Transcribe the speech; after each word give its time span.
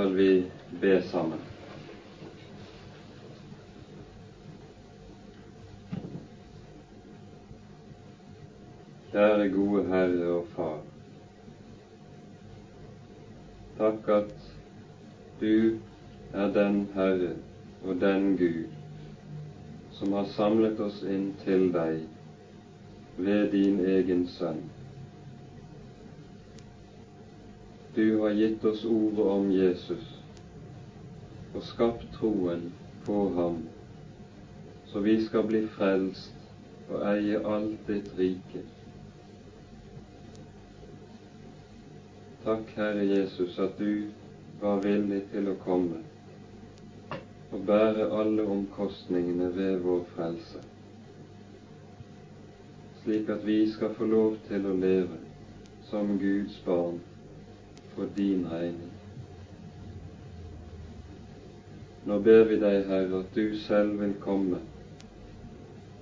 skal 0.00 0.14
vi 0.16 0.44
be 0.80 1.02
sammen. 1.02 1.40
Kjære 9.12 9.48
gode 9.52 9.84
Herre 9.90 10.30
og 10.38 10.46
Far. 10.54 10.80
Takk 13.76 14.08
at 14.16 14.32
du 15.40 15.76
er 16.32 16.48
den 16.56 16.80
Herre 16.94 17.34
og 17.84 18.00
den 18.00 18.36
Gud 18.40 18.64
som 20.00 20.12
har 20.16 20.32
samlet 20.36 20.80
oss 20.80 21.02
inn 21.04 21.34
til 21.44 21.68
deg 21.76 22.06
ved 23.18 23.50
din 23.52 23.82
egen 23.84 24.28
Sønn. 24.38 24.70
Du 28.00 28.18
har 28.18 28.30
gitt 28.30 28.64
oss 28.64 28.84
ordet 28.84 29.24
om 29.26 29.50
Jesus 29.52 30.04
og 31.54 31.64
skapt 31.68 32.06
troen 32.14 32.62
på 33.04 33.16
ham, 33.34 33.58
så 34.88 35.02
vi 35.04 35.18
skal 35.20 35.44
bli 35.50 35.60
frelst 35.74 36.86
og 36.88 37.02
eie 37.10 37.42
alt 37.54 37.82
ditt 37.90 38.08
rike. 38.16 38.62
Takk, 42.46 42.72
Herre 42.78 43.04
Jesus, 43.04 43.58
at 43.60 43.76
du 43.76 44.08
var 44.64 44.80
villig 44.86 45.20
til 45.34 45.52
å 45.52 45.58
komme 45.66 46.00
og 47.50 47.68
bære 47.68 48.08
alle 48.22 48.48
omkostningene 48.56 49.52
ved 49.60 49.84
vår 49.84 50.08
frelse, 50.14 50.64
slik 53.04 53.28
at 53.36 53.44
vi 53.44 53.60
skal 53.76 53.92
få 54.00 54.08
lov 54.16 54.40
til 54.48 54.72
å 54.72 54.76
leve 54.88 55.20
som 55.92 56.16
Guds 56.16 56.56
barn 56.64 57.02
for 57.94 58.08
din 58.16 58.46
regning. 58.50 58.92
Nå 62.04 62.18
ber 62.18 62.44
vi 62.48 62.56
deg, 62.60 62.86
Herre, 62.88 63.20
at 63.20 63.34
du 63.34 63.58
selv 63.66 64.00
vil 64.00 64.14
komme 64.20 64.60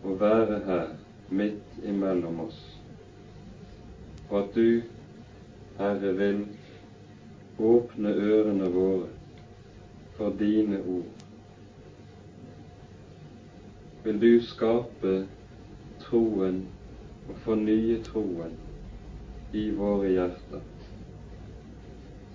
og 0.05 0.21
være 0.21 0.61
her 0.67 0.87
midt 1.29 1.83
imellom 1.85 2.41
oss, 2.47 2.61
og 4.31 4.39
at 4.43 4.55
du 4.55 4.83
Herre, 5.79 6.15
vil 6.17 6.47
åpne 7.59 8.15
ørene 8.15 8.71
våre 8.75 9.09
for 10.17 10.35
dine 10.39 10.81
ord. 10.83 11.27
Vil 14.05 14.21
du 14.23 14.33
skape 14.47 15.13
troen 16.03 16.65
og 17.29 17.37
fornye 17.45 17.99
troen 18.07 18.55
i 19.53 19.69
våre 19.75 20.11
hjerter, 20.15 20.63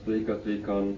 slik 0.03 0.29
at 0.29 0.47
vi 0.47 0.57
kan 0.65 0.95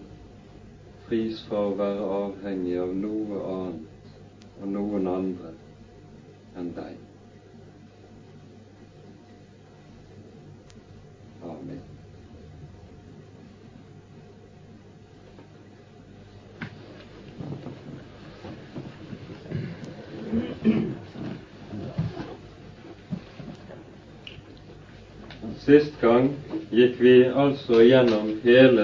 fris 1.07 1.41
fra 1.47 1.61
å 1.69 1.75
være 1.77 2.05
avhengig 2.19 2.77
av 2.81 2.93
noe 2.97 3.41
annet 3.55 4.61
og 4.61 4.71
noen 4.71 5.09
andre 5.11 5.51
enn 6.57 6.71
deg. 6.77 7.04
Sist 25.65 25.95
gang 25.97 26.27
gikk 26.69 26.99
vi 27.01 27.11
altså 27.25 27.79
gjennom 27.81 28.27
hele 28.43 28.83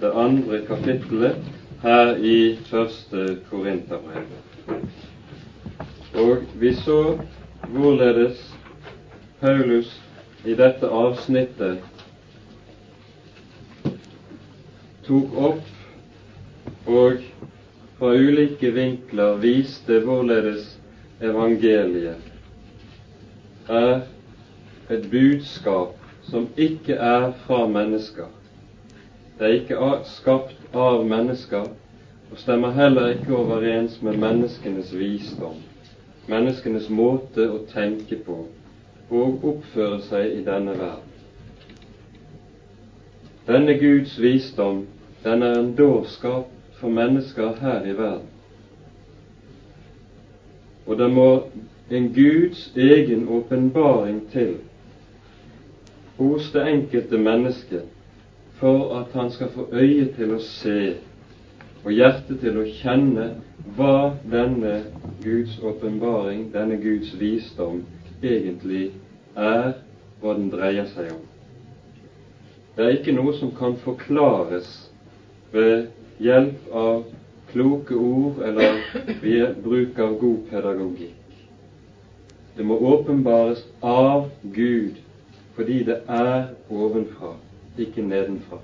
det 0.00 0.10
andre 0.16 0.60
kapittelet 0.64 1.34
her 1.82 2.14
i 2.16 2.56
første 2.70 3.24
Korinterbrev. 3.50 4.22
Og 6.22 6.46
vi 6.56 6.70
så 6.78 7.18
hvorledes 7.74 8.38
Paulus 9.42 9.90
i 10.48 10.54
dette 10.56 10.88
avsnittet 10.88 11.82
tok 15.04 15.36
opp 15.50 16.88
og 16.88 17.20
fra 17.98 18.14
ulike 18.16 18.70
vinkler 18.78 19.36
viste 19.44 20.00
hvorledes 20.06 20.64
evangeliet 21.20 22.16
er 23.68 23.92
et 24.88 25.04
budskap 25.12 26.00
som 26.30 26.48
ikke 26.56 26.94
er 26.94 27.32
fra 27.46 27.66
mennesker. 27.66 28.26
Det 29.38 29.46
er 29.46 29.52
ikke 29.60 29.94
skapt 30.04 30.74
av 30.74 31.04
mennesker 31.06 31.66
og 32.30 32.38
stemmer 32.40 32.72
heller 32.74 33.12
ikke 33.14 33.36
overens 33.36 34.00
med 34.02 34.16
menneskenes 34.18 34.94
visdom, 34.98 35.58
menneskenes 36.28 36.88
måte 36.90 37.48
å 37.50 37.60
tenke 37.70 38.18
på 38.26 38.38
og 39.10 39.44
oppføre 39.44 40.00
seg 40.08 40.38
i 40.38 40.44
denne 40.46 40.74
verden. 40.78 41.10
Denne 43.46 43.74
Guds 43.78 44.16
visdom, 44.22 44.86
den 45.24 45.42
er 45.42 45.58
en 45.60 45.74
dårskap 45.76 46.48
for 46.80 46.88
mennesker 46.90 47.58
her 47.60 47.84
i 47.84 47.92
verden. 47.98 48.30
Og 50.86 50.98
det 50.98 51.10
må 51.12 51.28
en 51.90 52.08
Guds 52.16 52.70
egen 52.76 53.28
åpenbaring 53.28 54.24
til 54.32 54.56
hos 56.16 56.52
det 56.52 56.62
enkelte 56.70 57.18
mennesket 57.18 57.82
for 58.60 58.94
at 59.00 59.12
han 59.12 59.30
skal 59.30 59.50
få 59.54 59.68
øye 59.72 60.12
til 60.16 60.34
å 60.34 60.38
se 60.46 60.78
og 61.84 61.92
hjerte 61.92 62.38
til 62.40 62.58
å 62.60 62.64
kjenne 62.80 63.26
hva 63.76 63.96
denne 64.30 64.76
Guds 65.24 65.58
åpenbaring, 65.60 66.46
denne 66.52 66.78
Guds 66.80 67.10
visdom, 67.20 67.82
egentlig 68.22 68.86
er, 69.36 69.74
hva 70.20 70.36
den 70.38 70.48
dreier 70.52 70.88
seg 70.94 71.10
om. 71.12 71.20
Det 72.76 72.86
er 72.86 72.96
ikke 72.96 73.14
noe 73.16 73.34
som 73.36 73.52
kan 73.58 73.76
forklares 73.84 74.70
ved 75.52 75.90
hjelp 76.24 76.72
av 76.72 77.04
kloke 77.52 77.94
ord 78.00 78.40
eller 78.48 78.80
ved 79.22 79.60
bruk 79.62 80.00
av 80.02 80.16
god 80.22 80.40
pedagogikk. 80.50 81.20
Det 82.56 82.64
må 82.64 82.78
åpenbares 82.94 83.60
av 83.82 84.30
Gud 84.54 85.03
fordi 85.54 85.82
det 85.86 86.00
er 86.08 86.44
ovenfra, 86.70 87.34
ikke 87.78 88.02
nedenfra. 88.02 88.58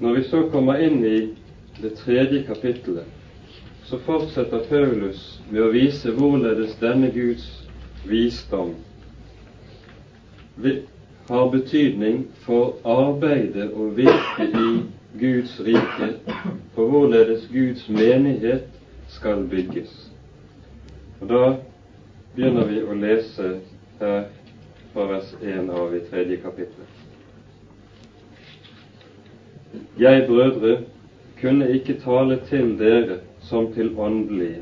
Når 0.00 0.14
vi 0.14 0.22
så 0.28 0.42
kommer 0.52 0.82
inn 0.84 1.04
i 1.04 1.18
det 1.82 1.94
tredje 2.00 2.42
kapittelet, 2.46 3.06
så 3.84 3.98
fortsetter 3.98 4.66
Paulus 4.68 5.40
med 5.50 5.62
å 5.62 5.70
vise 5.72 6.12
hvorledes 6.12 6.76
denne 6.82 7.10
Guds 7.14 7.46
visdom 8.06 8.74
har 11.28 11.50
betydning 11.50 12.26
for 12.46 12.74
arbeidet 12.84 13.70
og 13.72 13.96
virke 13.96 14.46
i 14.46 14.82
Guds 15.20 15.60
rike, 15.60 16.12
for 16.74 16.88
hvorledes 16.88 17.48
Guds 17.52 17.88
menighet 17.88 18.68
skal 19.08 19.46
bygges. 19.50 20.10
Og 21.20 21.28
Da 21.28 21.56
begynner 22.36 22.66
vi 22.68 22.82
å 22.84 22.94
lese 23.00 23.46
her 24.00 24.26
fra 24.92 25.04
vers 25.08 25.28
1 25.40 25.70
av 25.72 25.94
i 25.96 26.02
tredje 26.04 26.36
kapittel. 26.42 26.84
Jeg, 29.96 30.26
brødre, 30.28 30.74
kunne 31.40 31.68
ikke 31.72 31.96
tale 32.02 32.36
til 32.50 32.74
dere 32.76 33.22
som 33.40 33.70
til 33.72 33.94
åndelige, 33.96 34.60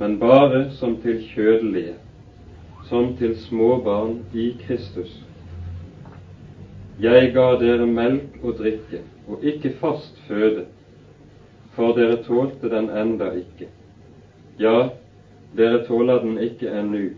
men 0.00 0.16
bare 0.22 0.70
som 0.78 0.96
til 1.02 1.20
kjødelige, 1.34 1.98
som 2.88 3.12
til 3.20 3.36
småbarn 3.44 4.22
i 4.32 4.54
Kristus. 4.62 5.12
Jeg 7.00 7.32
ga 7.36 7.46
dere 7.60 7.88
melk 7.88 8.40
og 8.42 8.56
drikke, 8.60 9.02
og 9.28 9.44
ikke 9.44 9.74
fast 9.80 10.16
føde, 10.28 10.64
for 11.76 11.92
dere 11.96 12.22
tålte 12.24 12.72
den 12.72 12.88
enda 12.88 13.30
ikke. 13.36 13.68
Ja, 14.60 14.88
dere 15.56 15.84
tåler 15.86 16.20
den 16.20 16.38
ikke 16.38 16.70
ennå. 16.70 17.08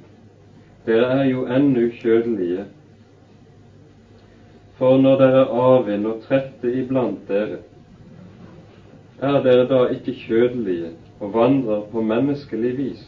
Dere 0.87 1.11
er 1.20 1.25
jo 1.31 1.44
ennå 1.46 1.88
kjødelige. 2.00 2.64
For 4.79 4.99
når 4.99 5.19
dere 5.20 5.44
er 5.44 5.52
avvind 5.67 6.06
og 6.11 6.23
trette 6.26 6.73
iblant 6.73 7.29
dere, 7.29 7.61
er 9.23 9.43
dere 9.44 9.69
da 9.70 9.84
ikke 9.94 10.17
kjødelige 10.25 10.94
og 11.20 11.34
vandrer 11.34 11.84
på 11.93 12.02
menneskelig 12.02 12.73
vis? 12.79 13.05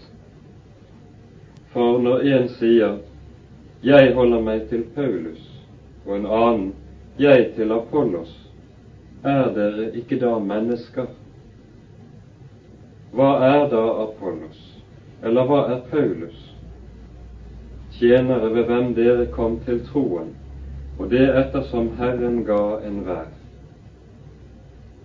For 1.72 1.98
når 1.98 2.20
en 2.20 2.48
sier 2.48 2.98
'Jeg 3.82 4.14
holder 4.14 4.40
meg 4.40 4.68
til 4.68 4.84
Paulus', 4.96 5.50
og 6.06 6.16
en 6.16 6.26
annen 6.26 6.74
'Jeg 7.18 7.52
til 7.56 7.72
Apollos', 7.72 8.48
er 9.24 9.54
dere 9.54 9.96
ikke 9.96 10.20
da 10.20 10.38
mennesker? 10.38 11.06
Hva 13.12 13.30
er 13.44 13.68
da 13.70 14.02
Apollos? 14.02 14.73
Eller 15.24 15.46
hva 15.48 15.60
er 15.72 15.80
Paulus? 15.90 16.36
Tjenere 17.96 18.50
ved 18.54 18.66
hvem 18.68 18.90
dere 18.94 19.26
kom 19.32 19.56
til 19.64 19.80
troen, 19.86 20.34
og 20.98 21.08
det 21.10 21.24
ettersom 21.30 21.94
Herren 21.98 22.42
ga 22.44 22.80
enhver. 22.84 23.30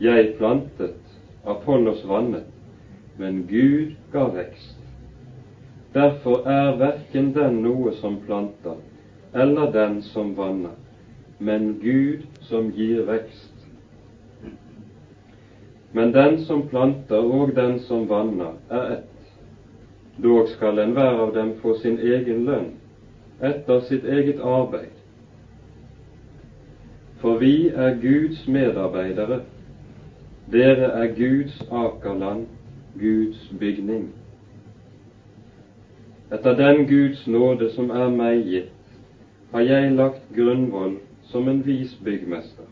Jeg 0.01 0.33
plantet, 0.38 0.98
Apollos 1.45 2.01
vannet, 2.07 2.48
men 3.18 3.45
Gud 3.48 3.95
ga 4.12 4.25
vekst. 4.36 4.75
Derfor 5.94 6.48
er 6.48 6.77
verken 6.77 7.31
den 7.36 7.62
noe 7.63 7.94
som 8.01 8.19
planter, 8.25 8.80
eller 9.33 9.71
den 9.71 10.01
som 10.01 10.36
vanner, 10.38 10.75
men 11.39 11.77
Gud 11.83 12.25
som 12.50 12.71
gir 12.75 13.06
vekst. 13.07 13.56
Men 15.94 16.12
den 16.13 16.44
som 16.45 16.68
planter 16.69 17.24
og 17.24 17.56
den 17.56 17.80
som 17.88 18.10
vanner, 18.10 18.60
er 18.69 18.92
ett. 18.98 19.08
Dog 20.24 20.48
skal 20.48 20.80
enhver 20.80 21.19
av 21.24 21.33
dem 21.33 21.54
få 21.62 21.74
sin 21.80 22.00
egen 22.00 22.44
lønn 22.45 22.71
etter 23.50 23.80
sitt 23.88 24.04
eget 24.04 24.39
arbeid. 24.44 24.95
For 27.21 27.39
vi 27.39 27.69
er 27.69 27.95
Guds 28.01 28.48
medarbeidere. 28.48 29.42
Dere 30.51 30.89
er 31.04 31.13
Guds 31.16 31.62
akerland, 31.71 32.48
Guds 33.00 33.45
bygning. 33.60 34.10
Etter 36.31 36.57
den 36.57 36.88
Guds 36.88 37.27
nåde 37.27 37.69
som 37.75 37.92
er 37.92 38.10
meg 38.10 38.44
gitt, 38.48 38.75
har 39.51 39.66
jeg 39.66 39.95
lagt 39.95 40.27
grunnvoll 40.36 41.00
som 41.31 41.48
en 41.48 41.63
vis 41.66 41.95
byggmester, 42.04 42.68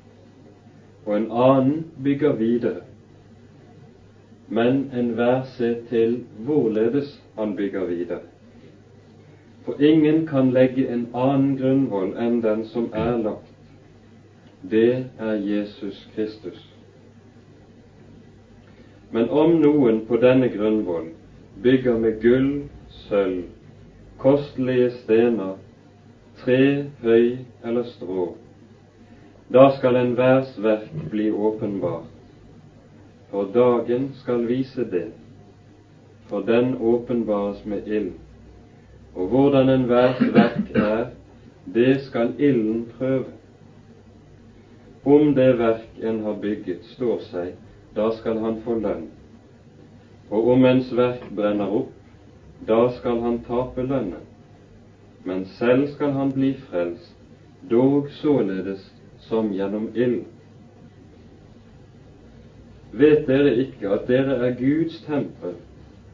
og 1.06 1.16
en 1.16 1.32
annen 1.32 1.84
bygger 2.04 2.36
videre 2.38 2.88
men 4.48 4.90
enhver 4.94 5.44
ser 5.44 5.76
til 5.90 6.24
hvorledes 6.46 7.24
han 7.38 7.56
bygger 7.56 7.86
videre. 7.86 8.20
For 9.66 9.82
ingen 9.82 10.28
kan 10.28 10.52
legge 10.52 10.88
en 10.88 11.08
annen 11.14 11.58
grunnvoll 11.58 12.16
enn 12.18 12.42
den 12.42 12.64
som 12.72 12.90
er 12.94 13.18
lagt. 13.18 13.54
Det 14.62 15.06
er 15.20 15.34
Jesus 15.34 16.00
Kristus. 16.16 16.60
Men 19.12 19.30
om 19.30 19.60
noen 19.62 20.02
på 20.08 20.18
denne 20.24 20.50
grunnvoll 20.50 21.12
bygger 21.64 22.00
med 22.00 22.20
gull, 22.22 22.52
sølv, 23.08 23.44
kostelige 24.18 24.92
stener, 25.04 25.56
tre, 26.44 26.86
høy 27.02 27.38
eller 27.64 27.88
strå, 27.96 28.34
da 29.54 29.70
skal 29.78 29.96
enhvers 29.96 30.56
verk 30.64 30.92
bli 31.12 31.32
åpenbart 31.32 32.14
for 33.32 33.50
dagen 33.54 34.12
skal 34.22 34.48
vise 34.48 34.86
det, 34.92 35.12
for 36.30 36.42
den 36.42 36.76
åpenbares 36.82 37.66
med 37.66 37.88
ild. 37.88 38.12
Og 39.16 39.28
hvordan 39.28 39.70
enhvers 39.70 40.22
verk 40.34 40.72
er, 40.76 41.06
det 41.74 42.02
skal 42.02 42.34
ilden 42.40 42.88
prøve. 42.98 43.26
Om 45.06 45.36
det 45.36 45.60
verk 45.60 46.02
en 46.04 46.20
har 46.20 46.34
bygget, 46.42 46.86
står 46.86 47.20
seg, 47.32 47.54
da 47.96 48.10
skal 48.12 48.40
han 48.44 48.62
få 48.66 48.80
lønn. 48.80 49.08
Og 50.30 50.50
om 50.52 50.66
ens 50.68 50.90
verk 50.96 51.24
brenner 51.36 51.72
opp, 51.72 51.94
da 52.68 52.90
skal 52.98 53.22
han 53.24 53.40
tape 53.48 53.86
lønnen. 53.88 54.26
Men 55.24 55.46
selv 55.58 55.88
skal 55.94 56.12
han 56.12 56.32
bli 56.32 56.54
frelst, 56.70 57.16
dog 57.70 58.10
således 58.20 58.84
som 59.20 59.54
gjennom 59.54 59.90
ild. 59.96 60.26
Vet 62.92 63.28
dere 63.28 63.56
ikke 63.64 63.90
at 63.96 64.08
dere 64.08 64.38
er 64.48 64.56
Guds 64.60 65.02
tempel, 65.08 65.58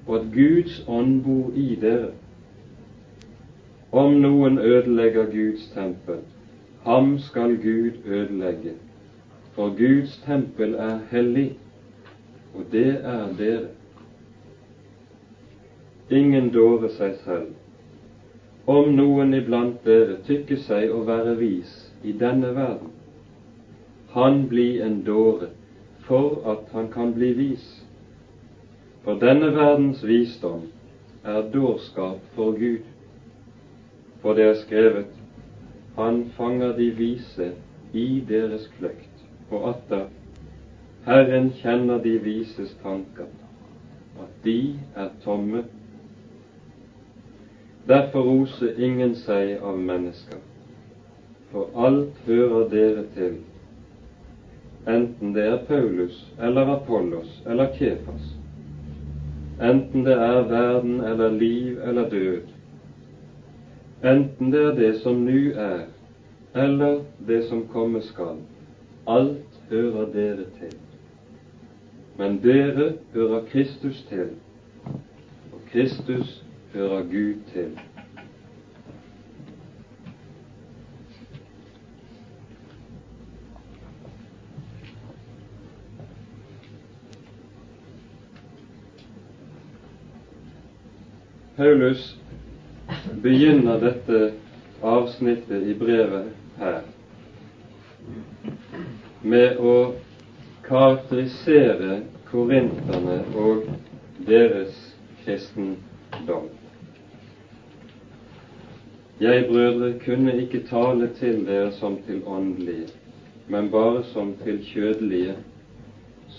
og 0.07 0.15
at 0.19 0.27
Guds 0.33 0.83
ånd 0.87 1.23
bor 1.23 1.51
i 1.55 1.75
dere? 1.81 2.11
Om 3.91 4.13
noen 4.23 4.57
ødelegger 4.57 5.25
Guds 5.25 5.67
tempel, 5.73 6.23
ham 6.83 7.19
skal 7.19 7.57
Gud 7.57 7.91
ødelegge, 8.05 8.73
for 9.53 9.69
Guds 9.77 10.17
tempel 10.25 10.73
er 10.73 10.99
hellig, 11.11 11.53
og 12.55 12.65
det 12.71 12.87
er 13.03 13.27
dere. 13.37 13.67
Ingen 16.09 16.49
dårer 16.53 16.89
seg 16.97 17.15
selv. 17.23 17.53
Om 18.67 18.93
noen 18.95 19.33
iblant 19.33 19.85
dere 19.85 20.17
tykker 20.27 20.59
seg 20.65 20.91
å 20.91 21.03
være 21.07 21.37
vis 21.39 21.71
i 22.03 22.11
denne 22.17 22.53
verden, 22.55 22.91
han 24.13 24.47
blir 24.47 24.83
en 24.85 25.01
dåre 25.03 25.49
for 26.07 26.41
at 26.51 26.69
han 26.73 26.91
kan 26.91 27.13
bli 27.13 27.31
vis. 27.33 27.82
For 29.03 29.19
denne 29.19 29.51
verdens 29.55 30.03
visdom 30.07 30.67
er 31.23 31.49
dårskap 31.53 32.19
for 32.35 32.55
Gud. 32.59 32.83
For 34.21 34.33
det 34.33 34.43
er 34.49 34.59
skrevet 34.61 35.19
Han 35.97 36.25
fanger 36.37 36.77
de 36.77 36.89
vise 36.97 37.51
i 37.93 38.23
deres 38.29 38.69
kløkt. 38.77 39.25
Og 39.51 39.69
atter 39.69 40.05
Herren 41.05 41.51
kjenner 41.59 41.99
de 42.03 42.17
vises 42.23 42.71
tanker, 42.83 43.27
at 44.23 44.43
de 44.43 44.79
er 44.95 45.09
tomme. 45.23 45.63
Derfor 47.87 48.23
roser 48.23 48.79
ingen 48.79 49.15
seg 49.19 49.57
av 49.59 49.77
mennesker, 49.77 50.39
for 51.51 51.75
alt 51.75 52.21
hører 52.25 52.69
dere 52.71 53.03
til 53.17 53.41
enten 54.87 55.35
det 55.35 55.43
er 55.47 55.59
Paulus 55.67 56.15
eller 56.39 56.71
Apollos 56.77 57.41
eller 57.47 57.75
Kefas, 57.75 58.31
enten 59.63 60.05
det 60.05 60.13
er 60.13 60.47
verden 60.47 61.01
eller 61.01 61.31
liv 61.31 61.77
eller 61.83 62.09
død, 62.09 62.41
enten 64.03 64.51
det 64.51 64.61
er 64.61 64.75
det 64.75 65.01
som 65.01 65.15
nu 65.15 65.51
er, 65.55 65.79
eller 66.55 66.99
det 67.27 67.43
som 67.49 67.67
komme 67.67 68.01
skal, 68.01 68.37
alt 69.07 69.61
hører 69.69 70.05
dere 70.13 70.45
til. 70.59 70.77
Men 72.17 72.39
dere 72.43 72.93
hører 73.13 73.45
Kristus 73.45 74.05
til, 74.09 74.29
og 75.53 75.61
Kristus 75.71 76.43
hører 76.73 77.01
Gud 77.01 77.35
til. 77.53 77.79
Paulus 91.57 92.17
begynner 93.23 93.79
dette 93.79 94.33
avsnittet 94.81 95.67
i 95.67 95.75
brevet 95.77 96.31
her 96.57 96.79
med 99.21 99.59
å 99.61 99.75
karakterisere 100.65 101.99
korinterne 102.31 103.19
og 103.37 103.69
deres 104.25 104.81
kristendom. 105.21 106.49
Jeg, 109.21 109.45
brødre, 109.47 109.93
kunne 110.01 110.33
ikke 110.41 110.65
tale 110.71 111.13
til 111.19 111.45
dere 111.45 111.71
som 111.77 112.01
til 112.07 112.23
åndelige, 112.25 112.89
men 113.47 113.69
bare 113.69 114.01
som 114.09 114.33
til 114.41 114.63
kjødelige, 114.73 115.37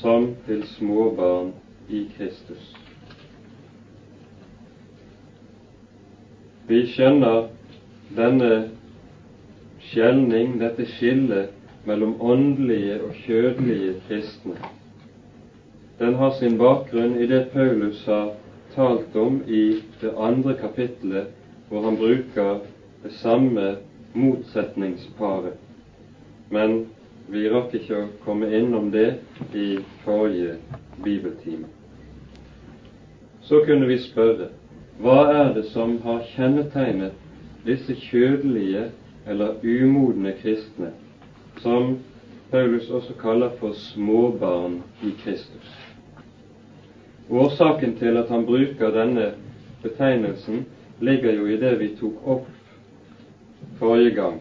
som 0.02 0.32
til 0.48 0.66
småbarn 0.74 1.54
i 1.88 2.02
Kristus. 2.16 2.83
Vi 6.66 6.78
skjønner 6.88 7.50
denne 8.16 8.52
skjelning, 9.84 10.54
dette 10.62 10.86
skillet 10.94 11.50
mellom 11.84 12.14
åndelige 12.24 13.02
og 13.04 13.18
kjødelige 13.26 13.98
kristne. 14.06 14.56
Den 15.98 16.16
har 16.22 16.32
sin 16.38 16.56
bakgrunn 16.58 17.18
i 17.20 17.28
det 17.28 17.42
Paulus 17.52 18.00
har 18.08 18.32
talt 18.74 19.16
om 19.16 19.42
i 19.46 19.82
det 20.00 20.14
andre 20.16 20.56
kapittelet, 20.62 21.28
hvor 21.68 21.84
han 21.84 22.00
bruker 22.00 22.64
det 23.04 23.12
samme 23.20 23.68
motsetningsparet. 24.14 25.60
Men 26.50 26.80
vi 27.28 27.44
rakk 27.52 27.76
ikke 27.76 28.00
å 28.00 28.10
komme 28.24 28.48
innom 28.56 28.88
det 28.94 29.18
i 29.52 29.76
forrige 30.08 30.56
bibeltime. 31.04 31.68
Så 33.44 33.60
kunne 33.68 33.86
vi 33.92 34.00
spørre 34.00 34.48
hva 35.02 35.20
er 35.32 35.54
det 35.54 35.64
som 35.72 35.96
har 36.04 36.22
kjennetegnet 36.34 37.14
disse 37.66 37.96
kjødelige 37.98 38.90
eller 39.26 39.56
umodne 39.62 40.34
kristne, 40.42 40.92
som 41.58 41.96
Paulus 42.50 42.90
også 42.90 43.16
kaller 43.18 43.56
for 43.58 43.72
småbarn 43.74 44.82
i 45.02 45.10
Kristus? 45.24 45.70
Årsaken 47.30 47.96
til 47.98 48.16
at 48.20 48.28
han 48.28 48.46
bruker 48.46 48.92
denne 48.94 49.32
betegnelsen, 49.82 50.66
ligger 51.00 51.32
jo 51.32 51.46
i 51.46 51.56
det 51.58 51.78
vi 51.80 51.88
tok 51.98 52.26
opp 52.26 52.46
forrige 53.80 54.14
gang, 54.14 54.38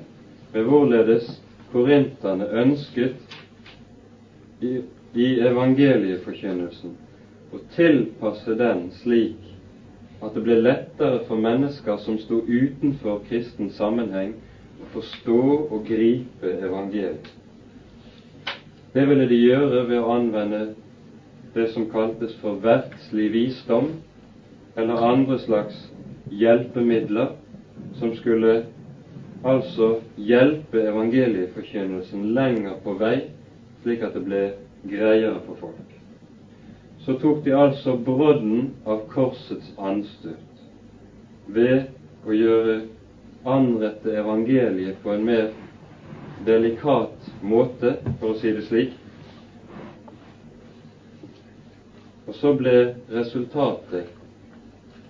med 0.54 0.68
hvorledes 0.68 1.32
korinterne 1.72 2.46
ønsket 2.62 3.40
i, 4.62 4.84
i 5.16 5.30
evangelieforkynnelsen 5.42 6.94
å 7.54 7.62
tilpasse 7.74 8.54
den 8.60 8.92
slik 9.02 9.53
at 10.24 10.34
det 10.36 10.44
ble 10.46 10.56
lettere 10.62 11.22
for 11.28 11.40
mennesker 11.40 11.98
som 12.04 12.18
sto 12.22 12.40
utenfor 12.48 13.20
kristen 13.28 13.72
sammenheng, 13.76 14.36
å 14.84 14.88
forstå 14.94 15.38
og 15.72 15.84
gripe 15.88 16.50
evangeliet. 16.68 17.28
Det 18.94 19.04
ville 19.10 19.28
de 19.30 19.40
gjøre 19.42 19.84
ved 19.90 20.00
å 20.00 20.12
anvende 20.14 20.62
det 21.54 21.68
som 21.74 21.88
kaltes 21.92 22.34
for 22.42 22.58
verdslig 22.64 23.30
visdom, 23.34 23.92
eller 24.78 25.04
andre 25.06 25.38
slags 25.42 25.78
hjelpemidler 26.34 27.34
som 28.00 28.14
skulle 28.18 28.62
altså 29.46 29.96
hjelpe 30.18 30.82
evangelieforkynnelsen 30.88 32.30
lenger 32.38 32.80
på 32.84 32.96
vei, 33.02 33.18
slik 33.84 34.06
at 34.06 34.16
det 34.16 34.24
ble 34.26 34.44
greiere 34.88 35.42
for 35.46 35.60
folk. 35.60 35.93
Så 37.06 37.14
tok 37.20 37.44
de 37.44 37.52
altså 37.52 37.96
brodden 38.00 38.70
av 38.88 39.02
korsets 39.12 39.74
anstøt 39.76 40.62
ved 41.52 41.90
å 42.24 42.36
gjøre 42.36 42.76
anrette 43.44 44.14
evangeliet 44.22 45.02
på 45.04 45.12
en 45.12 45.26
mer 45.28 45.50
delikat 46.48 47.32
måte, 47.44 47.98
for 48.20 48.32
å 48.32 48.38
si 48.40 48.54
det 48.56 48.64
slik. 48.70 48.94
Og 52.24 52.38
så 52.40 52.54
ble 52.56 52.76
resultatet 53.12 54.08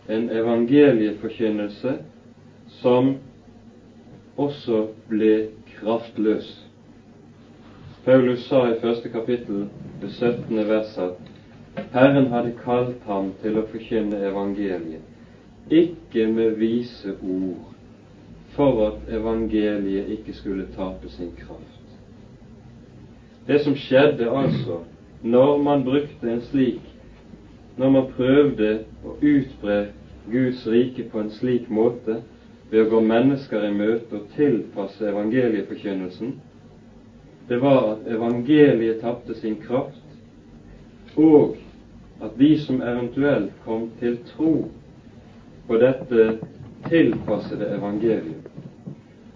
en 0.10 0.26
evangelieforkynnelse 0.34 1.94
som 2.80 3.14
også 4.42 4.88
ble 5.12 5.34
kraftløs. 5.76 6.50
Paulus 8.04 8.42
sa 8.50 8.66
i 8.72 8.80
første 8.82 9.14
kapittel, 9.14 9.68
det 10.02 10.10
17. 10.10 10.58
vers, 10.68 10.98
at 10.98 11.33
Herren 11.94 12.28
hadde 12.32 12.52
kalt 12.64 13.00
ham 13.10 13.30
til 13.42 13.56
å 13.58 13.64
forkynne 13.70 14.18
evangeliet, 14.30 15.06
ikke 15.74 16.26
med 16.34 16.58
vise 16.60 17.14
ord, 17.30 17.72
for 18.56 18.82
at 18.88 19.08
evangeliet 19.18 20.12
ikke 20.18 20.36
skulle 20.38 20.68
tape 20.76 21.10
sin 21.16 21.32
kraft. 21.40 21.80
Det 23.48 23.58
som 23.64 23.76
skjedde 23.76 24.30
altså 24.30 24.78
når 25.24 25.58
man 25.66 25.82
brukte 25.88 26.30
en 26.32 26.44
slik 26.52 26.90
Når 27.78 27.90
man 27.90 28.06
prøvde 28.06 28.68
å 29.02 29.16
utbre 29.26 29.78
Guds 30.30 30.60
rike 30.70 31.04
på 31.10 31.24
en 31.24 31.32
slik 31.34 31.66
måte 31.74 32.20
ved 32.70 32.84
å 32.84 32.90
gå 32.92 33.00
mennesker 33.02 33.66
i 33.66 33.72
møte 33.74 34.20
og 34.20 34.28
tilpasse 34.36 35.08
evangelieforkynnelsen, 35.10 36.36
det 37.50 37.58
var 37.66 37.96
at 37.96 38.06
evangeliet 38.14 39.02
tapte 39.02 39.34
sin 39.42 39.58
kraft, 39.66 40.03
og 41.18 41.58
at 42.24 42.32
de 42.40 42.60
som 42.60 42.82
eventuelt 42.82 43.54
kom 43.66 43.90
til 44.00 44.18
tro 44.36 44.72
på 45.68 45.78
dette 45.78 46.40
tilpassede 46.90 47.70
evangeliet, 47.78 48.50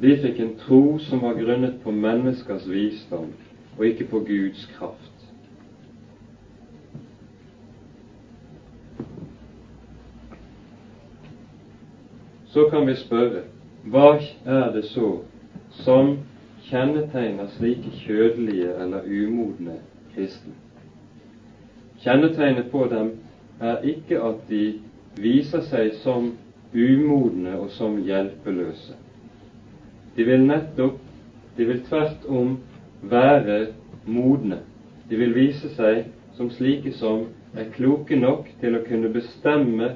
de 0.02 0.14
fikk 0.22 0.40
en 0.40 0.56
tro 0.62 0.98
som 1.02 1.22
var 1.26 1.38
grunnet 1.40 1.80
på 1.84 1.92
menneskers 1.92 2.68
visdom 2.70 3.32
og 3.78 3.86
ikke 3.86 4.08
på 4.12 4.20
Guds 4.20 4.66
kraft. 4.78 5.14
Så 12.48 12.70
kan 12.70 12.88
vi 12.88 12.96
spørre 12.96 13.44
hva 13.88 14.18
er 14.46 14.72
det 14.74 14.86
så 14.90 15.20
som 15.84 16.16
kjennetegner 16.68 17.52
slike 17.58 17.92
kjødelige 18.02 18.74
eller 18.82 19.06
umodne 19.06 19.78
kristne? 20.16 20.56
Kjennetegnet 22.08 22.70
på 22.72 22.86
dem 22.88 23.10
er 23.60 23.82
ikke 23.84 24.20
at 24.24 24.46
de 24.48 24.60
viser 25.20 25.60
seg 25.68 25.90
som 26.06 26.30
umodne 26.72 27.58
og 27.60 27.68
som 27.76 27.98
hjelpeløse. 28.00 28.96
De 30.16 30.24
vil 30.30 30.46
nettopp, 30.48 31.02
de 31.58 31.68
vil 31.68 31.82
tvert 31.90 32.24
om 32.32 32.54
være 33.12 33.58
modne. 34.08 34.62
De 35.10 35.20
vil 35.20 35.36
vise 35.36 35.74
seg 35.76 36.08
som 36.40 36.48
slike 36.56 36.96
som 36.96 37.28
er 37.60 37.68
kloke 37.76 38.16
nok 38.16 38.48
til 38.64 38.80
å 38.80 38.84
kunne 38.88 39.12
bestemme 39.12 39.92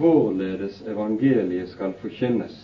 hvorledes 0.00 0.80
evangeliet 0.88 1.68
skal 1.76 1.92
forkynnes. 2.00 2.56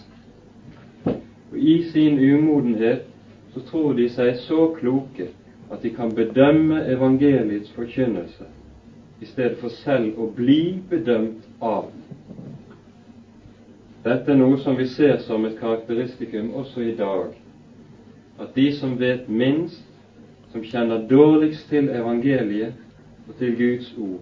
Og 1.52 1.60
I 1.60 1.82
sin 1.92 2.16
umodenhet 2.16 3.04
så 3.52 3.60
tror 3.68 3.92
de 4.00 4.08
seg 4.16 4.38
så 4.48 4.70
kloke 4.80 5.28
at 5.68 5.82
de 5.84 5.92
kan 5.92 6.16
bedømme 6.16 6.80
evangeliets 6.96 7.76
forkynnelse 7.76 8.55
i 9.20 9.24
stedet 9.24 9.58
for 9.60 9.68
selv 9.68 10.18
å 10.20 10.26
bli 10.36 10.80
bedømt 10.90 11.46
av. 11.64 11.88
Dette 14.04 14.30
er 14.32 14.38
noe 14.38 14.58
som 14.62 14.76
vi 14.78 14.86
ser 14.92 15.16
som 15.24 15.44
et 15.48 15.56
karakteristikum 15.58 16.52
også 16.60 16.84
i 16.84 16.94
dag, 16.98 17.32
at 18.38 18.52
de 18.54 18.66
som 18.76 18.94
vet 19.00 19.28
minst, 19.28 19.82
som 20.52 20.62
kjenner 20.64 21.02
dårligst 21.10 21.68
til 21.72 21.88
evangeliet 21.90 22.76
og 23.26 23.34
til 23.40 23.56
Guds 23.58 23.88
ord, 23.98 24.20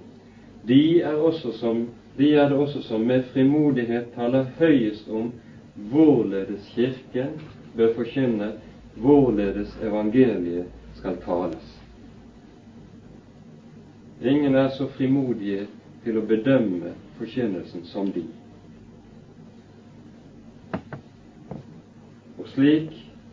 de 0.64 0.80
er, 1.04 1.20
som, 1.58 1.82
de 2.16 2.30
er 2.40 2.48
det 2.48 2.56
også 2.56 2.80
som 2.86 3.04
med 3.04 3.26
frimodighet 3.34 4.14
taler 4.14 4.46
høyest 4.58 5.10
om 5.12 5.28
hvorledes 5.90 6.64
Kirken 6.72 7.36
bør 7.76 7.92
forkynne, 7.98 8.52
hvorledes 8.96 9.74
evangeliet 9.82 10.70
skal 10.96 11.18
tales. 11.26 11.73
Ingen 14.22 14.54
er 14.54 14.68
så 14.68 14.88
frimodige 14.88 15.66
til 16.04 16.18
å 16.18 16.26
bedømme 16.28 16.94
forkynnelsen 17.18 17.84
som 17.90 18.10
de. 18.14 18.24
Og 22.38 22.48
slik 22.54 22.92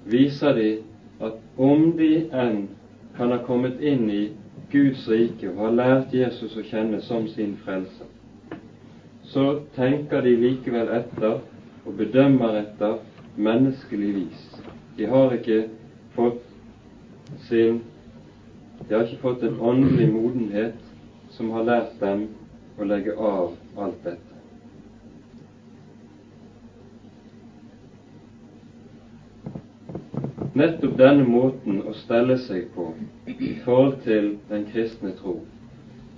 viser 0.10 0.56
de 0.58 0.70
at 1.22 1.38
om 1.62 1.92
de 1.98 2.14
enn 2.34 2.64
kan 3.18 3.34
ha 3.34 3.42
kommet 3.46 3.82
inn 3.84 4.08
i 4.10 4.24
Guds 4.72 5.04
rike 5.12 5.52
og 5.52 5.60
har 5.66 5.78
lært 5.78 6.16
Jesus 6.16 6.56
å 6.58 6.66
kjenne 6.66 7.02
som 7.06 7.28
sin 7.30 7.58
frelser, 7.66 8.08
så 9.28 9.46
tenker 9.76 10.24
de 10.26 10.36
likevel 10.40 10.90
etter 10.96 11.42
og 11.86 11.94
bedømmer 11.98 12.58
etter 12.64 12.98
menneskelig 13.38 14.14
vis. 14.16 14.48
De 14.98 15.08
har 15.12 15.36
ikke 15.36 15.66
fått 16.16 16.42
sin 17.48 17.82
De 18.88 18.96
har 18.96 19.06
ikke 19.06 19.22
fått 19.22 19.44
en 19.48 19.60
åndelig 19.60 20.10
modenhet 20.14 20.80
som 21.36 21.52
har 21.56 21.64
lært 21.68 21.96
dem 22.02 22.28
å 22.78 22.88
legge 22.88 23.16
av 23.16 23.54
alt 23.78 24.04
dette. 24.04 24.32
Nettopp 30.60 30.98
denne 31.00 31.24
måten 31.24 31.80
å 31.88 31.94
stelle 32.02 32.36
seg 32.44 32.68
på 32.76 32.90
i 33.32 33.54
forhold 33.64 34.02
til 34.04 34.34
den 34.50 34.66
kristne 34.74 35.14
tro, 35.22 35.38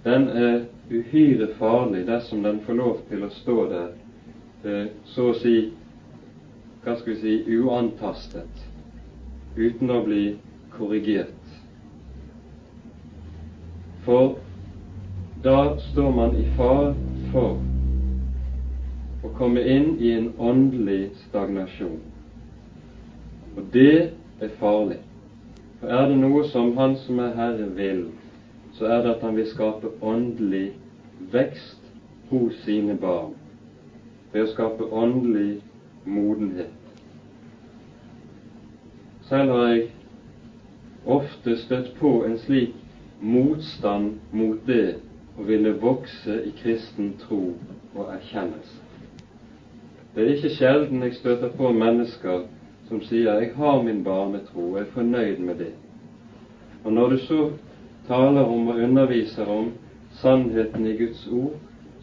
den 0.03 0.25
er 0.29 0.63
uhyre 0.89 1.51
farlig 1.59 2.01
dersom 2.09 2.41
den 2.43 2.59
får 2.65 2.79
lov 2.79 3.03
til 3.11 3.23
å 3.23 3.31
stå 3.37 3.57
der 3.71 3.91
eh, 4.65 4.87
så 5.13 5.29
å 5.29 5.37
si 5.37 5.55
hva 6.83 6.97
skal 6.99 7.13
vi 7.13 7.19
si 7.21 7.59
uantastet, 7.61 8.65
uten 9.55 9.93
å 9.93 10.01
bli 10.03 10.33
korrigert. 10.73 11.42
For 14.05 14.35
da 15.43 15.77
står 15.79 16.11
man 16.11 16.35
i 16.35 16.43
fare 16.57 16.95
for 17.31 17.61
å 19.23 19.31
komme 19.37 19.63
inn 19.63 19.93
i 19.99 20.11
en 20.11 20.33
åndelig 20.39 21.13
stagnasjon. 21.27 22.01
Og 23.55 23.69
det 23.71 23.93
er 24.41 24.51
farlig. 24.59 24.99
For 25.79 25.87
er 25.91 26.11
det 26.11 26.19
noe 26.19 26.43
som 26.51 26.75
Han 26.77 26.97
som 27.05 27.19
er 27.23 27.31
Herre 27.37 27.69
vil, 27.77 28.03
så 28.75 28.91
er 28.91 29.01
det 29.01 29.15
at 29.15 29.23
Han 29.23 29.39
vil 29.39 29.49
skape 29.53 29.93
åndelig 30.01 30.65
vekst 31.31 31.87
hos 32.29 32.59
sine 32.65 32.95
barn 32.99 33.33
ved 34.33 34.43
å 34.43 34.51
skape 34.51 34.91
åndelig 34.91 35.61
modenhet. 36.05 36.71
Selv 39.29 39.55
har 39.55 39.67
jeg 39.71 39.83
ofte 41.05 41.55
støtt 41.63 41.93
på 41.99 42.17
en 42.27 42.39
slik 42.43 42.82
motstand 43.23 44.19
mot 44.31 44.65
det 44.67 44.95
å 45.39 45.45
ville 45.47 45.73
vokse 45.81 46.41
i 46.45 46.51
kristen 46.59 47.13
tro 47.23 47.53
og 47.95 48.09
erkjennelse. 48.13 48.81
Det 50.13 50.21
er 50.21 50.33
ikke 50.35 50.53
sjelden 50.53 51.01
jeg 51.01 51.15
støter 51.17 51.53
på 51.57 51.71
mennesker 51.73 52.43
som 52.87 53.01
sier 53.01 53.39
'jeg 53.39 53.53
har 53.55 53.83
min 53.83 54.03
barnetro 54.03 54.73
og 54.73 54.79
er 54.79 54.91
fornøyd 54.93 55.39
med 55.39 55.55
det'. 55.55 55.77
Og 56.83 56.93
når 56.93 57.09
du 57.09 57.17
så 57.17 57.51
taler 58.07 58.41
om 58.41 58.67
og 58.67 58.75
underviser 58.75 59.45
om 59.45 59.71
sannheten 60.11 60.87
i 60.87 60.97
Guds 60.97 61.27
ord, 61.27 61.53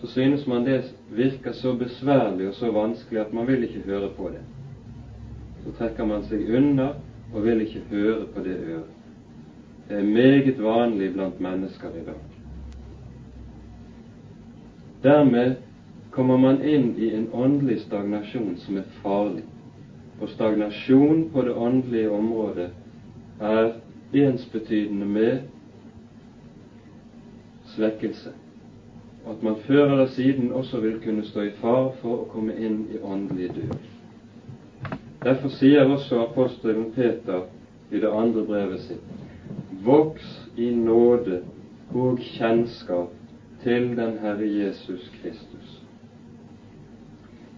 så 0.00 0.06
synes 0.06 0.46
man 0.46 0.64
det 0.64 0.94
virker 1.10 1.52
så 1.52 1.74
besværlig 1.74 2.48
og 2.48 2.54
så 2.54 2.70
vanskelig 2.70 3.20
at 3.20 3.32
man 3.32 3.46
vil 3.46 3.62
ikke 3.62 3.80
høre 3.80 4.08
på 4.16 4.28
det. 4.28 4.40
Så 5.64 5.72
trekker 5.78 6.04
man 6.04 6.24
seg 6.24 6.56
unna 6.56 6.94
og 7.34 7.44
vil 7.44 7.60
ikke 7.60 7.82
høre 7.90 8.26
på 8.34 8.40
det 8.40 8.56
øret. 8.56 8.99
Det 9.90 9.98
er 9.98 10.02
meget 10.04 10.62
vanlig 10.64 11.12
blant 11.12 11.40
mennesker 11.40 11.88
i 11.88 12.04
dag. 12.06 12.20
Dermed 15.02 15.54
kommer 16.14 16.36
man 16.36 16.60
inn 16.62 16.92
i 16.98 17.08
en 17.16 17.24
åndelig 17.34 17.80
stagnasjon 17.82 18.52
som 18.62 18.76
er 18.78 18.84
farlig 19.02 19.42
og 20.20 20.28
stagnasjon 20.30 21.24
på 21.32 21.42
det 21.48 21.54
åndelige 21.56 22.10
området 22.10 22.68
er 23.40 23.72
ensbetydende 24.14 25.06
med 25.06 25.38
svekkelse. 27.74 28.30
At 29.26 29.42
man 29.42 29.56
før 29.66 29.90
eller 29.92 30.06
siden 30.06 30.52
også 30.52 30.80
vil 30.86 31.00
kunne 31.02 31.24
stå 31.24 31.40
i 31.48 31.56
fare 31.58 31.90
for 32.02 32.22
å 32.22 32.28
komme 32.36 32.54
inn 32.54 32.84
i 32.94 33.00
åndelig 33.02 33.50
død. 33.56 33.74
Derfor 35.26 35.50
sier 35.58 35.90
også 35.96 36.22
apostelen 36.28 36.92
Peter 36.94 37.42
i 37.90 37.98
det 37.98 38.14
andre 38.22 38.46
brevet 38.46 38.86
sitt 38.86 39.26
Voks 39.84 40.50
i 40.56 40.70
nåde 40.74 41.42
og 41.94 42.18
kjennskap 42.20 43.12
til 43.62 43.96
den 43.96 44.18
Herre 44.20 44.48
Jesus 44.48 45.12
Kristus. 45.22 45.82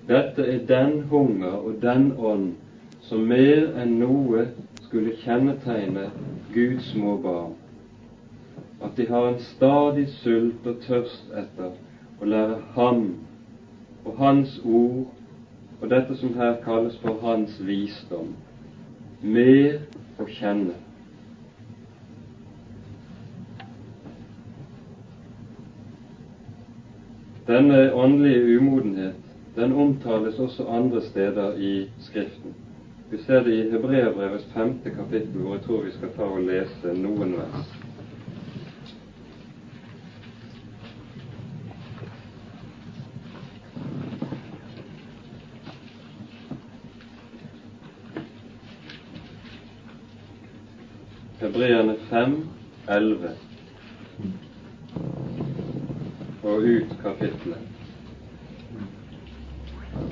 Dette 0.08 0.42
er 0.42 0.66
den 0.66 1.02
hunger 1.02 1.52
og 1.52 1.82
den 1.82 2.12
ånd 2.18 2.52
som 3.06 3.26
mer 3.26 3.72
enn 3.82 3.96
noe 3.98 4.44
skulle 4.84 5.16
kjennetegne 5.22 6.08
Guds 6.54 6.92
små 6.92 7.16
barn. 7.22 7.56
At 8.82 8.96
de 8.96 9.06
har 9.08 9.28
en 9.28 9.40
stadig 9.42 10.08
sult 10.20 10.66
og 10.66 10.78
tørst 10.86 11.34
etter 11.38 11.74
å 12.20 12.30
lære 12.34 12.60
Ham 12.76 13.04
og 14.04 14.18
Hans 14.18 14.58
ord 14.64 15.10
og 15.80 15.90
dette 15.90 16.16
som 16.18 16.34
her 16.38 16.58
kalles 16.64 16.98
for 17.02 17.18
Hans 17.22 17.58
visdom, 17.66 18.34
mer 19.22 19.80
å 20.22 20.26
kjenne. 20.30 20.81
Denne 27.52 27.92
åndelige 27.94 28.58
umodenhet 28.58 29.14
den 29.56 29.72
omtales 29.72 30.38
også 30.38 30.64
andre 30.64 31.02
steder 31.02 31.56
i 31.56 31.88
Skriften. 32.00 32.54
Vi 33.10 33.18
ser 33.26 33.44
det 33.44 33.52
i 33.52 33.70
Hebreabrevets 33.70 34.46
femte 34.54 34.90
kapittel, 34.90 35.40
hvor 35.40 35.54
jeg 35.54 35.64
tror 35.66 35.82
vi 35.82 35.92
skal 35.92 36.14
ta 36.16 36.22
og 36.22 36.40
lese 36.48 36.94
noen 36.96 37.36
vers. 37.36 37.76
Hebreerne 51.44 52.00
5, 52.08 52.36
11 52.88 53.51
og 56.42 56.66
ut 56.66 56.96
kapitlet. 57.02 57.68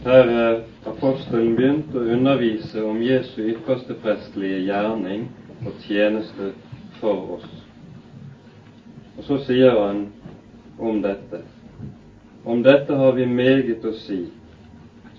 Her 0.04 0.28
er 0.30 0.60
apostelen 0.88 1.56
begynt 1.56 1.94
å 1.96 2.04
undervise 2.14 2.82
om 2.86 3.00
Jesu 3.02 3.40
ypperste 3.50 3.96
prestelige 4.02 4.62
gjerning 4.68 5.26
og 5.66 5.74
tjeneste 5.84 6.52
for 7.00 7.36
oss. 7.36 7.48
Og 9.18 9.26
så 9.26 9.38
sier 9.44 9.76
han 9.76 10.06
om 10.78 11.02
dette. 11.04 11.42
Om 12.44 12.62
dette 12.64 12.96
har 12.96 13.12
vi 13.18 13.26
meget 13.28 13.84
å 13.84 13.92
si, 14.06 14.22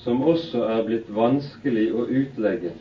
som 0.01 0.24
også 0.25 0.63
er 0.74 0.82
blitt 0.88 1.10
vanskelig 1.13 1.89
å 1.94 2.08
utlegge, 2.08 2.72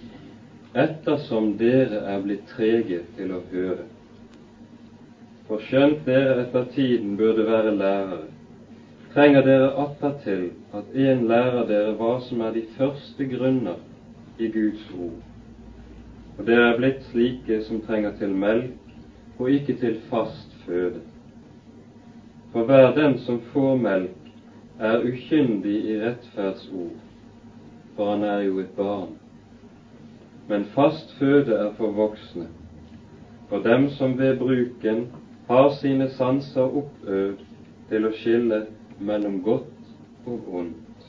ettersom 0.72 1.54
dere 1.60 2.04
er 2.14 2.22
blitt 2.24 2.46
trege 2.54 3.02
til 3.18 3.34
å 3.36 3.42
høre. 3.50 3.89
For 5.50 5.58
skjønt 5.66 6.04
dere 6.06 6.44
etter 6.44 6.68
tiden 6.70 7.16
burde 7.18 7.42
være 7.42 7.72
lærere, 7.74 8.26
trenger 9.10 9.42
dere 9.42 9.70
attpåtil 9.82 10.44
at 10.78 10.92
en 10.94 11.24
lærer 11.26 11.64
dere 11.66 11.94
hva 11.98 12.10
som 12.22 12.44
er 12.46 12.52
de 12.54 12.60
første 12.76 13.24
grunner 13.32 13.80
i 14.38 14.46
Guds 14.46 14.84
ord. 14.94 15.16
Og 16.38 16.46
dere 16.46 16.68
er 16.68 16.76
blitt 16.78 17.02
slike 17.08 17.56
som 17.66 17.80
trenger 17.82 18.14
til 18.20 18.30
melk, 18.44 18.94
og 19.40 19.50
ikke 19.50 19.74
til 19.80 19.96
fast 20.12 20.54
føde. 20.62 21.02
For 22.52 22.62
hver 22.70 22.94
den 22.94 23.16
som 23.24 23.40
får 23.50 23.74
melk, 23.82 24.30
er 24.78 25.02
ukyndig 25.02 25.74
i 25.90 25.96
rettferdsord, 26.04 26.94
for 27.96 28.12
han 28.12 28.22
er 28.22 28.44
jo 28.46 28.60
et 28.62 28.70
barn. 28.76 29.16
Men 30.46 30.70
fast 30.76 31.10
føde 31.18 31.58
er 31.58 31.74
for 31.74 31.90
voksne, 31.98 32.46
for 33.48 33.58
dem 33.66 33.88
som 33.98 34.14
ved 34.18 34.38
bruken 34.38 35.08
har 35.50 35.70
sine 35.80 36.06
sanser 36.14 36.76
oppøvd 36.78 37.40
til 37.90 38.04
å 38.06 38.10
skille 38.14 38.58
mellom 39.02 39.40
godt 39.42 40.28
og 40.30 40.52
ondt. 40.60 41.06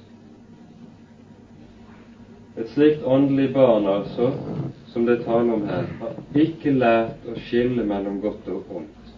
Et 2.58 2.72
slikt 2.74 3.04
åndelig 3.06 3.52
barn, 3.54 3.86
altså, 3.88 4.32
som 4.90 5.06
det 5.06 5.20
er 5.20 5.28
tale 5.28 5.54
om 5.54 5.62
her, 5.68 5.86
har 6.00 6.42
ikke 6.42 6.74
lært 6.74 7.28
å 7.30 7.36
skille 7.46 7.86
mellom 7.86 8.18
godt 8.24 8.50
og 8.50 8.72
ondt. 8.80 9.12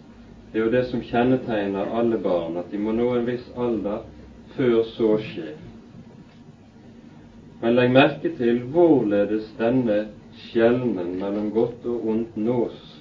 Det 0.51 0.59
er 0.59 0.65
jo 0.65 0.73
det 0.73 0.83
som 0.91 1.01
kjennetegner 1.01 1.95
alle 1.97 2.19
barn, 2.21 2.59
at 2.59 2.67
de 2.71 2.81
må 2.83 2.91
nå 2.93 3.07
en 3.15 3.25
viss 3.25 3.45
alder 3.55 4.03
før 4.57 4.83
så 4.91 5.13
skjer. 5.23 5.55
Men 7.63 7.77
legg 7.79 7.95
merke 7.95 8.33
til 8.36 8.59
hvorledes 8.75 9.47
denne 9.55 10.01
skjelnen 10.49 11.15
mellom 11.21 11.47
godt 11.55 11.88
og 11.88 12.12
ondt 12.12 12.36
nås. 12.36 12.92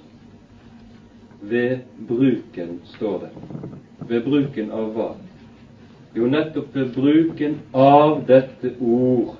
Ved 1.49 1.77
bruken, 2.07 2.79
står 2.83 3.19
det. 3.19 3.29
Ved 4.07 4.23
bruken 4.23 4.71
av 4.71 4.91
hva? 4.95 5.09
Jo, 6.15 6.27
nettopp 6.29 6.75
ved 6.75 6.93
bruken 6.95 7.57
av 7.73 8.21
dette 8.27 8.75
ord 8.79 9.33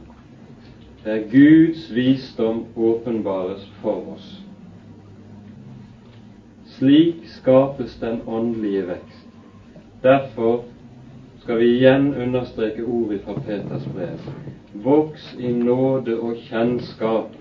er 1.05 1.23
Guds 1.31 1.85
visdom 1.93 2.63
åpenbares 2.75 3.67
for 3.81 4.15
oss. 4.15 4.29
Slik 6.77 7.27
skapes 7.37 7.95
den 8.01 8.21
åndelige 8.25 8.87
vekst. 8.87 9.27
Derfor 10.03 10.63
skal 11.43 11.59
vi 11.59 11.69
igjen 11.75 12.13
understreke 12.15 12.83
ordet 12.83 13.21
fra 13.23 13.37
Peters 13.45 13.85
brev. 13.95 14.19
Voks 14.73 15.35
i 15.39 15.51
nåde 15.53 16.17
og 16.19 16.39
kjennskap 16.49 17.35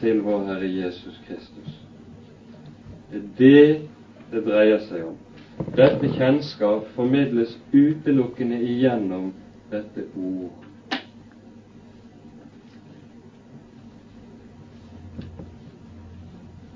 til 0.00 0.22
vår 0.22 0.46
Herre 0.52 0.70
Jesus 0.70 1.20
Kristus. 1.26 1.81
Det 3.12 3.18
er 3.20 3.24
det 3.38 3.80
det 4.32 4.40
dreier 4.46 4.78
seg 4.88 5.02
om. 5.04 5.16
Dette 5.76 6.08
kjennskap 6.14 6.86
formidles 6.96 7.50
utelukkende 7.76 8.56
igjennom 8.64 9.26
dette 9.68 10.06
ord. 10.16 10.48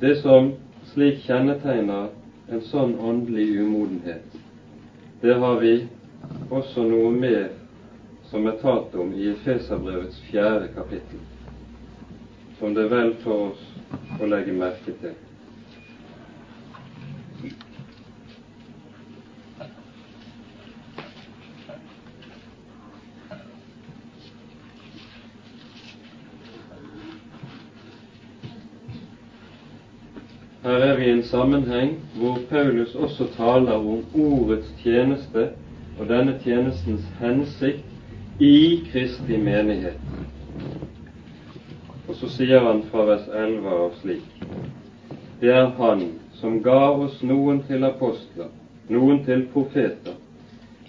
Det 0.05 0.13
som 0.21 0.53
slik 0.93 1.25
kjennetegner 1.25 2.11
en 2.53 2.61
sånn 2.69 2.93
åndelig 3.01 3.49
umodenhet, 3.65 4.37
det 5.25 5.39
har 5.41 5.57
vi 5.65 5.75
også 6.53 6.85
noe 6.85 7.15
mer 7.17 7.49
som 8.29 8.45
er 8.45 8.61
talt 8.61 8.93
om 8.95 9.17
i 9.17 9.31
Efeserbrevets 9.33 10.21
fjerde 10.29 10.69
kapittel, 10.77 11.25
som 12.59 12.77
det 12.77 12.85
er 12.85 12.93
vel 12.93 13.15
for 13.25 13.55
oss 13.55 14.21
å 14.21 14.29
legge 14.29 14.53
merke 14.53 14.93
til. 15.01 15.17
Her 30.67 30.83
er 30.97 31.03
i 31.03 31.11
en 31.13 31.23
sammenheng 31.23 31.97
hvor 32.15 32.39
Paulus 32.51 32.95
også 32.95 33.27
taler 33.37 33.73
om 33.73 34.05
ordets 34.15 34.69
tjeneste 34.83 35.49
og 35.99 36.09
denne 36.09 36.39
tjenestens 36.45 37.05
hensikt 37.21 38.41
i 38.41 38.81
Kristi 38.93 39.37
menighet. 39.37 40.01
Og 42.09 42.15
så 42.17 42.31
sier 42.37 42.65
han 42.65 42.81
fra 42.91 43.05
vers 43.11 43.27
11 43.29 43.75
av 43.75 43.91
slik 44.01 44.47
Det 45.41 45.51
er 45.53 45.69
Han 45.77 46.05
som 46.41 46.63
ga 46.65 46.79
oss 47.05 47.19
noen 47.23 47.61
til 47.69 47.85
apostler, 47.85 48.49
noen 48.89 49.21
til 49.25 49.45
profeter, 49.53 50.15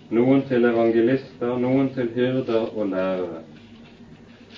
noen 0.10 0.46
til 0.48 0.66
evangelister, 0.70 1.58
noen 1.58 1.90
til 1.96 2.14
hyrder 2.16 2.70
og 2.76 2.94
lærere, 2.94 3.42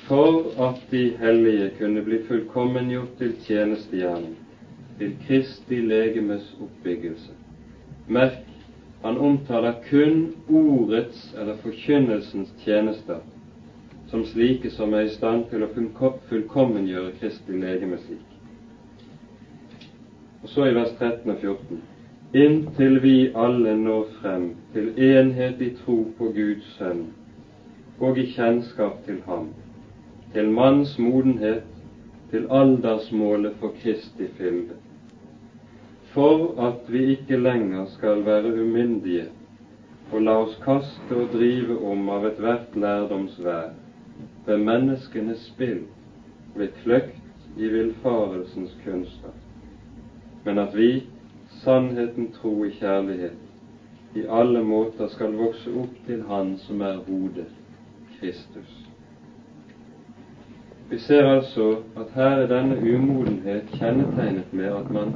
for 0.06 0.46
at 0.68 0.86
de 0.92 1.08
hellige 1.22 1.72
kunne 1.80 2.06
bli 2.06 2.22
fullkommengjort 2.28 3.18
til 3.18 3.34
tjenestegjerning 3.48 4.39
til 5.00 5.16
Kristi 5.28 5.82
legemes 5.82 6.56
oppbyggelse. 6.62 7.32
Merk, 8.08 8.40
han 9.04 9.18
omtaler 9.18 9.74
kun 9.90 10.34
ordets 10.50 11.36
eller 11.38 11.56
forkynnelsens 11.64 12.54
tjenester 12.66 13.22
som 14.10 14.26
slike 14.26 14.70
som 14.70 14.94
er 14.94 15.06
i 15.06 15.14
stand 15.14 15.46
til 15.52 15.64
å 15.64 15.70
fullkommengjøre 16.30 17.14
Kristi 17.20 17.56
legeme 17.62 18.00
slik. 18.02 18.26
Og 20.44 20.50
så 20.50 20.66
i 20.66 20.76
vers 20.76 20.92
13 20.98 21.32
og 21.32 21.38
14. 21.38 21.80
Inntil 22.34 23.00
vi 23.02 23.16
alle 23.36 23.76
når 23.78 24.10
frem 24.20 24.50
til 24.74 24.92
enhet 24.98 25.62
i 25.62 25.72
tro 25.84 26.02
på 26.18 26.32
Guds 26.36 26.76
Sønn 26.78 27.08
og 28.00 28.18
i 28.18 28.26
kjennskap 28.34 29.00
til 29.06 29.20
Ham, 29.28 29.50
til 30.34 30.52
manns 30.56 30.94
modenhet, 31.00 31.66
til 32.32 32.46
aldersmålet 32.50 33.58
for 33.60 33.74
Kristi 33.82 34.28
fylde, 34.38 34.78
for 36.14 36.68
at 36.68 36.94
vi 36.94 37.06
ikke 37.16 37.38
lenger 37.38 37.86
skal 37.98 38.26
være 38.26 38.54
umyndige 38.62 39.28
og 40.12 40.22
la 40.26 40.36
oss 40.42 40.56
kaste 40.64 41.16
og 41.16 41.34
drive 41.34 41.76
om 41.92 42.08
av 42.10 42.26
ethvert 42.32 42.78
lærdomsvær, 42.82 43.68
ved 44.48 44.64
menneskenes 44.66 45.44
spill, 45.52 45.84
ved 46.56 46.74
kløkt 46.84 47.58
i 47.58 47.70
villfarelsens 47.70 48.74
kunster, 48.86 49.36
men 50.46 50.58
at 50.58 50.74
vi, 50.78 51.04
sannheten 51.62 52.32
tro 52.40 52.56
i 52.66 52.72
kjærlighet, 52.80 53.38
i 54.16 54.26
alle 54.26 54.64
måter 54.66 55.08
skal 55.14 55.38
vokse 55.38 55.70
opp 55.78 55.98
til 56.08 56.24
Han 56.26 56.56
som 56.66 56.82
er 56.82 56.98
hodet, 57.06 57.46
Kristus. 58.20 58.72
Vi 60.90 60.98
ser 60.98 61.30
altså 61.30 61.68
at 61.96 62.10
her 62.16 62.42
er 62.42 62.50
denne 62.50 62.80
umodenhet 62.96 63.70
kjennetegnet 63.78 64.54
med 64.54 64.74
at 64.74 64.90
man 64.90 65.14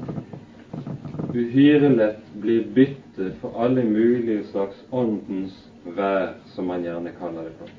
uhyre 1.34 1.90
lett 1.90 2.34
blir 2.34 2.66
bytte 2.74 3.32
for 3.42 3.52
alle 3.58 3.84
mulige 3.84 4.44
slags 4.44 4.84
åndens 4.92 5.56
vær, 5.84 6.34
som 6.46 6.68
man 6.68 6.84
gjerne 6.84 7.12
kaller 7.20 7.44
det 7.50 7.54
for. 7.60 7.70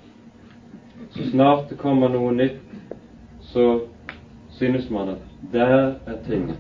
Så 1.10 1.30
snart 1.30 1.68
det 1.70 1.78
kommer 1.78 2.08
noe 2.08 2.32
nytt, 2.32 2.60
så 3.40 3.80
synes 4.50 4.90
man 4.90 5.08
at 5.08 5.26
der 5.52 5.94
er 6.06 6.18
tinget. 6.26 6.58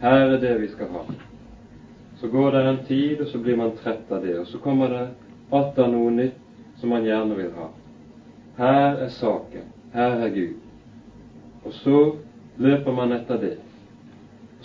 Her 0.00 0.36
er 0.36 0.40
det 0.40 0.60
vi 0.60 0.68
skal 0.68 0.86
ha. 0.92 1.04
Så 2.20 2.28
går 2.28 2.50
det 2.50 2.68
en 2.68 2.84
tid, 2.86 3.20
og 3.20 3.28
så 3.28 3.38
blir 3.38 3.56
man 3.56 3.76
trett 3.76 4.12
av 4.12 4.22
det. 4.22 4.38
Og 4.38 4.46
så 4.46 4.58
kommer 4.58 4.88
det 4.88 5.06
atter 5.52 5.88
noe 5.88 6.10
nytt 6.10 6.38
som 6.80 6.92
man 6.92 7.04
gjerne 7.04 7.36
vil 7.36 7.50
ha. 7.56 7.68
Her 8.56 9.02
er 9.04 9.08
saken. 9.08 9.68
Her 9.92 10.20
er 10.24 10.28
Gud. 10.28 10.54
Og 11.64 11.72
så 11.72 12.00
løper 12.56 12.92
man 12.92 13.12
etter 13.12 13.40
det. 13.40 13.56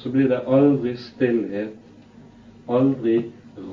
Så 0.01 0.09
blir 0.09 0.29
det 0.29 0.41
aldri 0.49 0.95
stillhet, 0.97 1.77
aldri 2.69 3.17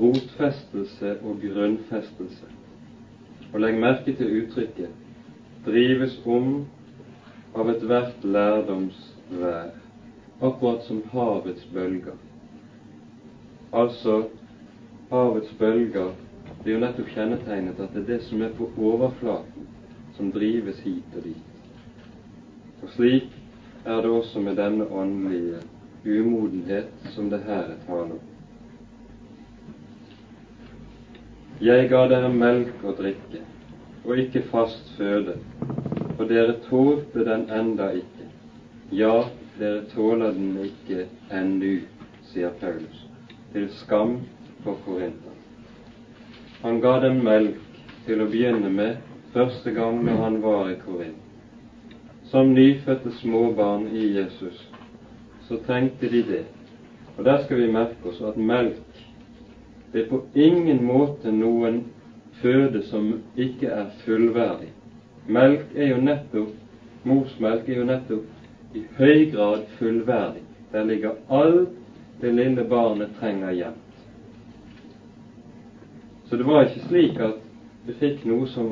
rotfestelse 0.01 1.15
og 1.25 1.41
grunnfestelse. 1.41 2.49
Og 3.53 3.61
legg 3.61 3.79
merke 3.81 4.13
til 4.17 4.43
uttrykket 4.43 4.91
'drives 5.65 6.19
om 6.27 6.67
av 7.55 7.71
ethvert 7.71 8.25
lærdomsvær', 8.25 9.71
akkurat 10.43 10.83
som 10.85 11.03
havets 11.13 11.65
bølger. 11.75 12.19
Altså, 13.73 14.29
havets 15.11 15.55
bølger 15.59 16.13
blir 16.63 16.75
jo 16.75 16.81
nettopp 16.81 17.09
kjennetegnet 17.15 17.81
at 17.81 17.95
det 17.95 18.03
er 18.03 18.07
det 18.13 18.23
som 18.23 18.43
er 18.43 18.53
på 18.59 18.71
overflaten, 18.77 19.67
som 20.17 20.33
drives 20.33 20.81
hit 20.81 21.17
og 21.17 21.25
dit. 21.25 21.45
Og 22.83 22.89
slik 22.89 23.33
er 23.85 24.01
det 24.01 24.11
også 24.11 24.41
med 24.41 24.57
denne 24.57 24.93
åndelige 24.93 25.61
umodenhet 26.09 26.89
som 27.15 27.31
det 27.31 27.41
her 27.47 27.73
er 27.73 27.79
tale 27.87 28.17
om. 28.17 28.25
Jeg 31.61 31.89
ga 31.91 32.05
dere 32.11 32.31
melk 32.33 32.85
og 32.87 32.97
drikke, 33.01 33.43
og 34.05 34.19
ikke 34.23 34.45
fast 34.53 34.93
føde, 34.97 35.37
for 36.17 36.25
dere 36.31 36.57
tålte 36.69 37.25
den 37.27 37.49
enda 37.51 37.91
ikke. 38.01 38.29
Ja, 38.93 39.25
dere 39.59 39.85
tåler 39.93 40.33
den 40.33 40.57
ikke 40.65 41.07
ennu, 41.35 41.81
sier 42.31 42.55
Paulus, 42.61 43.07
til 43.53 43.69
skam 43.83 44.21
for 44.65 44.79
Korinter. 44.85 45.35
Han 46.63 46.81
ga 46.83 46.99
dem 47.05 47.23
melk 47.27 47.59
til 48.07 48.23
å 48.23 48.31
begynne 48.31 48.71
med 48.71 49.01
første 49.35 49.75
gang 49.75 50.05
når 50.07 50.23
han 50.25 50.43
var 50.43 50.71
i 50.73 50.79
Korint 50.85 51.25
som 52.31 52.53
nyfødte 52.55 53.13
småbarn 53.21 53.87
i 53.97 54.19
Jesus, 54.19 54.69
så 55.49 55.59
trengte 55.67 56.09
de 56.09 56.23
det. 56.23 56.45
Og 57.17 57.25
der 57.25 57.45
skal 57.45 57.61
vi 57.63 57.73
merke 57.73 58.09
oss 58.09 58.21
at 58.23 58.37
melk 58.37 59.05
det 59.93 60.03
er 60.05 60.09
på 60.11 60.21
ingen 60.37 60.83
måte 60.85 61.33
noen 61.33 61.81
føde 62.43 62.83
som 62.91 63.23
ikke 63.37 63.71
er 63.73 63.87
fullverdig. 64.05 64.69
Melk 65.27 65.73
er 65.75 65.95
jo 65.95 66.03
nettopp 66.05 66.53
Morsmelk 67.09 67.69
er 67.69 67.79
jo 67.79 67.85
nettopp 67.89 68.77
i 68.77 68.83
høy 68.99 69.31
grad 69.33 69.65
fullverdig. 69.79 70.43
Der 70.73 70.85
ligger 70.85 71.17
alt 71.29 71.69
det 72.21 72.33
lille 72.35 72.65
barnet 72.69 73.15
trenger 73.21 73.55
gjemt. 73.57 73.85
Så 76.29 76.37
det 76.37 76.45
var 76.47 76.67
ikke 76.67 76.89
slik 76.89 77.21
at 77.25 77.39
de 77.87 77.95
fikk 77.97 78.25
noe 78.29 78.47
som 78.53 78.69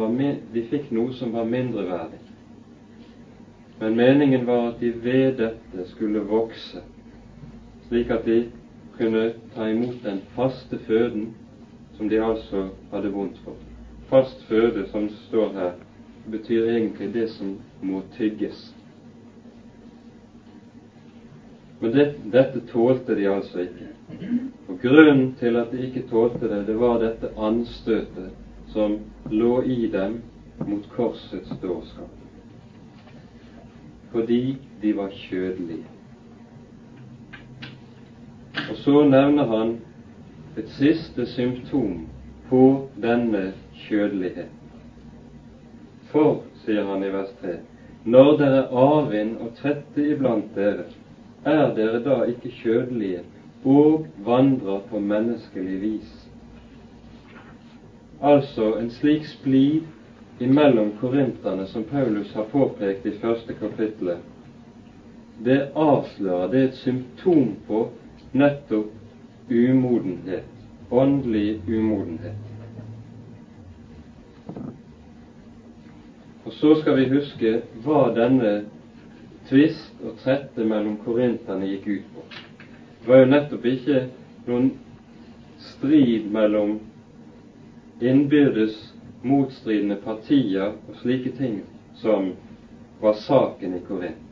var, 1.32 1.44
mindreverdig. 1.48 2.18
Men 3.78 3.96
meningen 3.96 4.46
var 4.46 4.68
at 4.68 4.80
de 4.80 4.90
ved 5.04 5.32
dette 5.36 5.84
skulle 5.90 6.20
vokse, 6.24 6.80
slik 7.88 8.10
at 8.10 8.24
de 8.24 8.38
kunne 8.96 9.26
ta 9.54 9.68
imot 9.68 9.98
den 10.04 10.22
faste 10.36 10.78
føden 10.86 11.34
som 11.96 12.08
de 12.08 12.22
altså 12.24 12.68
hadde 12.92 13.12
vondt 13.12 13.38
for. 13.44 13.56
Fast 14.08 14.44
føde, 14.48 14.86
som 14.90 15.10
står 15.28 15.52
her, 15.52 15.70
betyr 16.30 16.70
egentlig 16.70 17.12
det 17.14 17.28
som 17.30 17.56
må 17.82 18.02
tygges. 18.16 18.74
Men 21.80 21.92
det, 21.92 22.06
dette 22.32 22.64
tålte 22.72 23.16
de 23.16 23.28
altså 23.28 23.66
ikke. 23.66 23.90
Og 24.68 24.78
Grunnen 24.82 25.34
til 25.38 25.56
at 25.56 25.72
de 25.72 25.84
ikke 25.86 26.06
tålte 26.10 26.48
det, 26.48 26.64
det 26.66 26.78
var 26.80 26.98
dette 27.02 27.34
anstøtet 27.36 28.30
som 28.72 28.96
lå 29.30 29.60
i 29.62 29.86
dem 29.92 30.22
mot 30.66 30.88
korsets 30.96 31.52
dårskap 31.62 32.15
fordi 34.12 34.58
de 34.82 34.96
var 34.96 35.08
kjødelige. 35.08 35.86
Og 38.70 38.76
så 38.76 39.04
nevner 39.04 39.46
han 39.46 39.78
et 40.58 40.68
siste 40.68 41.26
symptom 41.26 42.06
på 42.48 42.88
denne 43.02 43.52
kjødeligheten. 43.86 44.52
For, 46.10 46.42
sier 46.64 46.86
han 46.86 47.02
i 47.04 47.10
vers 47.12 47.32
3, 47.40 47.56
når 48.06 48.36
dere 48.38 48.60
er 48.62 48.76
avvind 48.82 49.36
og 49.42 49.50
trette 49.58 50.04
iblant 50.12 50.54
dere, 50.54 50.86
er 51.44 51.74
dere 51.74 52.02
da 52.04 52.22
ikke 52.30 52.52
kjødelige 52.62 53.24
og 53.64 54.06
vandrer 54.24 54.80
på 54.90 54.98
menneskelig 54.98 55.80
vis? 55.82 56.12
Altså 58.22 58.72
en 58.80 58.90
slik 58.90 59.26
splid 59.26 59.82
imellom 60.38 60.90
korinterne 61.00 61.66
som 61.66 61.84
Paulus 61.84 62.34
har 62.34 62.44
påpekt 62.44 63.06
i 63.06 63.18
første 63.20 63.54
kapittelet, 63.54 64.18
det 65.44 65.72
avslører, 65.74 66.50
det 66.52 66.60
er 66.60 66.68
et 66.68 66.80
symptom 66.80 67.56
på 67.66 67.80
nettopp 68.32 69.50
umodenhet, 69.50 70.48
åndelig 70.90 71.60
umodenhet. 71.68 72.36
Og 76.46 76.52
så 76.52 76.74
skal 76.80 76.96
vi 76.96 77.08
huske 77.10 77.52
hva 77.84 78.06
denne 78.16 78.52
tvist 79.48 80.00
og 80.04 80.16
trette 80.22 80.64
mellom 80.64 80.96
korinterne 81.04 81.68
gikk 81.68 81.86
ut 81.86 82.10
på. 82.14 82.26
Det 83.02 83.10
var 83.10 83.22
jo 83.22 83.30
nettopp 83.30 83.66
ikke 83.70 84.02
noen 84.46 84.70
strid 85.62 86.30
mellom 86.32 86.78
innbyrdes 88.00 88.76
motstridende 89.22 89.96
partier 89.96 90.72
og 90.88 90.96
slike 91.02 91.30
ting 91.38 91.60
som 91.94 92.32
var 93.00 93.12
saken 93.12 93.74
i 93.74 93.82
Korint. 93.88 94.22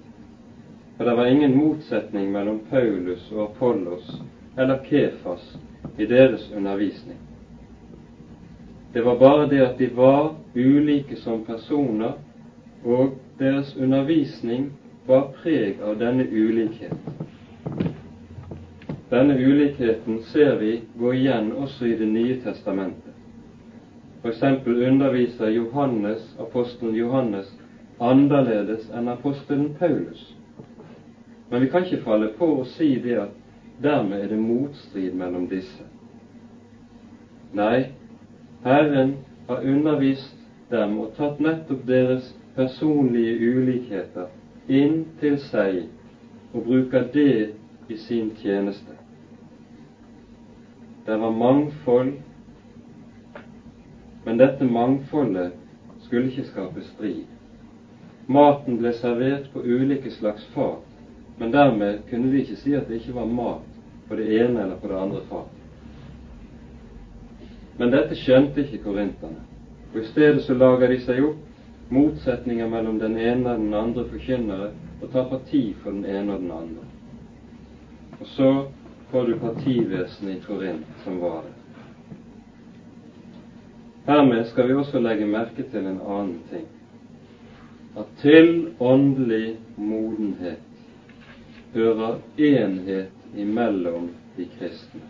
For 0.97 1.05
det 1.05 1.15
var 1.17 1.27
ingen 1.27 1.57
motsetning 1.57 2.33
mellom 2.33 2.61
Paulus 2.71 3.33
og 3.33 3.43
Apollos 3.45 4.21
eller 4.59 4.85
Kefas 4.85 5.57
i 5.99 6.07
deres 6.07 6.51
undervisning. 6.57 7.19
Det 8.93 9.03
var 9.03 9.19
bare 9.19 9.49
det 9.51 9.61
at 9.61 9.79
de 9.79 9.89
var 9.97 10.35
ulike 10.55 11.17
som 11.17 11.45
personer, 11.45 12.13
og 12.85 13.15
deres 13.39 13.77
undervisning 13.77 14.69
var 15.07 15.33
preg 15.43 15.81
av 15.83 15.99
denne 15.99 16.29
ulikheten. 16.31 17.19
Denne 19.11 19.35
ulikheten 19.35 20.23
ser 20.31 20.57
vi 20.57 20.83
gå 20.99 21.13
igjen 21.15 21.53
også 21.53 21.87
i 21.87 21.97
Det 21.99 22.07
nye 22.07 22.37
testamentet. 22.43 23.04
F.eks. 24.25 24.43
underviser 24.67 25.51
Johannes, 25.51 26.37
apostelen 26.41 26.95
Johannes 26.95 27.51
annerledes 28.01 28.87
enn 28.97 29.09
apostelen 29.09 29.75
Paulus. 29.79 30.37
Men 31.51 31.61
vi 31.61 31.69
kan 31.71 31.85
ikke 31.85 32.05
falle 32.07 32.31
på 32.39 32.49
å 32.61 32.65
si 32.73 32.95
det 33.05 33.19
at 33.21 33.35
dermed 33.85 34.25
er 34.25 34.33
det 34.33 34.41
motstrid 34.41 35.13
mellom 35.21 35.45
disse. 35.51 35.85
Nei, 37.53 37.93
Herren 38.65 39.19
har 39.49 39.61
undervist 39.61 40.41
dem 40.73 40.97
og 41.05 41.13
tatt 41.19 41.45
nettopp 41.45 41.85
deres 41.87 42.33
personlige 42.57 43.53
ulikheter 43.59 44.33
inn 44.73 45.03
til 45.21 45.37
seg 45.51 45.83
og 46.55 46.65
bruker 46.65 47.11
det 47.13 47.53
i 47.93 47.99
sin 48.09 48.33
tjeneste. 48.41 48.97
Det 51.05 51.21
var 51.21 51.37
mangfold 51.45 52.15
men 54.25 54.39
dette 54.39 54.65
mangfoldet 54.65 55.53
skulle 56.01 56.31
ikke 56.31 56.45
skape 56.45 56.83
strid. 56.83 57.25
maten 58.27 58.79
ble 58.81 58.93
servert 58.93 59.51
på 59.53 59.61
ulike 59.61 60.11
slags 60.11 60.45
fat, 60.55 60.85
men 61.39 61.53
dermed 61.53 61.99
kunne 62.11 62.31
vi 62.31 62.41
ikke 62.41 62.57
si 62.57 62.75
at 62.75 62.89
det 62.89 63.01
ikke 63.01 63.15
var 63.15 63.25
mat 63.25 63.67
på 64.09 64.17
det 64.17 64.29
ene 64.41 64.63
eller 64.63 64.77
på 64.77 64.89
det 64.89 64.97
andre 65.01 65.21
fat. 65.29 65.51
Men 67.79 67.91
dette 67.91 68.17
skjønte 68.17 68.63
ikke 68.63 68.85
korinterne, 68.85 69.43
og 69.95 70.01
i 70.01 70.07
stedet 70.07 70.43
så 70.43 70.55
lager 70.55 70.89
de 70.89 71.01
seg 71.05 71.25
opp 71.25 71.91
motsetninger 71.91 72.67
mellom 72.67 72.99
den 72.99 73.19
ene 73.19 73.51
og 73.51 73.59
den 73.59 73.75
andre 73.75 74.07
forkynnere 74.09 74.71
og 75.03 75.11
tar 75.13 75.29
parti 75.29 75.75
for 75.83 75.93
den 75.93 76.05
ene 76.05 76.33
og 76.33 76.41
den 76.41 76.51
andre. 76.51 76.87
Og 78.21 78.27
så 78.27 78.51
får 79.11 79.27
du 79.27 79.37
partivesenet 79.39 80.37
i 80.37 80.41
Korint 80.47 81.05
som 81.05 81.21
var 81.21 81.43
det. 81.45 81.64
Hermed 84.07 84.45
skal 84.45 84.67
vi 84.69 84.75
også 84.77 85.01
legge 85.01 85.27
merke 85.27 85.65
til 85.73 85.87
en 85.89 86.01
annen 86.05 86.41
ting. 86.51 86.67
At 87.97 88.07
til 88.21 88.73
åndelig 88.81 89.57
modenhet 89.77 90.59
hører 91.75 92.19
enhet 92.39 93.37
imellom 93.37 94.11
de 94.37 94.45
kristne. 94.59 95.01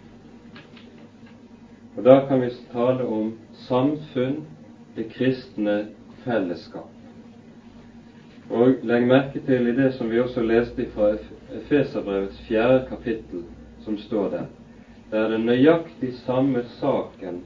Og 1.97 2.05
Da 2.05 2.21
kan 2.29 2.43
vi 2.43 2.51
tale 2.73 3.05
om 3.05 3.33
samfunn, 3.53 4.45
det 4.97 5.09
kristne 5.09 5.87
fellesskap. 6.25 6.91
Og 8.51 8.77
legg 8.83 9.07
merke 9.07 9.43
til 9.47 9.67
i 9.67 9.73
det 9.75 9.93
som 9.93 10.11
vi 10.11 10.21
også 10.21 10.43
leste 10.43 10.87
fra 10.95 11.17
Efeserbrevets 11.55 12.39
fjerde 12.47 12.87
kapittel, 12.89 13.43
som 13.85 13.99
står 13.99 14.29
der. 14.29 14.47
Det 15.11 15.19
er 15.19 15.29
den 15.29 15.47
nøyaktig 15.47 16.13
samme 16.15 16.63
saken 16.63 17.43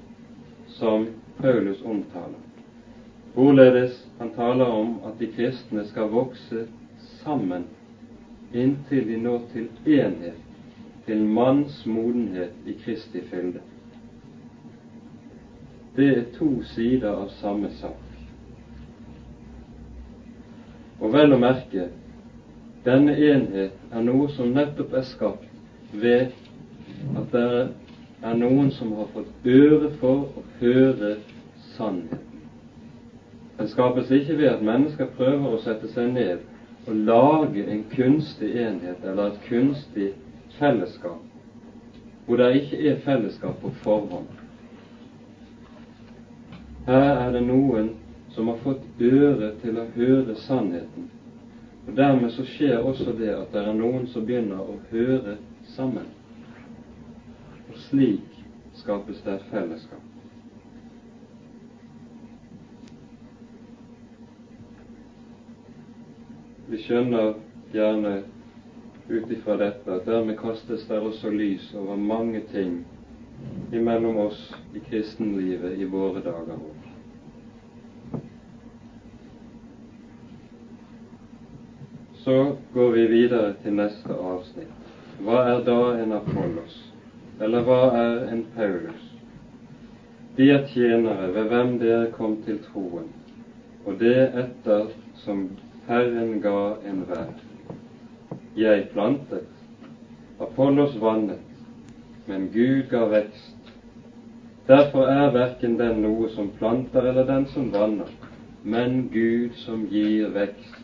som 0.67 1.09
Paulus 1.41 1.83
omtaler. 1.85 2.41
Hvorledes 3.35 4.09
han 4.19 4.31
taler 4.35 4.65
om 4.65 5.01
at 5.07 5.19
de 5.21 5.27
kristne 5.27 5.85
skal 5.87 6.11
vokse 6.11 6.65
sammen 7.23 7.67
inntil 8.55 9.07
de 9.07 9.17
når 9.23 9.45
til 9.53 9.69
enhet, 9.87 10.41
til 11.07 11.23
manns 11.25 11.87
modenhet 11.87 12.51
i 12.67 12.75
Kristi 12.85 13.21
fylde. 13.31 13.61
Det 15.97 16.09
er 16.19 16.27
to 16.39 16.51
sider 16.75 17.15
av 17.15 17.31
samme 17.39 17.71
sak. 17.79 18.05
Og 21.01 21.13
vel 21.15 21.33
å 21.33 21.39
merke, 21.39 21.87
denne 22.85 23.15
enhet 23.15 23.75
er 23.95 24.03
noe 24.03 24.27
som 24.35 24.51
nettopp 24.59 24.95
er 24.99 25.07
skapt 25.07 25.95
ved 25.95 26.27
at 27.19 27.31
det 27.33 27.45
er 27.45 27.69
noen 28.23 28.71
som 28.71 28.93
har 28.93 29.07
fått 29.13 29.47
øre 29.47 29.89
for 30.01 30.27
å 30.39 30.43
høre 30.61 31.17
sannheten. 31.77 32.25
Den 33.59 33.67
skapes 33.67 34.11
ikke 34.11 34.37
ved 34.39 34.49
at 34.53 34.63
mennesker 34.63 35.09
prøver 35.17 35.55
å 35.55 35.61
sette 35.63 35.89
seg 35.91 36.11
ned 36.15 36.43
og 36.87 36.95
lage 36.95 37.65
en 37.67 37.83
kunstig 37.91 38.53
enhet 38.59 39.03
eller 39.05 39.33
et 39.33 39.41
kunstig 39.49 40.13
fellesskap 40.59 41.25
hvor 42.29 42.37
det 42.37 42.51
ikke 42.59 42.77
er 42.91 42.99
fellesskap 43.01 43.55
på 43.63 43.71
forhånd. 43.81 44.27
Her 46.85 47.15
er 47.25 47.31
det 47.33 47.41
noen 47.47 47.95
som 48.35 48.51
har 48.51 48.59
fått 48.61 48.85
øre 49.01 49.49
til 49.63 49.79
å 49.81 49.87
høre 49.95 50.35
sannheten. 50.45 51.07
Og 51.87 51.97
Dermed 51.97 52.29
så 52.35 52.45
skjer 52.45 52.85
også 52.85 53.15
det 53.17 53.31
at 53.33 53.49
det 53.55 53.63
er 53.65 53.73
noen 53.73 54.05
som 54.13 54.27
begynner 54.29 54.61
å 54.61 54.77
høre 54.91 55.39
sammen. 55.73 56.05
Slik 57.89 58.45
skapes 58.75 59.23
det 59.25 59.35
et 59.35 59.45
fellesskap. 59.51 60.03
Vi 66.69 66.81
skjønner 66.85 67.39
gjerne 67.73 68.13
ut 69.09 69.31
ifra 69.33 69.57
dette 69.57 69.95
at 69.95 70.05
dermed 70.05 70.37
kastes 70.37 70.85
det 70.91 70.99
også 71.01 71.31
lys 71.33 71.71
over 71.81 71.97
mange 71.97 72.43
ting 72.53 72.83
imellom 73.73 74.21
oss 74.27 74.43
i 74.77 74.83
kristenlivet 74.85 75.81
i 75.81 75.89
våre 75.89 76.21
dager 76.21 76.61
òg. 76.61 76.85
Så 82.21 82.37
går 82.75 82.93
vi 82.99 83.07
videre 83.15 83.55
til 83.65 83.81
neste 83.81 84.13
avsnitt. 84.13 84.93
Hva 85.25 85.41
er 85.55 85.65
da 85.65 85.81
en 86.03 86.13
Apollos? 86.13 86.88
Eller 87.41 87.63
hva 87.63 87.83
er 87.95 88.25
en 88.33 88.43
Paulus? 88.57 89.05
De 90.37 90.51
er 90.51 90.67
tjenere 90.71 91.29
ved 91.35 91.51
hvem 91.51 91.77
dere 91.79 92.11
kom 92.15 92.37
til 92.43 92.59
troen, 92.67 93.07
og 93.87 93.99
det 94.01 94.17
etter 94.43 94.91
som 95.23 95.45
Herren 95.87 96.41
ga 96.43 96.75
enhver. 96.87 97.31
Jeg 98.59 98.89
plantet, 98.93 99.47
Apollos 100.41 100.99
vannet, 101.01 101.47
men 102.27 102.51
Gud 102.55 102.91
ga 102.91 103.05
vekst. 103.11 103.73
Derfor 104.69 105.07
er 105.07 105.31
verken 105.33 105.79
den 105.79 106.03
noe 106.03 106.29
som 106.35 106.51
planter 106.59 107.07
eller 107.09 107.27
den 107.27 107.47
som 107.55 107.71
vanner, 107.73 108.11
men 108.63 109.09
Gud 109.15 109.55
som 109.63 109.87
gir 109.91 110.29
vekst. 110.35 110.75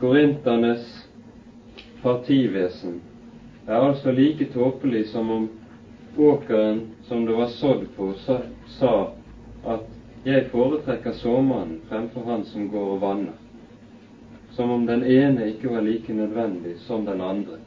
Korinternes 0.00 1.01
partivesen 2.02 3.00
er 3.66 3.74
altså 3.74 4.12
like 4.12 4.44
tåpelig 4.52 5.06
som 5.06 5.30
om 5.30 5.48
åkeren 6.16 6.80
som 7.02 7.26
det 7.26 7.32
var 7.32 7.46
sådd 7.46 7.86
på, 7.96 8.12
sa 8.66 9.12
at 9.64 9.86
jeg 10.24 10.48
foretrekker 10.50 11.12
såmannen 11.12 11.80
fremfor 11.88 12.26
han 12.26 12.44
som 12.44 12.68
går 12.70 12.90
og 12.96 13.00
vanner, 13.00 13.38
som 14.50 14.70
om 14.70 14.86
den 14.86 15.04
ene 15.04 15.48
ikke 15.50 15.70
var 15.70 15.86
like 15.86 16.14
nødvendig 16.14 16.76
som 16.86 17.06
den 17.06 17.20
andre. 17.20 17.58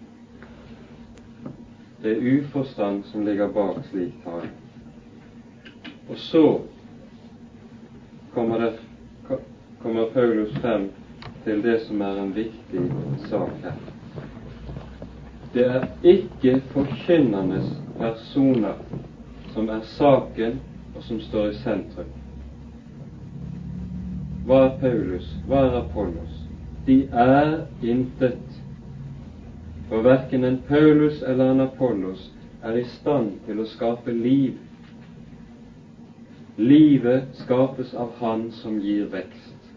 Det 2.02 2.12
er 2.12 2.38
uforstand 2.38 3.04
som 3.10 3.26
ligger 3.26 3.48
bak 3.48 3.80
slik 3.90 4.14
tale. 4.24 4.52
Og 6.10 6.18
så 6.18 6.62
kommer, 8.34 8.60
det, 8.60 9.40
kommer 9.82 10.06
Paulus 10.14 10.54
frem 10.62 10.90
til 11.44 11.64
det 11.64 11.80
som 11.88 12.02
er 12.02 12.22
en 12.22 12.36
viktig 12.36 12.88
sak 13.30 13.58
her. 13.64 13.95
Det 15.56 15.66
er 15.66 15.86
ikke 16.04 16.58
forkynnernes 16.74 17.68
personer 17.96 18.74
som 19.54 19.70
er 19.70 19.86
saken, 19.88 20.58
og 20.96 21.04
som 21.04 21.20
står 21.24 21.46
i 21.48 21.60
sentrum. 21.62 22.10
Hva 24.46 24.58
er 24.66 24.74
Paulus? 24.82 25.30
Hva 25.48 25.62
er 25.70 25.78
Apollos? 25.80 26.34
De 26.88 26.98
er 27.08 27.56
intet. 27.82 28.60
For 29.88 30.04
verken 30.04 30.44
en 30.44 30.60
Paulus 30.68 31.24
eller 31.24 31.54
en 31.54 31.64
Apollos 31.70 32.28
er 32.64 32.76
i 32.76 32.84
stand 32.98 33.32
til 33.48 33.64
å 33.64 33.70
skape 33.72 34.12
liv. 34.12 34.60
Livet 36.60 37.32
skapes 37.46 37.96
av 37.96 38.12
Han 38.20 38.50
som 38.60 38.76
gir 38.84 39.08
vekst. 39.16 39.74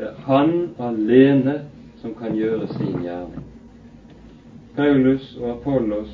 Det 0.00 0.08
er 0.08 0.18
Han 0.32 0.58
alene 0.80 1.60
som 2.00 2.16
kan 2.16 2.32
gjøre 2.32 2.72
sin 2.72 3.02
gjerning. 3.04 3.49
Paulus 4.80 5.36
og 5.40 5.50
Apollos, 5.50 6.08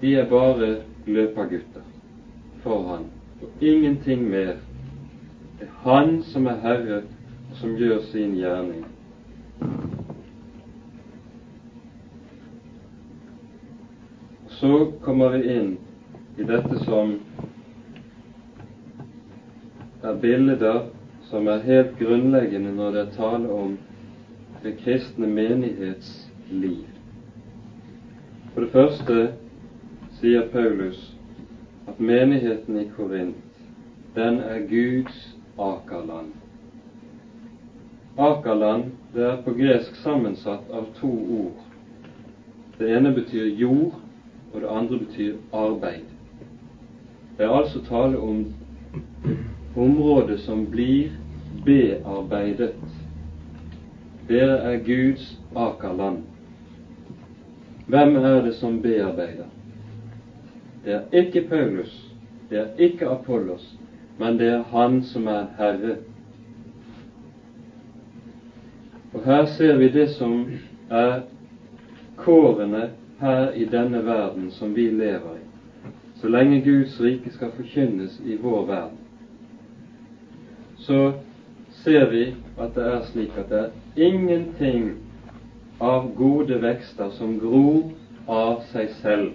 de 0.00 0.14
er 0.16 0.30
bare 0.30 0.76
løpergutter 1.06 1.82
for 2.62 2.86
Han, 2.88 3.04
og 3.42 3.48
ingenting 3.60 4.22
mer 4.30 4.54
det 5.58 5.66
er 5.66 5.74
Han 5.82 6.22
som 6.22 6.46
er 6.46 6.56
Herre, 6.62 7.02
og 7.50 7.56
som 7.60 7.76
gjør 7.76 8.00
sin 8.00 8.32
gjerning. 8.38 8.86
Så 14.48 14.72
kommer 15.04 15.36
vi 15.36 15.58
inn 15.58 15.74
i 16.38 16.48
dette 16.48 16.80
som 16.88 17.18
er 20.02 20.20
bilder 20.22 20.86
som 21.28 21.48
er 21.52 21.66
helt 21.68 21.98
grunnleggende 22.00 22.72
når 22.72 22.96
det 22.96 23.04
er 23.04 23.16
tale 23.20 23.52
om 23.52 23.76
det 24.62 24.78
kristne 24.80 25.28
menighets 25.28 26.30
liv. 26.48 26.97
For 28.58 28.64
det 28.64 28.72
første 28.72 29.16
sier 30.18 30.48
Paulus 30.50 31.02
at 31.86 32.00
menigheten 32.02 32.80
i 32.80 32.88
Korint, 32.90 33.36
den 34.16 34.40
er 34.42 34.64
Guds 34.66 35.18
Akerland. 35.62 36.32
Akerland 38.18 38.88
det 39.12 39.22
er 39.28 39.36
på 39.44 39.52
gresk 39.60 40.00
sammensatt 40.02 40.72
av 40.74 40.88
to 40.96 41.10
ord. 41.36 41.60
Det 42.80 42.88
ene 42.96 43.12
betyr 43.20 43.46
jord, 43.60 43.94
og 44.50 44.60
det 44.64 44.72
andre 44.80 44.98
betyr 45.04 45.36
arbeid. 45.54 46.10
Det 47.36 47.46
er 47.46 47.54
altså 47.60 47.84
tale 47.86 48.18
om 48.18 48.40
området 49.76 50.40
som 50.42 50.64
blir 50.74 51.14
bearbeidet. 51.62 52.74
Dere 54.26 54.58
er 54.72 54.82
Guds 54.90 55.30
akerland. 55.54 56.24
Hvem 57.88 58.16
er 58.16 58.42
det 58.42 58.54
som 58.54 58.82
bearbeider? 58.82 59.44
Det 60.84 60.92
er 60.92 61.00
ikke 61.12 61.48
Paulus, 61.48 62.12
det 62.50 62.58
er 62.58 62.66
ikke 62.78 63.08
Apollos, 63.08 63.74
men 64.18 64.38
det 64.38 64.48
er 64.48 64.62
Han 64.62 65.02
som 65.02 65.26
er 65.26 65.46
Herre. 65.58 65.96
Og 69.14 69.24
her 69.24 69.44
ser 69.44 69.76
vi 69.76 69.88
det 69.88 70.10
som 70.10 70.50
er 70.90 71.20
kårene 72.16 72.90
her 73.20 73.50
i 73.50 73.64
denne 73.64 74.04
verden 74.04 74.50
som 74.50 74.76
vi 74.76 74.90
lever 74.90 75.34
i, 75.36 75.90
så 76.20 76.28
lenge 76.28 76.60
Guds 76.60 77.00
rike 77.00 77.32
skal 77.32 77.50
forkynnes 77.56 78.20
i 78.26 78.36
vår 78.36 78.66
verden. 78.66 78.98
Så 80.76 81.12
ser 81.70 82.10
vi 82.10 82.34
at 82.58 82.74
det 82.74 82.84
er 82.84 83.02
slik 83.12 83.36
at 83.38 83.48
det 83.48 83.58
er 83.58 83.70
ingenting 83.96 85.07
av 85.80 86.14
gode 86.16 86.58
vekster 86.62 87.10
som 87.18 87.36
gror 87.38 87.84
av 88.26 88.62
seg 88.72 88.90
selv. 89.02 89.34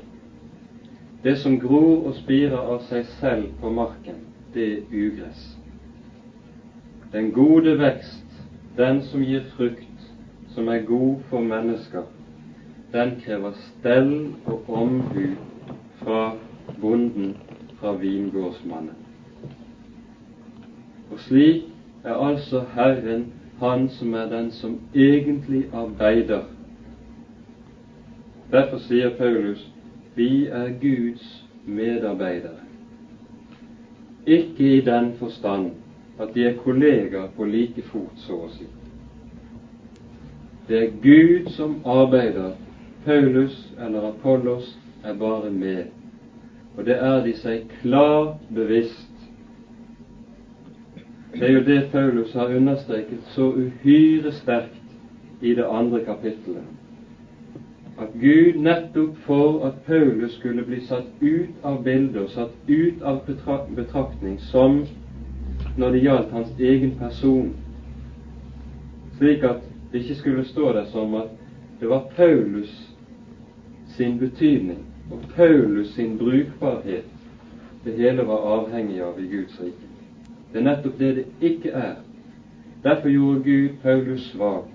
Det 1.23 1.37
som 1.39 1.55
gror 1.59 2.07
og 2.09 2.17
spirer 2.19 2.59
av 2.59 2.81
seg 2.89 3.05
selv 3.19 3.53
på 3.61 3.71
marken, 3.71 4.25
det 4.53 4.65
er 4.73 4.81
ugress. 4.91 5.43
Den 7.13 7.31
gode 7.31 7.77
vekst, 7.79 8.41
den 8.77 8.99
som 9.07 9.23
gir 9.23 9.45
frukt, 9.55 10.09
som 10.53 10.67
er 10.69 10.83
god 10.85 11.21
for 11.29 11.45
mennesker, 11.45 12.03
den 12.93 13.15
krever 13.23 13.55
stell 13.69 14.11
og 14.45 14.67
omhu 14.69 15.31
fra 16.01 16.33
bonden, 16.81 17.31
fra 17.79 17.93
vingårdsmannen. 17.97 18.99
Og 21.09 21.19
slik 21.23 21.63
er 22.03 22.19
altså 22.19 22.63
Herren 22.73 23.27
han 23.59 23.89
som 23.89 24.13
er 24.13 24.29
den 24.29 24.51
som 24.51 24.79
egentlig 24.95 25.65
arbeider. 25.73 26.43
Derfor 28.51 28.77
sier 28.77 29.15
Paulus 29.17 29.61
vi 30.15 30.47
er 30.47 30.73
Guds 30.81 31.45
medarbeidere. 31.65 32.61
Ikke 34.25 34.77
i 34.77 34.81
den 34.81 35.13
forstand 35.19 35.71
at 36.19 36.35
de 36.35 36.45
er 36.45 36.57
kollegaer 36.63 37.27
på 37.35 37.45
like 37.45 37.81
fot, 37.81 38.13
så 38.15 38.37
å 38.45 38.49
si. 38.53 38.67
Det 40.67 40.77
er 40.79 40.93
Gud 41.03 41.49
som 41.51 41.79
arbeider. 41.85 42.53
Paulus 43.05 43.55
eller 43.79 44.07
Apollos 44.13 44.77
er 45.03 45.13
bare 45.19 45.51
med. 45.51 45.89
Og 46.77 46.85
det 46.85 46.95
er 46.95 47.23
de 47.25 47.33
seg 47.35 47.65
klar 47.81 48.37
bevisst. 48.53 49.09
Det 51.33 51.49
er 51.49 51.53
jo 51.53 51.65
det 51.65 51.91
Paulus 51.91 52.33
har 52.33 52.55
understreket 52.55 53.19
så 53.33 53.41
uhyre 53.51 54.31
sterkt 54.31 55.41
i 55.41 55.53
det 55.53 55.65
andre 55.65 56.05
kapittelet 56.05 56.63
at 57.99 58.13
Gud 58.21 58.53
nettopp 58.61 59.17
for 59.25 59.65
at 59.67 59.73
Paulus 59.87 60.31
skulle 60.39 60.63
bli 60.65 60.79
satt 60.85 61.21
ut 61.21 61.63
av 61.63 61.83
bildet 61.83 62.21
og 62.21 62.29
satt 62.29 62.69
ut 62.69 63.01
av 63.01 63.19
betraktning 63.75 64.39
som 64.39 64.79
når 65.77 65.91
det 65.91 66.01
gjaldt 66.03 66.33
hans 66.33 66.51
egen 66.59 66.95
person, 66.97 67.53
slik 69.17 69.43
at 69.43 69.61
det 69.91 70.01
ikke 70.01 70.19
skulle 70.21 70.45
stå 70.49 70.71
der 70.73 70.89
som 70.91 71.13
at 71.15 71.29
det 71.79 71.89
var 71.89 72.05
Paulus 72.17 72.73
sin 73.97 74.17
betydning 74.19 74.83
og 75.11 75.25
Paulus 75.35 75.93
sin 75.93 76.17
brukbarhet 76.17 77.09
det 77.85 77.97
hele 77.97 78.25
var 78.25 78.45
avhengig 78.57 79.01
av 79.03 79.19
i 79.19 79.27
Guds 79.27 79.59
rike. 79.59 79.92
Det 80.53 80.61
er 80.61 80.69
nettopp 80.69 80.99
det 80.99 81.15
det 81.15 81.25
ikke 81.41 81.69
er. 81.69 81.95
Derfor 82.83 83.09
gjorde 83.09 83.43
Gud 83.43 83.69
Paulus 83.83 84.29
svak 84.31 84.73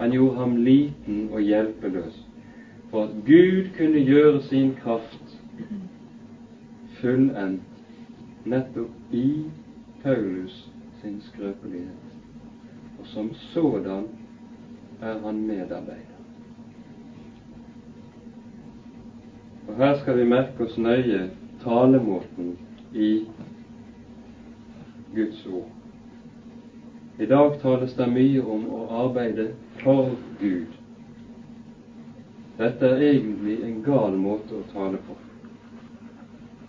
han 0.00 0.10
gjorde 0.10 0.36
ham 0.36 0.56
liten 0.56 1.28
og 1.32 1.40
hjelpeløs, 1.40 2.26
for 2.90 3.02
at 3.02 3.10
Gud 3.26 3.66
kunne 3.76 4.04
gjøre 4.04 4.42
sin 4.42 4.70
kraft 4.82 5.34
fullendt 7.00 7.60
nettopp 8.44 9.12
i 9.12 9.44
Paulus 10.02 10.70
sin 11.02 11.20
skrøpelighet. 11.20 12.16
Og 13.00 13.06
som 13.06 13.34
sådan 13.34 14.08
er 15.02 15.18
han 15.26 15.46
medarbeider. 15.46 16.16
Og 19.68 19.76
Her 19.76 19.94
skal 20.00 20.18
vi 20.18 20.24
merke 20.24 20.64
oss 20.64 20.78
nøye 20.78 21.28
talemåten 21.62 22.56
i 22.94 23.26
Guds 25.14 25.46
ord. 25.46 25.68
I 27.18 27.26
dag 27.26 27.60
tales 27.62 27.94
det 27.94 28.06
mye 28.08 28.42
om 28.42 28.64
å 28.72 28.84
arbeide 29.04 29.50
for 29.82 30.14
Gud. 30.40 30.76
Dette 32.60 32.88
er 32.88 33.02
egentlig 33.06 33.58
en 33.64 33.82
gal 33.84 34.16
måte 34.20 34.56
å 34.56 34.66
tale 34.72 35.00
på. 35.06 35.16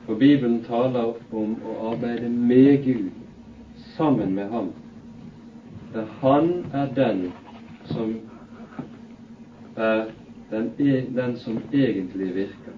For 0.05 0.19
Bibelen 0.19 0.61
taler 0.67 1.13
om 1.31 1.55
å 1.67 1.77
arbeide 1.91 2.29
med 2.29 2.83
Gud, 2.85 3.11
sammen 3.95 4.35
med 4.35 4.49
Ham. 4.51 4.71
For 5.91 6.07
Han 6.21 6.51
er 6.73 6.91
den 6.95 7.25
som 7.91 8.15
er 9.75 10.11
den, 10.51 10.71
den 11.15 11.37
som 11.37 11.59
egentlig 11.71 12.35
virker. 12.35 12.75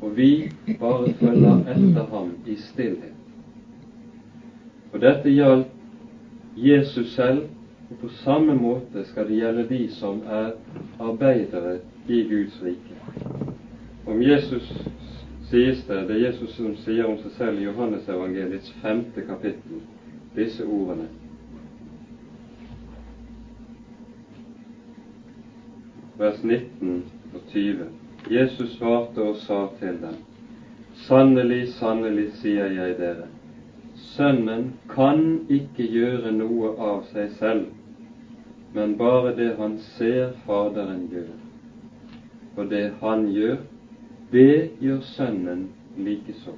Og 0.00 0.16
vi 0.16 0.50
bare 0.80 1.12
følger 1.20 1.64
etter 1.72 2.04
ham 2.10 2.34
i 2.46 2.54
stillhet. 2.54 3.17
Og 4.92 5.00
dette 5.00 5.30
gjaldt 5.30 5.68
Jesus 6.56 7.12
selv, 7.14 7.48
og 7.90 7.98
på 8.00 8.08
samme 8.08 8.54
måte 8.54 9.04
skal 9.04 9.28
det 9.28 9.40
gjelde 9.40 9.68
de 9.68 9.82
som 9.92 10.22
er 10.26 10.50
arbeidere 11.00 11.78
i 12.08 12.22
Guds 12.28 12.62
rike. 12.64 12.96
Om 14.06 14.22
Jesus 14.22 14.72
sies 15.50 15.84
det, 15.88 16.08
det 16.08 16.16
er 16.16 16.26
Jesus 16.26 16.56
som 16.56 16.74
sier 16.84 17.08
om 17.08 17.16
seg 17.22 17.32
selv 17.36 17.60
i 17.60 17.64
Johannesevangeliets 17.64 18.72
femte 18.82 19.24
kapittel, 19.28 19.80
disse 20.36 20.64
ordene. 20.64 21.08
Vers 26.18 26.42
19 26.42 27.04
og 27.34 27.40
20. 27.52 27.88
Jesus 28.30 28.76
svarte 28.76 29.22
og 29.22 29.36
sa 29.44 29.66
til 29.80 30.00
dem, 30.02 30.16
Sannelig, 31.06 31.68
sannelig, 31.78 32.32
sier 32.40 32.72
jeg 32.74 32.96
dere, 32.98 33.28
Sønnen 34.18 34.72
kan 34.90 35.20
ikke 35.46 35.84
gjøre 35.86 36.32
noe 36.34 36.72
av 36.82 37.04
seg 37.12 37.28
selv, 37.38 37.68
men 38.74 38.96
bare 38.98 39.30
det 39.36 39.52
han 39.60 39.76
ser 39.92 40.32
Faderen 40.46 41.04
gjør. 41.12 41.28
Og 42.56 42.66
det 42.72 42.88
han 42.98 43.28
gjør, 43.30 43.60
det 44.32 44.72
gjør 44.82 45.04
Sønnen 45.12 45.62
likeså. 46.08 46.56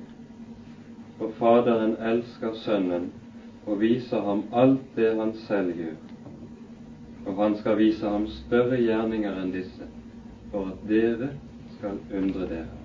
For 1.18 1.36
Faderen 1.42 1.98
elsker 2.14 2.56
Sønnen 2.62 3.10
og 3.66 3.84
viser 3.84 4.24
ham 4.24 4.42
alt 4.56 4.88
det 4.96 5.12
han 5.20 5.36
selv 5.44 5.76
gjør. 5.76 6.00
Og 7.26 7.44
han 7.44 7.60
skal 7.60 7.76
vise 7.84 8.08
ham 8.08 8.24
større 8.40 8.80
gjerninger 8.80 9.36
enn 9.44 9.52
disse, 9.52 9.92
for 10.48 10.72
at 10.72 10.80
dere 10.88 11.34
skal 11.76 12.00
undre 12.08 12.48
dere. 12.56 12.82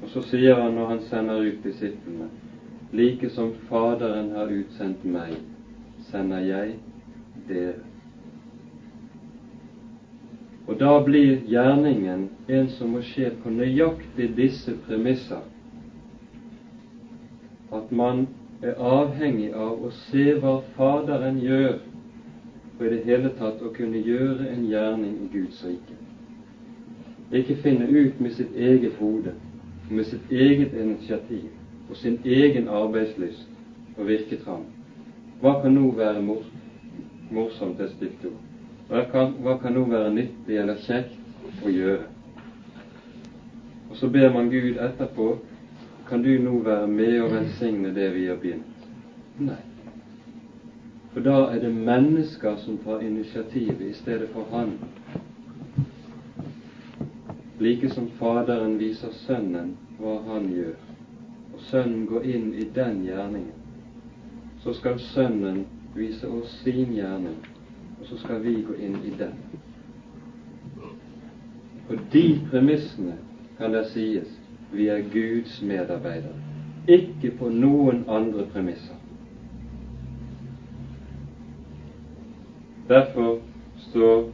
Og 0.00 0.08
så 0.08 0.24
sier 0.32 0.56
han 0.56 0.78
når 0.80 0.94
han 0.96 1.08
sender 1.12 1.50
ut 1.52 1.64
disiplene 1.68 2.32
like 2.92 3.30
som 3.30 3.52
Faderen 3.68 4.30
har 4.30 4.48
utsendt 4.52 5.04
meg, 5.04 5.36
sender 6.10 6.40
jeg 6.40 6.78
dere. 7.48 7.84
Og 10.68 10.76
da 10.80 10.94
blir 11.04 11.44
gjerningen 11.48 12.26
en 12.48 12.66
som 12.76 12.92
må 12.92 13.00
skje 13.04 13.30
på 13.42 13.52
nøyaktig 13.52 14.30
disse 14.36 14.74
premisser. 14.86 15.44
At 17.72 17.92
man 17.92 18.26
er 18.62 18.80
avhengig 18.80 19.52
av 19.54 19.84
å 19.84 19.92
se 20.08 20.26
hva 20.40 20.58
Faderen 20.76 21.40
gjør, 21.40 21.78
for 22.76 22.86
i 22.86 22.92
det 22.94 23.04
hele 23.04 23.32
tatt 23.36 23.62
å 23.64 23.72
kunne 23.74 24.00
gjøre 24.04 24.48
en 24.52 24.68
gjerning 24.68 25.16
i 25.24 25.30
Guds 25.32 25.64
rike. 25.66 25.96
Ikke 27.32 27.56
finne 27.64 27.88
ut 27.88 28.20
med 28.20 28.32
sitt 28.32 28.54
eget 28.56 28.96
hode, 29.00 29.34
med 29.90 30.06
sitt 30.08 30.30
eget 30.32 30.72
initiativ, 30.72 31.48
og 31.90 31.96
sin 31.96 32.18
egen 32.24 32.68
arbeidslyst 32.68 33.48
og 33.96 34.06
virketram. 34.06 34.64
Hva 35.40 35.60
kan 35.62 35.74
nå 35.74 35.90
være 35.96 36.22
mor 36.22 36.42
morsomt, 37.30 37.80
et 37.80 37.90
stygt 37.90 38.24
ord? 38.24 38.40
Hva 38.88 39.04
kan, 39.12 39.34
hva 39.44 39.56
kan 39.62 39.74
nå 39.76 39.84
være 39.88 40.14
nyttig 40.14 40.56
eller 40.58 40.80
kjekt 40.84 41.64
å 41.64 41.72
gjøre? 41.72 42.08
Og 43.90 43.96
så 43.96 44.08
ber 44.12 44.32
man 44.32 44.50
Gud 44.52 44.76
etterpå 44.76 45.36
kan 46.08 46.22
du 46.24 46.30
nå 46.40 46.58
være 46.64 46.86
med 46.86 47.20
og 47.20 47.32
velsigne 47.32 47.92
det 47.94 48.08
vi 48.14 48.26
har 48.28 48.40
begynt? 48.40 48.86
Nei. 49.38 49.60
For 51.12 51.24
da 51.24 51.36
er 51.52 51.60
det 51.60 51.72
mennesker 51.72 52.56
som 52.64 52.78
tar 52.84 53.04
initiativet 53.04 53.84
i 53.90 53.92
stedet 53.92 54.28
for 54.32 54.48
Han. 54.52 54.74
Like 57.60 57.90
som 57.90 58.08
Faderen 58.18 58.78
viser 58.80 59.12
Sønnen 59.24 59.74
hva 59.98 60.20
Han 60.28 60.52
gjør 60.52 60.87
og 61.58 61.64
Sønnen 61.66 62.06
går 62.06 62.22
inn 62.22 62.52
i 62.54 62.64
den 62.74 63.00
gjerningen, 63.02 63.54
så 64.62 64.72
skal 64.78 64.98
Sønnen 65.02 65.64
vise 65.96 66.28
oss 66.30 66.52
sin 66.62 66.92
gjerning, 66.94 67.34
og 67.98 68.06
så 68.06 68.18
skal 68.22 68.44
vi 68.44 68.52
gå 68.62 68.76
inn 68.78 68.94
i 69.02 69.10
den. 69.18 69.34
På 71.88 71.96
de 72.12 72.22
premissene 72.50 73.16
kan 73.58 73.74
det 73.74 73.88
sies 73.90 74.36
vi 74.70 74.86
er 74.92 75.02
Guds 75.10 75.58
medarbeidere. 75.62 76.36
ikke 76.88 77.30
på 77.36 77.48
noen 77.52 78.04
andre 78.08 78.46
premisser. 78.52 78.94
Derfor 82.88 83.40
står 83.90 84.30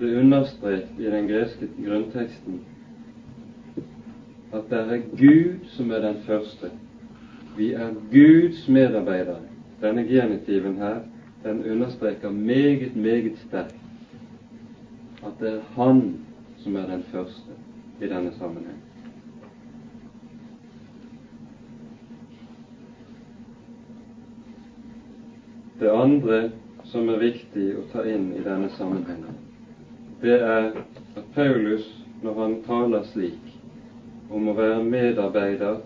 det 0.00 0.16
understreket 0.18 0.98
i 0.98 1.10
den 1.10 1.28
greske 1.28 1.68
grunnteksten 1.84 2.58
at 4.52 4.70
det 4.70 4.78
er 4.78 5.02
Gud 5.16 5.66
som 5.76 5.90
er 5.90 6.00
den 6.00 6.16
første. 6.26 6.70
Vi 7.56 7.72
er 7.72 7.94
Guds 8.12 8.68
medarbeidere. 8.68 9.40
Denne 9.82 10.04
genitiven 10.04 10.76
her, 10.76 11.00
den 11.44 11.72
understreker 11.72 12.30
meget, 12.30 12.96
meget 12.96 13.38
sterkt 13.48 13.76
at 15.26 15.32
det 15.40 15.52
er 15.52 15.60
Han 15.74 16.18
som 16.58 16.76
er 16.76 16.86
den 16.86 17.02
første 17.02 17.50
i 18.00 18.08
denne 18.08 18.32
sammenheng. 18.38 18.82
Det 25.80 25.88
andre 25.88 26.50
som 26.84 27.08
er 27.08 27.18
viktig 27.20 27.66
å 27.76 27.82
ta 27.92 28.04
inn 28.08 28.30
i 28.32 28.44
denne 28.44 28.70
sammenhengen, 28.78 29.40
det 30.22 30.38
er 30.40 30.70
at 31.16 31.26
Paulus, 31.34 31.84
når 32.22 32.40
han 32.42 32.54
taler 32.64 33.04
slik 33.12 33.45
om 34.30 34.48
å 34.48 34.54
være 34.56 34.84
medarbeider 34.84 35.80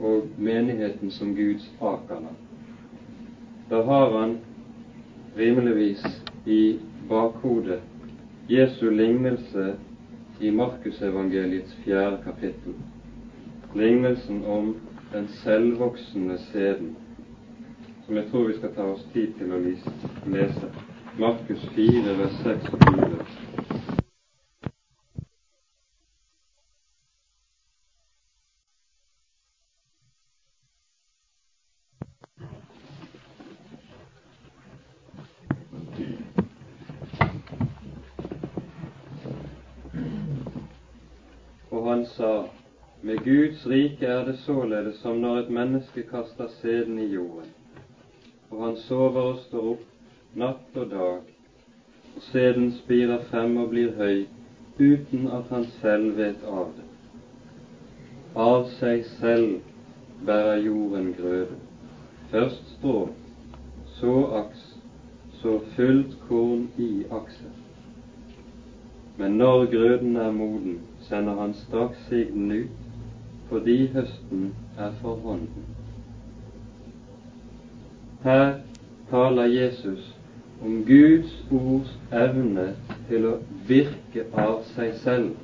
og 0.00 0.28
menigheten 0.38 1.10
som 1.10 1.34
Guds 1.36 1.66
akana. 1.80 2.32
Da 3.70 3.82
har 3.86 4.14
han 4.18 4.36
rimeligvis 5.38 6.02
i 6.46 6.78
bakhodet 7.08 7.80
Jesu 8.50 8.90
lignelse 8.90 9.74
i 10.40 10.50
Markusevangeliets 10.50 11.76
fjerde 11.84 12.18
kapittel, 12.24 12.74
lignelsen 13.74 14.44
om 14.44 14.74
den 15.12 15.28
selvvoksende 15.42 16.38
sæden, 16.38 16.96
som 18.06 18.16
jeg 18.16 18.24
tror 18.30 18.48
vi 18.48 18.56
skal 18.58 18.74
ta 18.74 18.88
oss 18.94 19.04
tid 19.12 19.36
til 19.38 19.52
å 19.52 19.60
lese. 19.60 20.72
Markus 21.18 21.62
4, 21.74 22.16
vers 22.18 22.42
6 22.42 22.72
og 22.74 22.84
4. 22.88 23.39
Like 44.00 44.12
er 44.12 44.24
det 44.24 44.36
således 44.36 44.96
som 44.96 45.16
når 45.20 45.36
et 45.38 45.50
menneske 45.50 46.02
kaster 46.02 46.46
sæden 46.48 46.98
i 46.98 47.06
jorden, 47.06 47.50
og 48.50 48.64
han 48.64 48.76
sover 48.76 49.20
og 49.20 49.38
står 49.48 49.66
opp 49.72 49.82
natt 50.40 50.78
og 50.82 50.86
dag, 50.90 51.18
og 52.16 52.22
sæden 52.30 52.72
spirer 52.78 53.18
frem 53.28 53.58
og 53.60 53.68
blir 53.74 53.92
høy 53.98 54.24
uten 54.78 55.28
at 55.28 55.52
han 55.52 55.68
selv 55.82 56.16
vet 56.16 56.48
av 56.48 56.72
det. 56.78 56.88
Av 58.46 58.64
seg 58.78 59.04
selv 59.20 59.60
bærer 60.26 60.64
jorden 60.64 61.12
grøde, 61.20 61.60
først 62.32 62.74
strå, 62.78 62.98
så 64.00 64.18
aks, 64.42 64.66
så 65.42 65.58
fullt 65.76 66.16
korn 66.28 66.70
i 66.78 66.92
akset. 67.10 67.56
Men 69.18 69.36
når 69.42 69.66
grøden 69.76 70.16
er 70.16 70.30
moden, 70.30 70.80
sender 71.00 71.42
han 71.44 71.58
straks 71.66 72.08
sigden 72.08 72.62
ut 72.62 72.86
fordi 73.50 73.86
høsten 73.86 74.54
er 74.78 74.92
for 75.02 75.14
hånden. 75.24 75.64
Her 78.22 78.54
taler 79.10 79.44
Jesus 79.44 80.16
om 80.62 80.84
Guds 80.86 81.34
ords 81.50 81.98
evne 82.12 82.68
til 83.08 83.26
å 83.26 83.34
virke 83.68 84.28
av 84.38 84.62
seg 84.76 84.94
selv. 85.02 85.34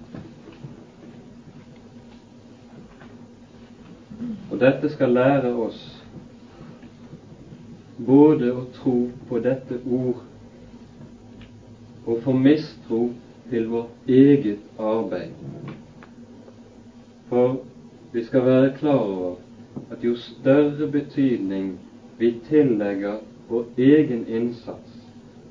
Og 4.53 4.61
dette 4.63 4.91
skal 4.95 5.17
lære 5.17 5.51
oss 5.67 5.83
både 8.07 8.53
å 8.55 8.67
tro 8.79 8.97
på 9.29 9.41
dette 9.43 9.83
ord 9.83 10.23
og 12.07 12.21
få 12.23 12.37
mistro 12.39 13.09
til 13.51 13.67
vårt 13.73 14.09
eget 14.09 14.63
arbeid. 14.79 15.33
For 17.29 17.59
vi 18.17 18.23
skal 18.25 18.45
være 18.45 18.73
klar 18.79 18.99
over 18.99 19.35
at 19.93 20.05
jo 20.05 20.15
større 20.17 20.87
betydning 20.93 21.79
vi 22.19 22.35
tillegger 22.49 23.19
vår 23.49 23.65
egen 23.79 24.23
innsats 24.29 24.95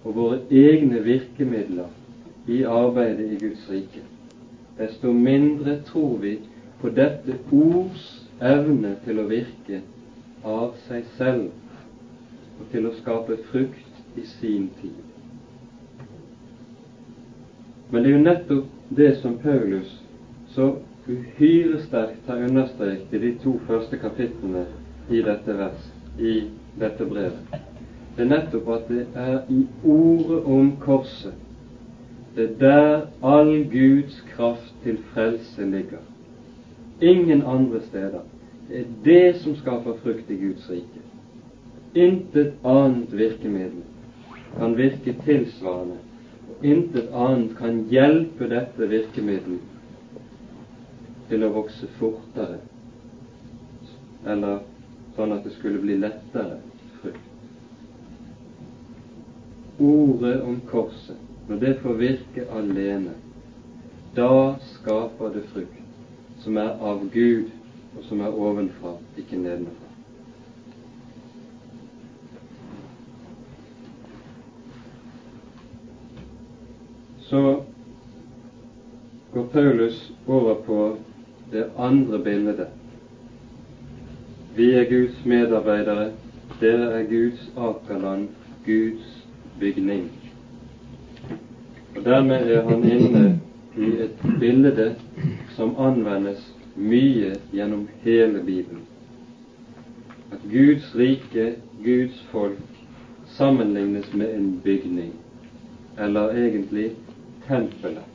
og 0.03 0.16
våre 0.16 0.39
egne 0.51 1.03
virkemidler 1.03 1.91
i 2.47 2.63
arbeidet 2.63 3.28
i 3.32 3.38
Guds 3.43 3.68
rike, 3.70 4.01
desto 4.80 5.11
mindre 5.13 5.76
tror 5.86 6.18
vi 6.24 6.39
på 6.82 6.89
dette 6.89 7.38
ords 7.51 8.07
evne 8.41 8.95
til 9.05 9.22
å 9.22 9.28
virke 9.30 9.84
av 10.43 10.74
seg 10.88 11.05
selv 11.20 11.53
og 12.57 12.66
til 12.74 12.89
å 12.89 12.95
skape 12.97 13.38
frukt 13.51 14.18
i 14.18 14.26
sin 14.39 14.72
tid. 14.82 14.97
Men 17.91 18.01
det 18.01 18.09
er 18.09 18.18
jo 18.18 18.26
nettopp 18.26 18.76
det 18.97 19.13
som 19.22 19.38
Paulus 19.45 19.93
så 20.57 20.74
uhyre 21.08 21.80
sterkt 21.86 22.28
har 22.28 22.43
understreket 22.49 23.14
i 23.14 23.20
de 23.20 23.32
to 23.43 23.60
første 23.68 23.97
kapitlene 24.01 24.66
i 25.10 25.22
dette 25.22 25.58
vers, 25.58 25.89
i 26.20 26.36
dette 26.80 27.06
brevet, 27.06 27.58
det 28.16 28.24
er 28.24 28.32
nettopp 28.32 28.70
at 28.78 28.88
det 28.89 29.03
er 29.16 29.41
i 29.51 29.66
ordet 29.84 30.43
om 30.45 30.72
korset 30.82 31.41
det 32.36 32.43
er 32.43 32.56
der 32.60 33.01
all 33.24 33.64
Guds 33.72 34.24
kraft 34.36 34.74
til 34.84 34.97
frelse 35.14 35.66
ligger. 35.72 36.01
Ingen 37.01 37.41
andre 37.41 37.80
steder. 37.82 38.26
Det 38.68 38.80
er 38.80 38.89
det 39.06 39.36
som 39.36 39.56
skaper 39.56 39.95
frukt 40.03 40.32
i 40.32 40.36
Guds 40.41 40.70
rike. 40.70 41.03
Intet 41.95 42.58
annet 42.66 43.16
virkemiddel 43.18 43.86
kan 44.58 44.76
virke 44.78 45.16
tilsvarende, 45.24 45.95
og 46.49 46.66
intet 46.66 47.08
annet 47.14 47.56
kan 47.58 47.86
hjelpe 47.91 48.49
dette 48.51 48.89
virkemiddelet 48.89 49.74
til 51.30 51.45
å 51.45 51.51
vokse 51.55 51.89
fortere, 51.99 52.59
eller 54.26 54.63
sånn 55.15 55.34
at 55.36 55.45
det 55.45 55.53
skulle 55.57 55.82
bli 55.82 55.97
lettere 56.01 56.59
frukt. 57.01 57.32
Ordet 59.80 60.38
om 60.45 60.59
korset, 60.69 61.17
når 61.49 61.61
det 61.63 61.73
får 61.84 61.97
virke 62.01 62.45
alene, 62.57 63.15
da 64.15 64.55
skaper 64.73 65.34
det 65.36 65.43
frukt 65.51 65.82
som 66.43 66.57
er 66.61 66.78
av 66.80 67.03
Gud, 67.13 67.49
og 67.95 68.03
som 68.07 68.21
er 68.21 68.38
ovenfra, 68.45 68.95
ikke 69.17 69.39
nedenfra. 69.39 69.91
Så 77.26 77.41
går 79.34 79.43
Paulus 79.51 80.11
over 80.28 80.61
på 80.67 80.80
det 81.51 81.65
andre 81.77 82.19
bildet. 82.19 82.67
Vi 84.55 84.71
er 84.73 84.83
Guds 84.89 85.25
medarbeidere, 85.25 86.11
dere 86.61 86.91
er 86.99 87.03
Guds 87.03 87.51
akerland, 87.57 88.27
Guds 88.65 89.27
bygning. 89.59 90.11
Og 91.95 92.05
Dermed 92.05 92.51
er 92.51 92.69
han 92.69 92.83
inne 92.83 93.39
i 93.77 93.91
et 94.03 94.25
bilde 94.39 94.95
som 95.55 95.75
anvendes 95.79 96.55
mye 96.75 97.35
gjennom 97.53 97.87
hele 98.03 98.39
Bibelen. 98.39 98.83
At 100.31 100.39
Guds 100.51 100.95
rike, 100.95 101.55
Guds 101.83 102.25
folk, 102.31 102.59
sammenlignes 103.25 104.13
med 104.13 104.35
en 104.35 104.61
bygning, 104.63 105.13
eller 105.99 106.29
egentlig 106.29 106.91
tempelet. 107.47 108.14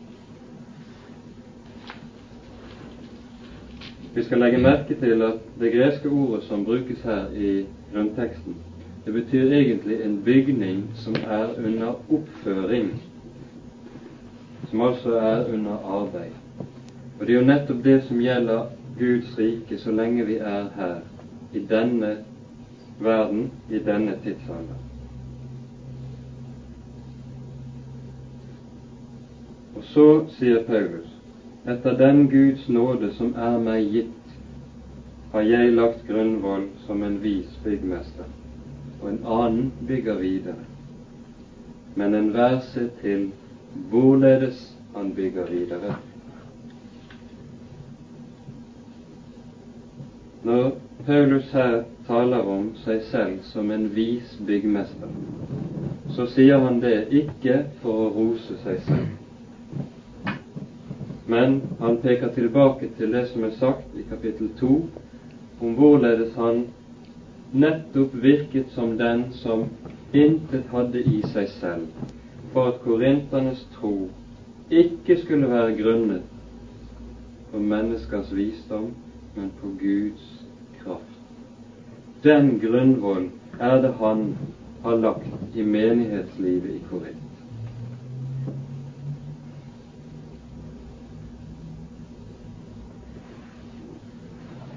Vi 4.15 4.23
skal 4.23 4.39
legge 4.39 4.59
merke 4.59 4.95
til 5.01 5.23
at 5.23 5.39
det 5.61 5.73
greske 5.73 6.09
ordet 6.09 6.43
som 6.45 6.65
brukes 6.65 7.03
her 7.03 7.31
i 7.37 7.67
grunnteksten, 7.93 8.57
det 9.05 9.13
betyr 9.13 9.53
egentlig 9.53 10.05
en 10.05 10.23
bygning 10.25 10.91
som 10.95 11.15
er 11.15 11.47
under 11.67 11.95
oppføring, 12.13 13.03
som 14.71 14.81
altså 14.81 15.15
er 15.15 15.53
under 15.53 15.77
arbeid. 15.85 16.33
Og 17.21 17.27
det 17.27 17.35
er 17.35 17.41
jo 17.41 17.47
nettopp 17.47 17.85
det 17.85 18.03
som 18.09 18.21
gjelder 18.21 18.67
Guds 18.99 19.39
rike 19.39 19.79
så 19.79 19.93
lenge 19.93 20.27
vi 20.27 20.37
er 20.37 20.67
her, 20.77 20.97
i 21.55 21.59
denne 21.71 22.17
verden, 23.01 23.51
i 23.71 23.79
denne 23.79 24.19
tidsalder. 24.25 24.79
Og 29.77 29.85
så 29.85 30.07
sier 30.39 30.63
Paulus 30.67 31.10
etter 31.65 31.93
den 31.99 32.29
Guds 32.31 32.69
nåde 32.69 33.13
som 33.13 33.35
er 33.37 33.59
meg 33.61 33.89
gitt, 33.93 34.35
har 35.33 35.45
jeg 35.47 35.75
lagt 35.77 36.07
grunnvoll 36.09 36.67
som 36.87 37.03
en 37.07 37.19
vis 37.23 37.53
byggmester, 37.65 38.29
og 39.01 39.09
en 39.11 39.21
annen 39.25 39.73
bygger 39.89 40.19
videre. 40.23 40.65
Men 41.95 42.15
enhver 42.15 42.61
ser 42.73 42.89
til 43.03 43.29
hvorledes 43.91 44.65
han 44.95 45.13
bygger 45.15 45.51
videre. 45.51 45.95
Når 50.43 50.73
Paulus 51.07 51.51
her 51.53 51.83
taler 52.07 52.47
om 52.49 52.71
seg 52.85 53.03
selv 53.13 53.41
som 53.53 53.71
en 53.71 53.91
vis 53.95 54.39
byggmester, 54.47 55.13
så 56.17 56.27
sier 56.27 56.65
han 56.65 56.81
det 56.83 57.11
ikke 57.23 57.65
for 57.83 58.07
å 58.07 58.13
rose 58.17 58.57
seg 58.65 58.81
selv 58.89 59.30
men 61.31 61.61
han 61.81 61.97
peker 62.03 62.33
tilbake 62.35 62.89
til 62.99 63.13
det 63.15 63.29
som 63.33 63.45
er 63.47 63.57
sagt 63.61 63.97
i 63.99 64.07
kapittel 64.11 64.51
2 64.61 64.71
om 65.61 65.75
hvorledes 65.79 66.35
han 66.39 66.65
nettopp 67.53 68.15
virket 68.23 68.73
som 68.75 68.97
den 68.99 69.27
som 69.43 69.69
intet 70.13 70.67
hadde 70.73 71.03
i 71.03 71.21
seg 71.35 71.49
selv, 71.61 71.87
for 72.53 72.73
at 72.73 72.83
korinternes 72.85 73.63
tro 73.77 73.95
ikke 74.71 75.19
skulle 75.23 75.51
være 75.51 75.77
grunnet 75.79 76.27
på 77.51 77.59
menneskers 77.59 78.31
visdom, 78.35 78.93
men 79.37 79.51
på 79.61 79.73
Guds 79.81 80.27
kraft. 80.83 81.19
Den 82.25 82.59
grunnvoll 82.63 83.31
er 83.59 83.81
det 83.83 83.93
han 83.99 84.25
har 84.83 84.95
lagt 84.95 85.57
i 85.57 85.63
menighetslivet 85.63 86.77
i 86.77 86.83
Korint. 86.91 87.30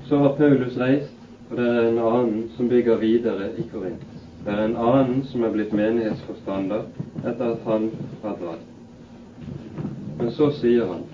Så 0.10 0.18
har 0.18 0.36
Paulus 0.36 0.78
reist, 0.78 1.14
og 1.50 1.58
det 1.58 1.68
er 1.68 1.88
en 1.88 2.00
annen 2.00 2.50
som 2.58 2.70
bygger 2.70 2.98
videre 3.00 3.52
i 3.58 3.64
Korint. 3.72 4.04
Det 4.44 4.52
er 4.52 4.66
en 4.66 4.76
annen 4.76 5.22
som 5.30 5.44
er 5.48 5.54
blitt 5.54 5.72
menighetsforstander 5.76 6.90
etter 7.24 7.54
at 7.54 7.62
han 7.64 7.86
har 8.24 8.36
dratt. 8.42 8.66
Men 10.20 10.32
så 10.36 10.50
sier 10.58 10.90
han 10.92 11.06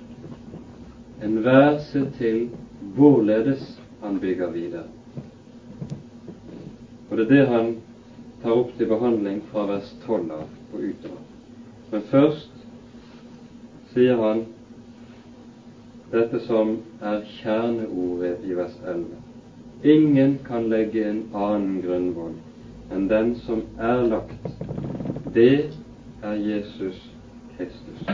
enhver 1.21 1.77
ser 1.91 2.09
til 2.17 2.47
hvorledes 2.95 3.75
han 4.01 4.17
bygger 4.19 4.51
videre. 4.55 4.87
Og 7.09 7.17
det 7.17 7.25
er 7.25 7.33
det 7.35 7.47
han 7.53 7.73
tar 8.41 8.55
opp 8.55 8.71
til 8.77 8.89
behandling 8.89 9.41
fra 9.51 9.65
vers 9.69 9.93
12 10.05 10.31
av 10.33 10.47
og 10.73 10.79
utover. 10.79 11.21
Men 11.91 12.07
først 12.09 12.65
sier 13.93 14.17
han 14.21 14.45
dette 16.11 16.39
som 16.39 16.77
er 17.01 17.21
kjerneordet 17.39 18.45
i 18.45 18.55
vers 18.57 18.75
11. 18.85 19.05
Ingen 19.83 20.39
kan 20.47 20.69
legge 20.69 21.03
en 21.05 21.21
annen 21.33 21.81
grunnvoll 21.83 22.33
enn 22.89 23.05
den 23.11 23.35
som 23.45 23.61
er 23.77 24.01
lagt. 24.09 24.47
Det 25.35 25.69
er 26.25 26.33
Jesus 26.33 26.97
Kristus. 27.57 28.09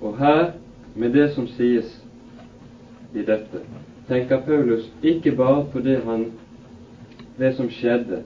Og 0.00 0.18
her, 0.18 0.52
med 0.96 1.14
det 1.14 1.30
som 1.34 1.46
sies 1.54 1.92
i 3.14 3.22
dette, 3.22 3.62
tenker 4.08 4.42
Paulus 4.42 4.90
ikke 5.02 5.36
bare 5.36 5.64
på 5.72 5.80
det, 5.84 6.00
han, 6.04 6.26
det 7.38 7.54
som 7.56 7.70
skjedde 7.70 8.24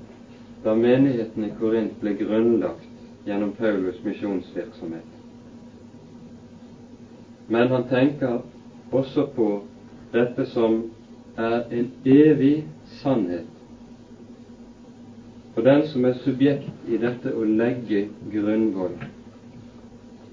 da 0.65 0.73
menigheten 0.75 1.45
i 1.45 1.53
Korint 1.59 1.99
ble 2.01 2.15
grunnlagt 2.17 2.84
gjennom 3.25 3.53
Paulus' 3.59 4.05
misjonsvirksomhet. 4.05 5.11
Men 7.49 7.69
han 7.71 7.83
tenker 7.89 8.39
også 8.93 9.25
på 9.37 9.49
dette 10.13 10.45
som 10.45 10.85
er 11.37 11.61
en 11.71 11.89
evig 12.05 12.65
sannhet. 13.01 13.49
For 15.55 15.63
den 15.63 15.85
som 15.87 16.05
er 16.05 16.17
subjekt 16.25 16.89
i 16.91 16.97
dette 16.99 17.31
å 17.35 17.45
legge 17.47 18.07
grunnvoll, 18.33 18.97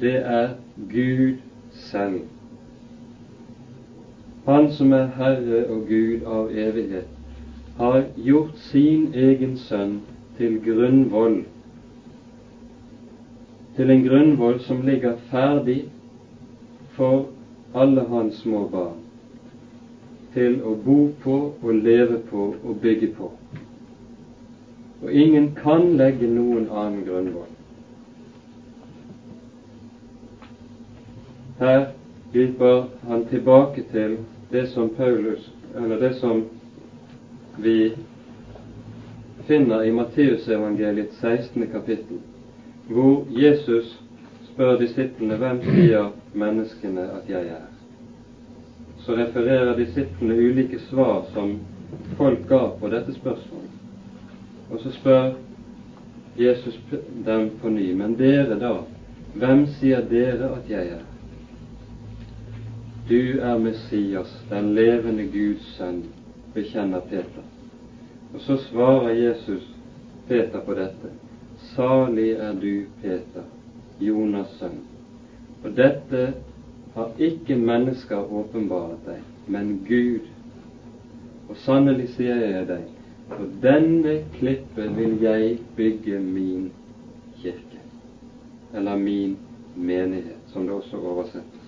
det 0.02 0.16
er 0.18 0.54
Gud 0.90 1.38
selv. 1.90 2.24
Han 4.48 4.70
som 4.74 4.94
er 4.98 5.12
Herre 5.18 5.60
og 5.70 5.86
Gud 5.88 6.24
av 6.26 6.50
evighet, 6.50 7.06
har 7.78 8.04
gjort 8.18 8.58
sin 8.72 9.08
egen 9.14 9.54
sønn 9.56 10.00
til 10.38 10.58
grunnvoll 10.66 11.42
til 13.76 13.92
en 13.92 14.04
grunnvoll 14.08 14.60
som 14.66 14.82
ligger 14.86 15.18
ferdig 15.30 15.86
for 16.96 17.30
alle 17.76 18.04
hans 18.10 18.42
små 18.44 18.66
barn, 18.72 19.00
til 20.34 20.60
å 20.64 20.76
bo 20.86 20.98
på 21.24 21.38
og 21.62 21.74
leve 21.74 22.20
på 22.32 22.44
og 22.64 22.82
bygge 22.82 23.14
på. 23.18 23.32
Og 25.02 25.12
ingen 25.12 25.56
kan 25.56 25.96
legge 25.98 26.28
noen 26.28 26.68
annen 26.70 27.06
grunnvoll. 27.08 27.50
Her 31.62 31.88
griper 32.34 32.88
han 33.08 33.26
tilbake 33.30 33.84
til 33.92 34.18
det 34.52 34.68
som 34.74 34.90
Paulus, 34.98 35.52
eller 35.76 36.00
det 36.00 36.16
som 36.20 36.44
vi 37.58 37.94
finner 39.48 39.84
i 39.84 39.92
Matteusevangeliets 39.92 41.22
16. 41.22 41.68
kapittel, 41.72 42.20
hvor 42.92 43.26
Jesus 43.30 44.00
spør 44.52 44.78
disiplene 44.80 45.38
hvem 45.40 45.62
sier 45.66 46.10
menneskene 46.34 47.08
at 47.18 47.30
jeg 47.30 47.48
er. 47.56 47.68
Så 49.02 49.16
refererer 49.18 49.78
disiplene 49.78 50.38
ulike 50.38 50.80
svar 50.90 51.24
som 51.34 51.56
folk 52.18 52.44
ga 52.50 52.66
på 52.80 52.90
dette 52.92 53.14
spørsmålet. 53.14 53.70
Og 54.72 54.80
så 54.80 54.92
spør 54.92 55.32
Jesus 56.40 56.80
dem 57.26 57.50
på 57.62 57.70
ny, 57.70 57.94
men 57.94 58.16
dere 58.20 58.60
da, 58.60 58.76
hvem 59.34 59.66
sier 59.80 60.04
dere 60.10 60.52
at 60.56 60.70
jeg 60.70 60.94
er? 60.98 61.08
Du 63.10 63.40
er 63.40 63.58
Messias, 63.58 64.32
den 64.50 64.74
levende 64.76 65.26
Guds 65.34 65.66
sønn, 65.76 66.04
bekjenner 66.54 67.00
Peter. 67.10 67.44
Og 68.34 68.40
så 68.40 68.58
svarer 68.70 69.10
Jesus 69.10 69.68
Peter 70.28 70.60
på 70.66 70.74
dette. 70.78 71.12
Salig 71.76 72.32
er 72.32 72.54
du, 72.54 72.86
Peter, 73.02 73.46
Jonas' 74.00 74.58
sønn. 74.60 74.82
Og 75.64 75.76
dette 75.78 76.34
har 76.96 77.12
ikke 77.22 77.56
mennesker 77.56 78.34
åpenbaret 78.34 79.06
deg, 79.06 79.22
men 79.48 79.78
Gud. 79.88 80.28
Og 81.50 81.56
sannelig 81.64 82.10
sier 82.16 82.42
jeg 82.42 82.68
deg, 82.68 82.90
på 83.32 83.48
denne 83.64 84.18
klippet 84.36 84.92
vil 84.98 85.18
jeg 85.24 85.58
bygge 85.78 86.20
min 86.20 86.70
kirke, 87.40 87.80
eller 88.76 89.00
min 89.00 89.38
menighet, 89.76 90.40
som 90.52 90.68
det 90.68 90.76
også 90.76 91.00
oversettes. 91.00 91.62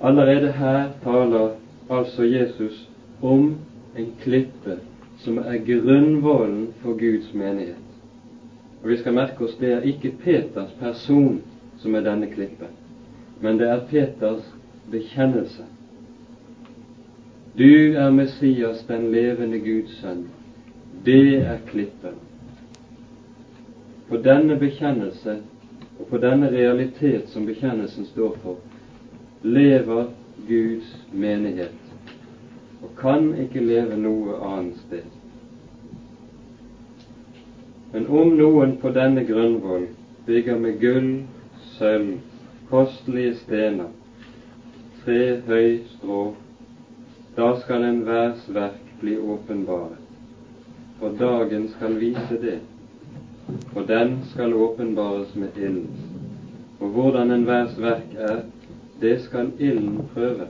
Allerede 0.00 0.52
her 0.52 0.90
taler 1.02 1.56
altså 1.90 2.22
Jesus 2.22 2.88
om 3.22 3.56
en 3.96 4.12
klippe 4.20 4.78
som 5.26 5.38
er 5.38 5.58
grunnvollen 5.66 6.66
for 6.82 6.92
Guds 6.92 7.32
menighet. 7.34 7.82
Og 8.82 8.90
vi 8.90 8.96
skal 9.00 9.14
merke 9.16 9.42
oss 9.44 9.56
det 9.58 9.72
er 9.74 9.86
ikke 9.90 10.12
Peters 10.22 10.70
person 10.78 11.40
som 11.82 11.94
er 11.98 12.04
denne 12.06 12.28
klippen, 12.30 12.70
men 13.42 13.58
det 13.58 13.66
er 13.66 13.82
Peters 13.90 14.46
bekjennelse. 14.92 15.66
Du 17.58 17.96
er 17.98 18.10
Messias, 18.14 18.84
den 18.86 19.08
levende 19.10 19.58
Guds 19.64 19.96
sønn. 19.98 20.28
Det 21.04 21.40
er 21.42 21.58
klippen. 21.72 22.20
På 24.06 24.20
denne 24.22 24.54
bekjennelse 24.62 25.40
og 25.98 26.06
på 26.06 26.22
denne 26.22 26.52
realitet 26.54 27.34
som 27.34 27.48
bekjennelsen 27.50 28.06
står 28.12 28.38
for, 28.44 28.62
lever 29.42 30.06
Guds 30.46 30.94
menighet 31.12 31.74
og 32.82 32.94
kan 33.00 33.32
ikke 33.40 33.64
leve 33.64 33.96
noe 33.98 34.36
annet 34.46 34.78
sted. 34.86 35.15
Men 37.92 38.06
om 38.06 38.32
noen 38.36 38.76
på 38.82 38.90
denne 38.94 39.22
grunnvoll 39.24 39.86
bygger 40.26 40.58
med 40.58 40.80
gull, 40.80 41.10
sølv, 41.76 42.16
kostelige 42.70 43.36
stener, 43.44 43.92
tre 45.04 45.20
høy 45.46 45.78
strå, 45.94 46.22
da 47.36 47.52
skal 47.62 47.84
enhvers 47.86 48.42
verk 48.50 48.82
bli 49.00 49.14
åpenbare, 49.18 50.00
for 50.98 51.14
dagen 51.20 51.68
skal 51.76 51.98
vise 52.00 52.40
det, 52.42 52.58
og 53.74 53.86
den 53.88 54.18
skal 54.32 54.54
åpenbares 54.54 55.34
med 55.38 55.56
ilden. 55.56 55.86
Og 56.80 56.88
hvordan 56.88 57.30
enhvers 57.30 57.78
verk 57.80 58.16
er, 58.18 58.42
det 59.00 59.20
skal 59.22 59.52
ilden 59.58 60.08
prøve. 60.14 60.48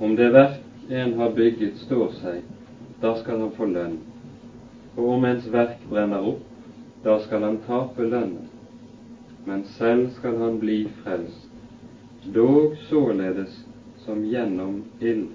Om 0.00 0.16
det 0.16 0.32
verk 0.32 0.90
en 0.90 1.12
har 1.20 1.30
bygget, 1.36 1.78
står 1.86 2.16
seg, 2.18 2.40
da 3.02 3.14
skal 3.20 3.44
han 3.44 3.52
få 3.56 3.68
lønn. 3.70 4.00
Og 5.00 5.12
om 5.16 5.24
ens 5.24 5.46
verk 5.52 5.84
brenner 5.88 6.26
opp, 6.34 6.46
da 7.04 7.16
skal 7.24 7.46
han 7.48 7.62
tape 7.66 8.04
lønnen. 8.04 8.50
men 9.46 9.64
selv 9.64 10.10
skal 10.10 10.36
han 10.36 10.58
bli 10.60 10.88
frelst, 11.02 11.48
dog 12.34 12.76
således 12.88 13.66
som 14.04 14.24
gjennom 14.24 14.82
ild. 15.00 15.28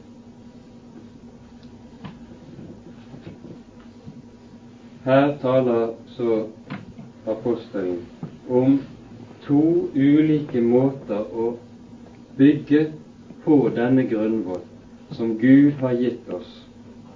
Her 5.03 5.34
taler 5.41 5.89
så 6.07 6.38
apostelen 7.28 8.05
om 8.49 8.80
to 9.47 9.89
ulike 9.95 10.61
måter 10.61 11.26
å 11.34 11.49
bygge 12.38 12.86
på 13.43 13.59
denne 13.76 14.05
grunnvoll 14.09 14.63
som 15.11 15.36
Gud 15.41 15.82
har 15.82 15.97
gitt 15.97 16.30
oss, 16.30 16.55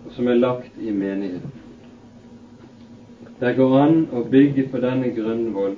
og 0.06 0.14
som 0.18 0.28
er 0.28 0.42
lagt 0.42 0.78
i 0.82 0.92
menigheten. 0.92 1.69
Det 3.40 3.56
går 3.56 3.76
an 3.80 4.00
å 4.12 4.24
bygge 4.32 4.66
på 4.72 4.80
denne 4.84 5.14
grunnvoll 5.16 5.78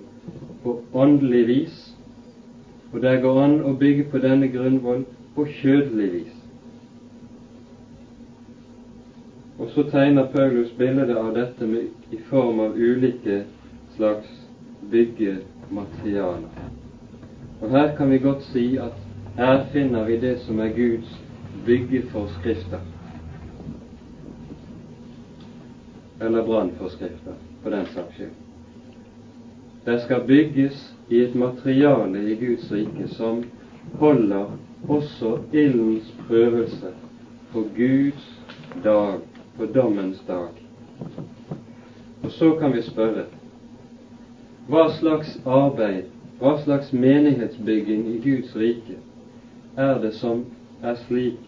på 0.63 0.79
åndelig 0.97 1.41
vis, 1.47 1.81
og 2.91 3.01
det 3.01 3.19
går 3.21 3.41
an 3.43 3.59
å 3.69 3.73
bygge 3.77 4.07
på 4.11 4.21
denne 4.23 4.49
grunnvoll 4.49 5.03
på 5.35 5.45
kjødelig 5.61 6.07
vis. 6.13 6.37
Og 9.61 9.69
så 9.75 9.83
tegner 9.91 10.31
Paulus 10.33 10.71
bildet 10.77 11.13
av 11.15 11.35
dette 11.37 11.67
med, 11.69 11.91
i 12.11 12.17
form 12.31 12.59
av 12.65 12.73
ulike 12.73 13.43
slags 13.95 14.31
byggematerialer. 14.91 16.49
Og 17.61 17.69
her 17.69 17.93
kan 17.97 18.09
vi 18.09 18.17
godt 18.25 18.41
si 18.49 18.65
at 18.81 18.97
her 19.37 19.67
finner 19.71 20.09
vi 20.09 20.17
det 20.17 20.33
som 20.47 20.59
er 20.59 20.73
Guds 20.73 21.13
byggeforskrifter. 21.65 22.81
Eller 26.21 26.41
brannforskrifter, 26.45 27.37
for 27.63 27.69
den 27.69 27.85
saks 27.85 28.15
skyld. 28.15 28.37
Det 29.85 30.01
skal 30.01 30.27
bygges 30.27 30.95
i 31.09 31.21
et 31.21 31.35
materiale 31.35 32.31
i 32.31 32.35
Guds 32.35 32.71
rike 32.71 33.07
som 33.07 33.43
holder 33.93 34.57
også 34.89 35.37
ildens 35.53 36.13
prøvelse 36.27 36.93
på 37.51 37.65
Guds 37.77 38.41
dag, 38.83 39.19
på 39.57 39.65
dommens 39.65 40.23
dag. 40.27 40.49
Og 42.23 42.31
så 42.31 42.55
kan 42.59 42.73
vi 42.73 42.81
spørre 42.81 43.25
hva 44.69 44.85
slags 44.99 45.39
arbeid, 45.45 46.03
hva 46.39 46.53
slags 46.63 46.93
menighetsbygging 46.93 48.05
i 48.13 48.19
Guds 48.23 48.55
rike 48.55 48.99
er 49.77 49.97
det 50.01 50.13
som 50.13 50.45
er 50.83 50.95
slik 51.07 51.41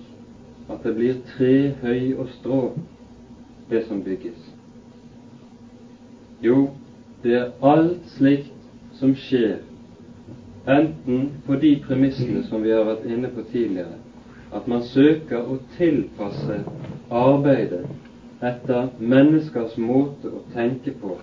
at 0.69 0.83
det 0.83 0.95
blir 0.95 1.21
tre 1.35 1.53
høy 1.81 2.13
og 2.17 2.27
strå, 2.39 2.59
det 3.69 3.85
som 3.87 4.03
bygges? 4.03 4.52
Jo, 6.43 6.67
det 7.23 7.35
er 7.39 7.45
alt 7.63 8.01
slikt 8.17 8.49
som 8.99 9.13
skjer 9.15 9.61
enten 10.73 11.21
på 11.45 11.55
de 11.61 11.69
premissene 11.85 12.41
som 12.49 12.59
vi 12.65 12.73
har 12.75 12.83
vært 12.83 13.05
inne 13.13 13.29
på 13.31 13.45
tidligere, 13.47 13.95
at 14.51 14.67
man 14.67 14.83
søker 14.83 15.39
å 15.39 15.55
tilpasse 15.77 16.57
arbeidet 17.15 17.85
etter 18.49 18.89
menneskers 18.99 19.77
måte 19.79 20.27
å 20.35 20.41
tenke 20.51 20.91
på, 20.99 21.13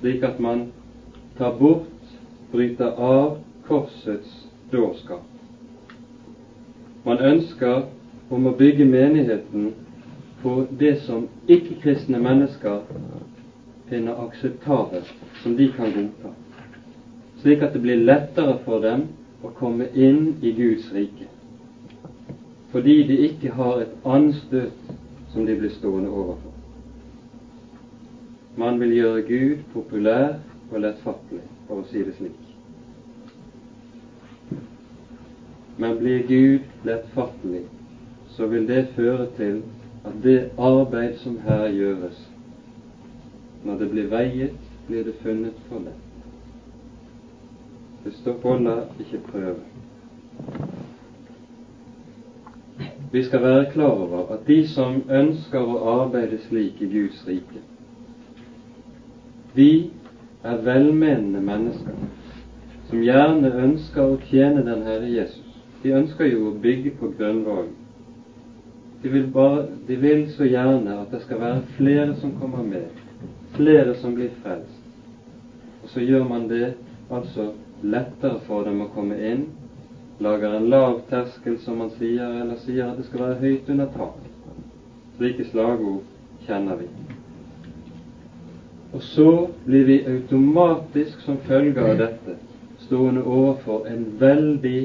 slik 0.00 0.26
at 0.26 0.42
man 0.42 0.64
tar 1.38 1.54
bort, 1.60 1.86
bryter 2.50 2.90
av 3.12 3.36
korsets 3.68 4.32
dårskap. 4.74 5.22
Man 7.06 7.22
ønsker 7.30 7.84
om 8.30 8.50
å 8.50 8.56
bygge 8.58 8.90
menigheten 8.90 9.70
på 10.42 10.64
det 10.82 10.96
som 11.06 11.28
ikke-kristne 11.46 12.18
mennesker 12.18 12.82
finner 13.90 14.22
akseptabelt, 14.24 15.10
som 15.42 15.58
de 15.58 15.68
kan 15.76 15.92
godta 15.96 16.32
slik 17.40 17.62
at 17.62 17.72
det 17.72 17.80
blir 17.82 18.02
lettere 18.04 18.58
for 18.64 18.82
dem 18.84 19.06
å 19.42 19.50
komme 19.56 19.86
inn 19.96 20.34
i 20.44 20.52
Guds 20.56 20.90
rike, 20.92 21.28
fordi 22.72 22.96
de 23.08 23.16
ikke 23.30 23.52
har 23.56 23.80
et 23.84 23.94
anstøt 24.04 24.90
som 25.32 25.46
de 25.46 25.56
blir 25.56 25.72
stående 25.78 26.10
overfor. 26.10 26.52
Man 28.60 28.80
vil 28.82 28.92
gjøre 28.98 29.24
Gud 29.24 29.64
populær 29.72 30.36
og 30.70 30.82
lettfattelig, 30.84 31.46
for 31.66 31.80
å 31.80 31.86
si 31.88 32.02
det 32.04 32.16
slik. 32.18 32.36
Men 35.80 35.96
blir 35.96 36.26
Gud 36.28 36.66
lettfattelig, 36.84 37.62
så 38.34 38.50
vil 38.50 38.66
det 38.68 38.82
føre 38.96 39.30
til 39.38 39.62
at 40.04 40.18
det 40.22 40.40
arbeid 40.60 41.16
som 41.22 41.38
her 41.46 41.70
gjøres, 41.72 42.18
når 43.64 43.78
det 43.78 43.90
blir 43.90 44.08
veiet, 44.10 44.56
blir 44.88 45.04
det 45.04 45.14
funnet 45.22 45.58
for 45.68 45.84
lett. 45.84 46.06
Det 48.04 48.12
står 48.16 48.38
holder 48.42 48.84
ikke 49.00 49.20
prøve. 49.26 49.60
Vi 53.12 53.22
skal 53.22 53.42
være 53.42 53.72
klar 53.72 53.90
over 53.90 54.32
at 54.32 54.46
de 54.46 54.62
som 54.68 55.02
ønsker 55.10 55.60
å 55.60 55.80
arbeide 56.00 56.38
slik 56.48 56.80
i 56.80 56.88
Guds 56.88 57.24
rike, 57.28 57.60
de 59.56 59.90
er 60.46 60.62
velmenende 60.64 61.40
mennesker 61.42 61.98
som 62.90 63.02
gjerne 63.02 63.50
ønsker 63.64 64.14
å 64.14 64.18
tjene 64.30 64.62
den 64.66 64.86
Herre 64.86 65.10
Jesus. 65.10 65.46
De 65.82 65.92
ønsker 65.94 66.30
jo 66.30 66.48
å 66.48 66.56
bygge 66.62 66.94
på 67.00 67.10
grunnvollen. 67.18 67.74
De 69.02 69.08
de 69.88 69.96
vil 69.96 70.26
så 70.34 70.44
gjerne 70.44 70.98
at 71.02 71.12
det 71.12 71.22
skal 71.22 71.40
være 71.40 71.62
flere 71.76 72.14
som 72.20 72.34
kommer 72.40 72.62
med, 72.62 72.88
flere 73.60 73.94
som 73.94 74.14
blir 74.14 74.30
frelst. 74.42 74.80
Og 75.82 75.88
så 75.92 76.00
gjør 76.00 76.24
man 76.28 76.48
det 76.48 76.74
altså 77.12 77.50
lettere 77.82 78.40
for 78.46 78.64
dem 78.64 78.80
å 78.80 78.90
komme 78.94 79.18
inn, 79.20 79.46
lager 80.20 80.56
en 80.56 80.68
lav 80.72 81.00
terskel, 81.10 81.58
som 81.60 81.80
man 81.80 81.92
sier, 81.98 82.40
eller 82.42 82.60
sier 82.64 82.88
at 82.88 83.00
det 83.00 83.06
skal 83.08 83.24
være 83.26 83.40
høyt 83.40 83.70
under 83.72 83.88
tak. 83.96 84.18
Slike 85.16 85.48
slagord 85.50 86.02
kjenner 86.46 86.80
vi. 86.80 86.88
Og 88.92 89.04
så 89.12 89.28
blir 89.64 89.84
vi 89.86 89.98
automatisk 90.08 91.20
som 91.24 91.38
følge 91.46 91.84
av 91.84 92.00
dette 92.00 92.36
stående 92.86 93.22
overfor 93.22 93.86
en 93.86 94.06
veldig 94.18 94.80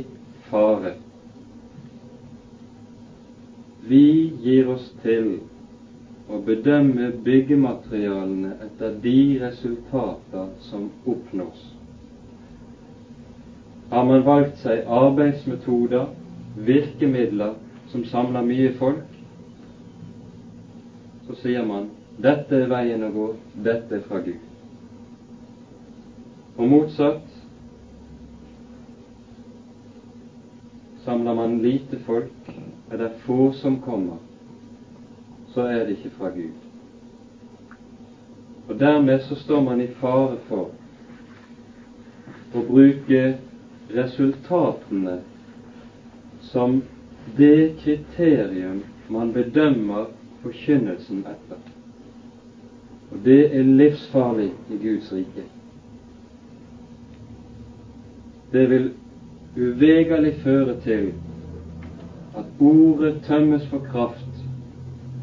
fare. 0.51 0.93
Vi 3.87 4.05
gir 4.43 4.69
oss 4.69 4.91
til 5.03 5.37
å 6.29 6.39
bedømme 6.41 7.11
byggematerialene 7.25 8.55
etter 8.65 8.95
de 9.03 9.17
resultater 9.43 10.47
som 10.69 10.87
oppnås. 11.05 11.59
Har 13.91 14.03
man 14.09 14.25
valgt 14.25 14.57
seg 14.63 14.87
arbeidsmetoder, 14.89 16.07
virkemidler, 16.65 17.53
som 17.91 18.03
samler 18.09 18.41
mye 18.41 18.71
folk, 18.79 19.05
så 21.27 21.37
sier 21.43 21.63
man 21.65 21.91
dette 22.17 22.57
er 22.57 22.69
veien 22.71 23.05
å 23.05 23.11
gå, 23.13 23.27
dette 23.65 23.99
er 23.99 24.05
fra 24.07 24.19
Gud. 24.25 24.41
Og 26.55 26.69
motsatt 26.71 27.33
samler 31.05 31.37
man 31.37 31.59
lite 31.61 31.99
folk, 32.05 32.49
er 32.89 32.97
det 33.03 33.11
få 33.25 33.51
som 33.59 33.77
kommer, 33.83 34.17
så 35.55 35.61
er 35.71 35.85
det 35.85 35.97
ikke 35.97 36.09
fra 36.17 36.29
Gud. 36.29 36.55
Og 38.67 38.79
dermed 38.79 39.19
så 39.19 39.35
står 39.35 39.61
man 39.63 39.81
i 39.81 39.87
fare 40.01 40.35
for 40.49 40.73
å 42.55 42.63
bruke 42.67 43.21
resultatene 43.95 45.19
som 46.49 46.81
det 47.37 47.77
kriterium 47.83 48.83
man 49.07 49.31
bedømmer 49.33 50.11
forkynnelsen 50.43 51.23
etter. 51.23 51.63
Og 53.13 53.23
det 53.23 53.41
er 53.55 53.63
livsfarlig 53.79 54.51
i 54.69 54.81
Guds 54.81 55.11
rike. 55.13 55.47
Det 58.51 58.67
vil 58.69 58.91
uvegerlig 59.55 60.33
føre 60.43 60.75
til 60.83 61.13
at 62.35 62.45
ordet 62.59 63.21
tømmes 63.23 63.67
for 63.71 63.87
kraft, 63.91 64.24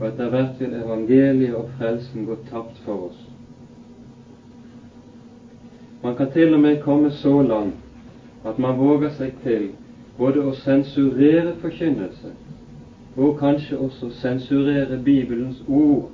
og 0.03 0.09
etter 0.09 0.33
hvert 0.33 0.59
vil 0.59 0.73
evangeliet 0.75 1.55
og 1.55 1.69
frelsen 1.79 2.25
gå 2.27 2.37
tapt 2.49 2.79
for 2.83 3.05
oss. 3.09 3.19
Man 6.03 6.17
kan 6.19 6.33
til 6.35 6.55
og 6.55 6.61
med 6.61 6.81
komme 6.83 7.11
så 7.15 7.37
langt 7.47 7.79
at 8.45 8.59
man 8.59 8.81
våger 8.81 9.15
seg 9.15 9.37
til 9.45 9.69
både 10.19 10.43
å 10.43 10.57
sensurere 10.65 11.55
forkynnelse 11.63 12.33
og 13.15 13.39
kanskje 13.39 13.79
også 13.79 14.11
sensurere 14.19 14.99
Bibelens 15.05 15.63
ord 15.69 16.11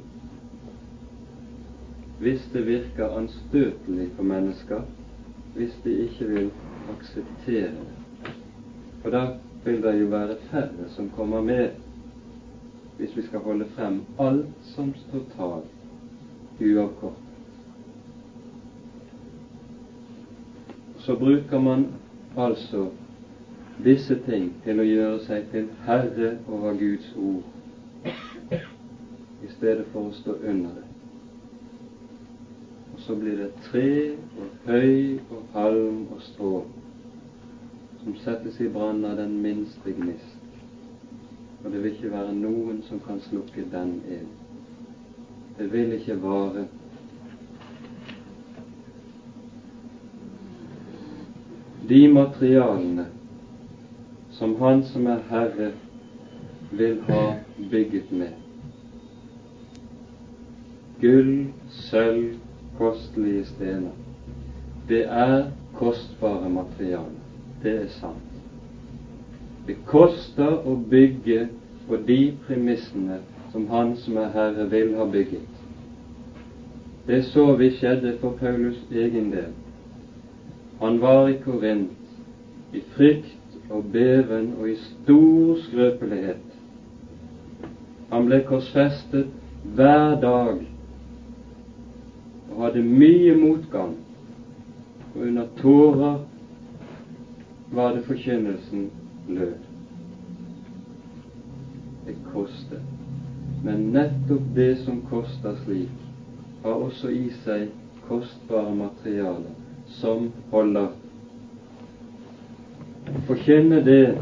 hvis 2.20 2.44
det 2.52 2.66
virker 2.66 3.14
anstøtelig 3.14 4.10
for 4.16 4.26
mennesker, 4.26 4.80
hvis 5.54 5.76
de 5.84 5.92
ikke 6.02 6.24
vil 6.26 6.48
akseptere 6.90 7.70
det. 7.70 8.32
For 9.02 9.14
da 9.14 9.20
vil 9.64 9.82
det 9.82 10.00
jo 10.00 10.08
være 10.10 10.34
færre 10.50 10.88
som 10.96 11.12
kommer 11.16 11.40
med, 11.40 11.68
hvis 12.98 13.16
vi 13.16 13.22
skal 13.28 13.46
holde 13.46 13.70
frem 13.76 14.02
alt 14.18 14.68
som 14.74 14.92
står 15.06 15.24
talt 15.36 16.60
uavkortet. 16.60 17.28
så 21.08 21.16
bruker 21.16 21.58
man 21.58 21.86
altså 22.36 22.90
disse 23.84 24.16
ting 24.26 24.50
til 24.64 24.80
å 24.82 24.84
gjøre 24.84 25.20
seg 25.24 25.46
til 25.52 25.70
herre 25.86 26.34
over 26.52 26.74
Guds 26.76 27.06
ord, 27.16 27.46
i 29.40 29.48
stedet 29.54 29.86
for 29.94 30.10
å 30.10 30.16
stå 30.18 30.34
under 30.50 30.74
det. 30.76 30.84
Og 32.92 33.00
så 33.06 33.16
blir 33.16 33.40
det 33.40 33.48
tre 33.70 33.86
og 34.42 34.68
høy 34.68 35.16
og 35.30 35.48
halm 35.54 36.02
og 36.12 36.20
strå 36.26 36.52
som 38.02 38.18
settes 38.26 38.60
i 38.60 38.68
brann 38.76 39.00
av 39.08 39.16
den 39.22 39.38
minste 39.40 39.96
gnist. 39.96 40.37
Og 41.64 41.72
det 41.72 41.82
vil 41.82 41.92
ikke 41.92 42.10
være 42.12 42.34
noen 42.34 42.82
som 42.86 43.00
kan 43.06 43.20
slukke 43.20 43.64
den 43.72 43.96
ilden. 44.06 44.34
Det 45.58 45.72
vil 45.72 45.92
ikke 45.92 46.22
vare. 46.22 46.66
De 51.88 52.02
materialene 52.12 53.06
som 54.38 54.54
Han 54.60 54.84
som 54.84 55.06
er 55.06 55.22
Herre, 55.30 55.72
vil 56.70 57.00
ha 57.08 57.22
bygget 57.70 58.12
med. 58.12 58.32
Gull, 61.00 61.46
sølv, 61.68 62.36
kostelige 62.78 63.44
stener. 63.44 63.90
Det 64.88 65.04
er 65.06 65.50
kostbare 65.74 66.50
materialer. 66.50 67.18
Det 67.62 67.74
er 67.82 67.88
sant. 67.88 68.27
Det 69.68 69.76
koster 69.84 70.62
å 70.64 70.74
bygge 70.90 71.42
på 71.88 71.96
de 72.08 72.22
premissene 72.46 73.18
som 73.52 73.66
Han 73.68 73.96
som 74.00 74.16
er 74.16 74.30
Herre, 74.32 74.64
vil 74.70 74.94
ha 74.96 75.04
bygget. 75.04 75.58
Det 77.08 77.22
så 77.24 77.50
vi 77.56 77.68
skjedde 77.76 78.14
for 78.20 78.36
Paulus 78.40 78.78
egen 78.92 79.28
del. 79.32 79.52
Han 80.80 81.00
var 81.00 81.28
i 81.28 81.36
Korint 81.44 82.72
i 82.72 82.80
frykt 82.94 83.58
og 83.68 83.90
beven 83.92 84.54
og 84.56 84.70
i 84.70 84.76
stor 84.80 85.56
skrøpelighet. 85.66 86.44
Han 88.08 88.28
ble 88.28 88.40
korsfestet 88.48 89.28
hver 89.76 90.16
dag 90.22 90.62
og 92.48 92.62
hadde 92.62 92.84
mye 92.84 93.34
motgang, 93.36 93.98
og 95.14 95.26
under 95.28 95.52
tårer 95.60 96.22
var 97.72 97.92
det 97.92 98.06
forkynnelsen 98.08 98.88
lød. 99.28 99.54
Det 102.06 102.16
koster. 102.32 102.80
Men 103.64 103.90
nettopp 103.92 104.42
det 104.54 104.76
som 104.84 105.02
koster 105.10 105.56
slik, 105.64 105.88
har 106.62 106.70
også 106.70 107.08
i 107.08 107.28
seg 107.44 107.68
kostbare 108.08 108.74
materialer 108.74 109.54
som 110.00 110.30
holder. 110.50 110.88
Forkynne 113.26 113.82
det 113.84 114.16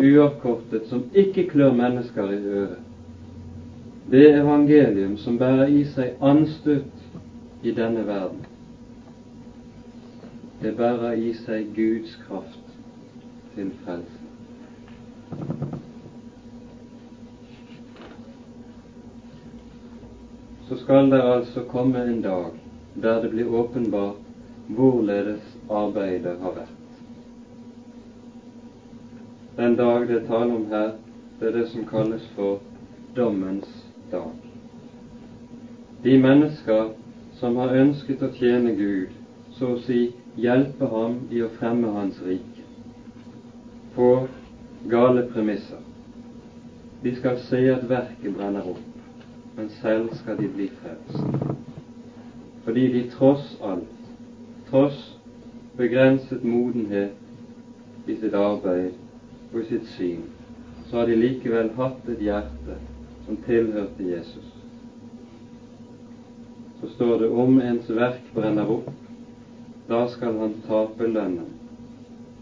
uavkortet 0.00 0.88
som 0.88 1.06
ikke 1.14 1.48
klør 1.50 1.72
mennesker 1.76 2.32
i 2.32 2.42
øret. 2.44 2.82
Det 4.10 4.26
evangelium 4.34 5.16
som 5.18 5.38
bærer 5.38 5.66
i 5.66 5.82
seg 5.94 6.20
anstøt 6.22 7.64
i 7.66 7.72
denne 7.74 8.06
verden. 8.06 8.44
Det 10.62 10.76
bærer 10.76 11.18
i 11.18 11.32
seg 11.44 11.72
Guds 11.74 12.14
kraft 12.28 12.65
til 13.56 13.72
frelse. 13.84 14.22
Så 20.68 20.76
skal 20.76 21.10
det 21.10 21.22
altså 21.22 21.62
komme 21.70 22.04
en 22.04 22.22
dag 22.22 22.50
der 23.02 23.20
det 23.22 23.30
blir 23.30 23.54
åpenbart 23.54 24.16
hvorledes 24.68 25.58
arbeidet 25.70 26.38
har 26.40 26.52
vært. 26.52 26.72
Den 29.56 29.76
dag 29.76 30.08
det 30.08 30.22
er 30.22 30.26
tale 30.26 30.54
om 30.54 30.66
her, 30.70 30.90
det 31.40 31.48
er 31.48 31.52
det 31.52 31.68
som 31.68 31.84
kalles 31.84 32.24
for 32.36 32.58
dommens 33.16 33.68
dag. 34.12 34.32
De 36.04 36.18
mennesker 36.18 36.90
som 37.40 37.56
har 37.56 37.76
ønsket 37.76 38.22
å 38.22 38.32
tjene 38.32 38.74
Gud, 38.76 39.12
så 39.58 39.74
å 39.74 39.80
si 39.84 40.00
hjelpe 40.36 40.88
ham 40.92 41.18
i 41.30 41.42
å 41.44 41.52
fremme 41.58 41.92
Hans 41.92 42.20
rike, 42.24 42.55
på 43.96 44.28
gale 44.90 45.22
premisser. 45.32 45.78
De 47.02 47.14
skal 47.16 47.38
se 47.38 47.60
at 47.72 47.88
verket 47.88 48.34
brenner 48.36 48.68
opp, 48.68 48.82
men 49.56 49.70
selv 49.80 50.10
skal 50.20 50.36
de 50.36 50.48
bli 50.52 50.66
frelst. 50.80 51.54
Fordi 52.64 52.86
de 52.92 53.02
tross 53.10 53.54
alt, 53.64 54.10
tross 54.68 55.00
begrenset 55.78 56.44
modenhet 56.44 58.06
i 58.06 58.18
sitt 58.20 58.34
arbeid 58.34 58.92
og 59.52 59.60
i 59.62 59.66
sitt 59.70 59.88
syn, 59.96 60.22
så 60.90 61.00
har 61.00 61.08
de 61.08 61.16
likevel 61.16 61.72
hatt 61.78 62.08
et 62.12 62.22
hjerte 62.28 62.78
som 63.26 63.42
tilhørte 63.46 64.12
Jesus. 64.12 64.52
Så 66.80 66.92
står 66.94 67.18
det 67.24 67.30
om 67.32 67.60
ens 67.60 67.88
verk 67.88 68.28
brenner 68.34 68.68
opp, 68.76 68.90
da 69.88 70.04
skal 70.12 70.36
han 70.42 70.60
tape 70.66 71.08
lønnen 71.08 71.54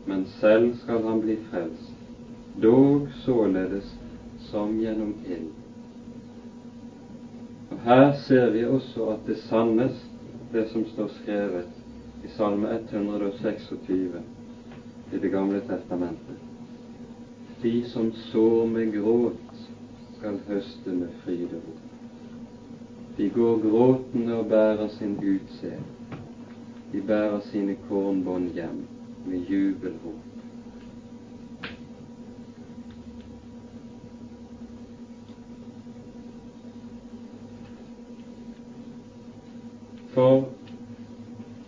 men 0.07 0.25
selv 0.27 0.77
skal 0.77 1.03
han 1.03 1.21
bli 1.21 1.37
frelst, 1.51 1.93
dog 2.63 3.09
således 3.25 3.95
som 4.39 4.79
gjennom 4.81 5.15
ild. 5.27 5.51
Og 7.71 7.79
Her 7.85 8.13
ser 8.13 8.51
vi 8.51 8.65
også 8.65 9.09
at 9.15 9.27
det 9.27 9.39
sannes, 9.49 10.05
det 10.53 10.69
som 10.71 10.85
står 10.87 11.09
skrevet 11.23 12.25
i 12.25 12.29
Salme 12.37 12.69
126 12.71 13.73
i 15.13 15.19
Det 15.19 15.31
gamle 15.31 15.61
testamentet. 15.61 16.37
De 17.63 17.85
som 17.89 18.13
sår 18.13 18.67
med 18.67 18.93
gråt, 18.93 19.69
skal 20.19 20.39
høste 20.49 20.91
med 20.91 21.09
frydero. 21.25 21.75
De 23.17 23.29
går 23.31 23.61
gråtende 23.71 24.35
og 24.35 24.47
bærer 24.47 24.89
sin 24.89 25.17
utseende. 25.17 26.19
De 26.93 27.01
bærer 27.01 27.41
sine 27.41 27.77
kornbånd 27.89 28.53
hjem 28.55 28.94
med 29.27 29.45
jubelrop. 29.49 30.21
For 40.15 40.45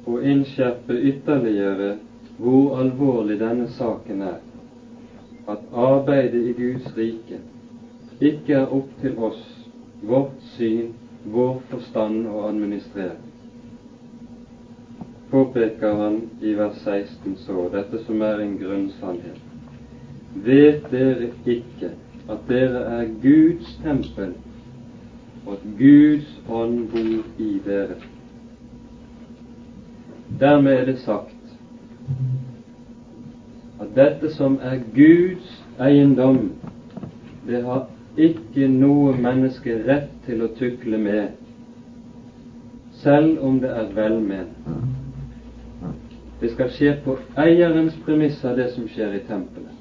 å 0.06 0.18
innskjerpe 0.22 0.94
ytterligere 1.10 1.96
hvor 2.38 2.76
alvorlig 2.78 3.38
denne 3.40 3.66
saken 3.74 4.22
er, 4.22 4.38
at 5.50 5.66
arbeidet 5.72 6.44
i 6.46 6.54
Guds 6.58 6.92
rike 6.98 7.40
ikke 8.20 8.54
er 8.60 8.70
opp 8.78 8.92
til 9.02 9.18
oss, 9.18 9.42
vårt 10.06 10.36
syn, 10.54 10.92
vår 11.26 11.56
forstand 11.72 12.28
å 12.30 12.44
administrere 12.46 13.25
påpeker 15.36 15.92
han 15.92 16.20
i 16.40 16.54
vers 16.54 16.76
16 16.84 17.36
så 17.36 17.68
dette 17.68 17.98
som 18.06 18.22
er 18.24 18.38
en 18.40 18.54
grunnsannhet. 18.56 19.40
Vet 20.46 20.86
dere 20.88 21.28
ikke 21.44 21.90
at 22.32 22.46
dere 22.48 22.84
er 22.94 23.10
Guds 23.20 23.74
tempel, 23.82 24.32
og 25.44 25.58
at 25.58 25.66
Guds 25.78 26.30
ånd 26.48 26.86
bor 26.94 27.42
i 27.44 27.50
dere? 27.66 27.98
Dermed 30.40 30.72
er 30.72 30.88
det 30.88 30.98
sagt 31.04 31.32
at 33.80 33.92
dette 33.94 34.32
som 34.38 34.56
er 34.64 34.80
Guds 34.96 35.52
eiendom, 35.76 36.54
det 37.46 37.60
har 37.68 37.90
ikke 38.16 38.72
noe 38.72 39.12
menneske 39.20 39.82
rett 39.84 40.12
til 40.24 40.46
å 40.46 40.54
tukle 40.56 40.96
med, 40.96 41.36
selv 43.04 43.44
om 43.44 43.60
det 43.60 43.76
er 43.76 43.92
velment. 43.92 45.04
Det 46.40 46.50
skal 46.52 46.68
skje 46.70 46.92
på 47.04 47.14
eierens 47.40 47.96
premisser, 48.04 48.56
det 48.56 48.68
som 48.74 48.88
skjer 48.92 49.14
i 49.16 49.22
tempelet, 49.24 49.72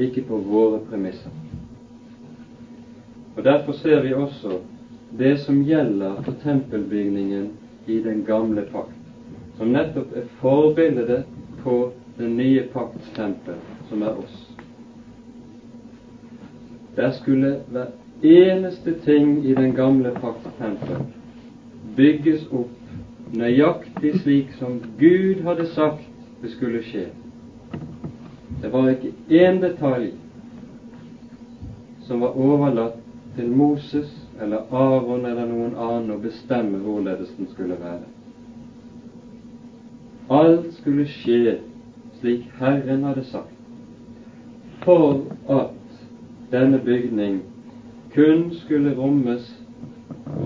ikke 0.00 0.24
på 0.28 0.38
våre 0.48 0.80
premisser. 0.88 1.34
Og 3.36 3.44
Derfor 3.44 3.72
ser 3.72 4.00
vi 4.02 4.14
også 4.14 4.58
det 5.18 5.34
som 5.44 5.60
gjelder 5.64 6.22
for 6.24 6.40
tempelbygningen 6.42 7.50
i 7.86 8.00
den 8.04 8.24
gamle 8.26 8.64
pakt, 8.72 8.96
som 9.58 9.72
nettopp 9.72 10.16
er 10.16 10.26
forbildet 10.40 11.28
på 11.62 11.76
den 12.18 12.36
nye 12.36 12.64
pakts 12.72 13.12
tempel, 13.16 13.60
som 13.88 14.02
er 14.02 14.16
oss. 14.18 14.40
Der 16.96 17.12
skulle 17.20 17.58
hver 17.68 17.92
eneste 18.22 18.96
ting 19.04 19.44
i 19.46 19.54
den 19.54 19.76
gamle 19.76 20.10
pakts 20.18 20.56
tempel 20.58 21.04
bygges 21.96 22.48
opp 22.50 22.77
nøyaktig 23.32 24.14
slik 24.22 24.52
som 24.58 24.78
Gud 24.98 25.42
hadde 25.44 25.66
sagt 25.74 26.06
det 26.42 26.50
skulle 26.54 26.82
skje. 26.86 27.08
Det 28.62 28.72
var 28.72 28.88
ikke 28.90 29.12
én 29.30 29.60
detalj 29.62 30.12
som 32.06 32.20
var 32.20 32.38
overlatt 32.38 33.00
til 33.36 33.50
Moses 33.50 34.14
eller 34.40 34.70
Aron 34.72 35.26
eller 35.26 35.46
noen 35.46 35.74
annen 35.76 36.14
å 36.14 36.22
bestemme 36.22 36.78
hvorledes 36.82 37.34
den 37.38 37.50
skulle 37.52 37.76
være. 37.80 38.06
alt 40.30 40.74
skulle 40.76 41.06
skje 41.08 41.58
slik 42.20 42.48
Herren 42.58 43.04
hadde 43.04 43.24
sagt, 43.24 43.54
for 44.84 45.22
at 45.48 46.02
denne 46.52 46.80
bygning 46.84 47.40
kun 48.14 48.50
skulle 48.54 48.96
rommes, 48.96 49.48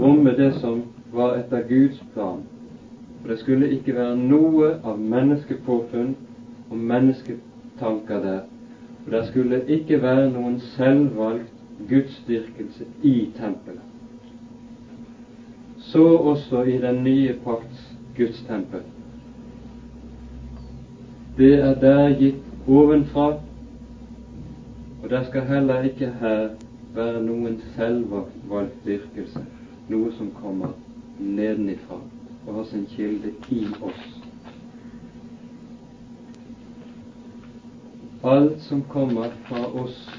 romme 0.00 0.36
det 0.36 0.52
som 0.60 0.82
var 1.12 1.36
etter 1.40 1.66
Guds 1.68 2.02
plan. 2.14 2.42
For 3.22 3.28
det 3.28 3.38
skulle 3.38 3.70
ikke 3.70 3.94
være 3.94 4.16
noe 4.18 4.68
av 4.82 4.98
menneskepåfunn 4.98 6.14
og 6.70 6.78
mennesketanker 6.92 8.22
der. 8.24 8.40
For 9.04 9.14
det 9.14 9.20
skulle 9.28 9.60
ikke 9.76 10.00
være 10.02 10.30
noen 10.32 10.56
selvvalgt 10.72 11.52
gudsdyrkelse 11.90 12.86
i 13.02 13.30
tempelet. 13.36 13.84
Så 15.78 16.02
også 16.02 16.62
i 16.62 16.78
den 16.82 17.02
nye 17.04 17.36
pakts 17.44 17.84
gudstempel. 18.16 18.82
Det 21.38 21.52
er 21.62 21.78
der 21.80 22.18
gitt 22.18 22.42
ovenfra, 22.68 23.28
og 25.02 25.10
det 25.10 25.26
skal 25.26 25.46
heller 25.46 25.86
ikke 25.86 26.10
her 26.20 26.48
være 26.94 27.22
noen 27.22 27.60
selvvalgt 27.76 28.82
dyrkelse, 28.86 29.46
noe 29.88 30.10
som 30.18 30.34
kommer 30.42 30.74
nedenifra 31.18 32.02
og 32.46 32.54
har 32.54 32.64
sin 32.64 32.86
kilde 32.86 33.32
i 33.50 33.66
oss. 33.82 34.02
Alt 38.24 38.60
som 38.62 38.82
kommer 38.82 39.32
fra 39.46 39.64
oss, 39.82 40.10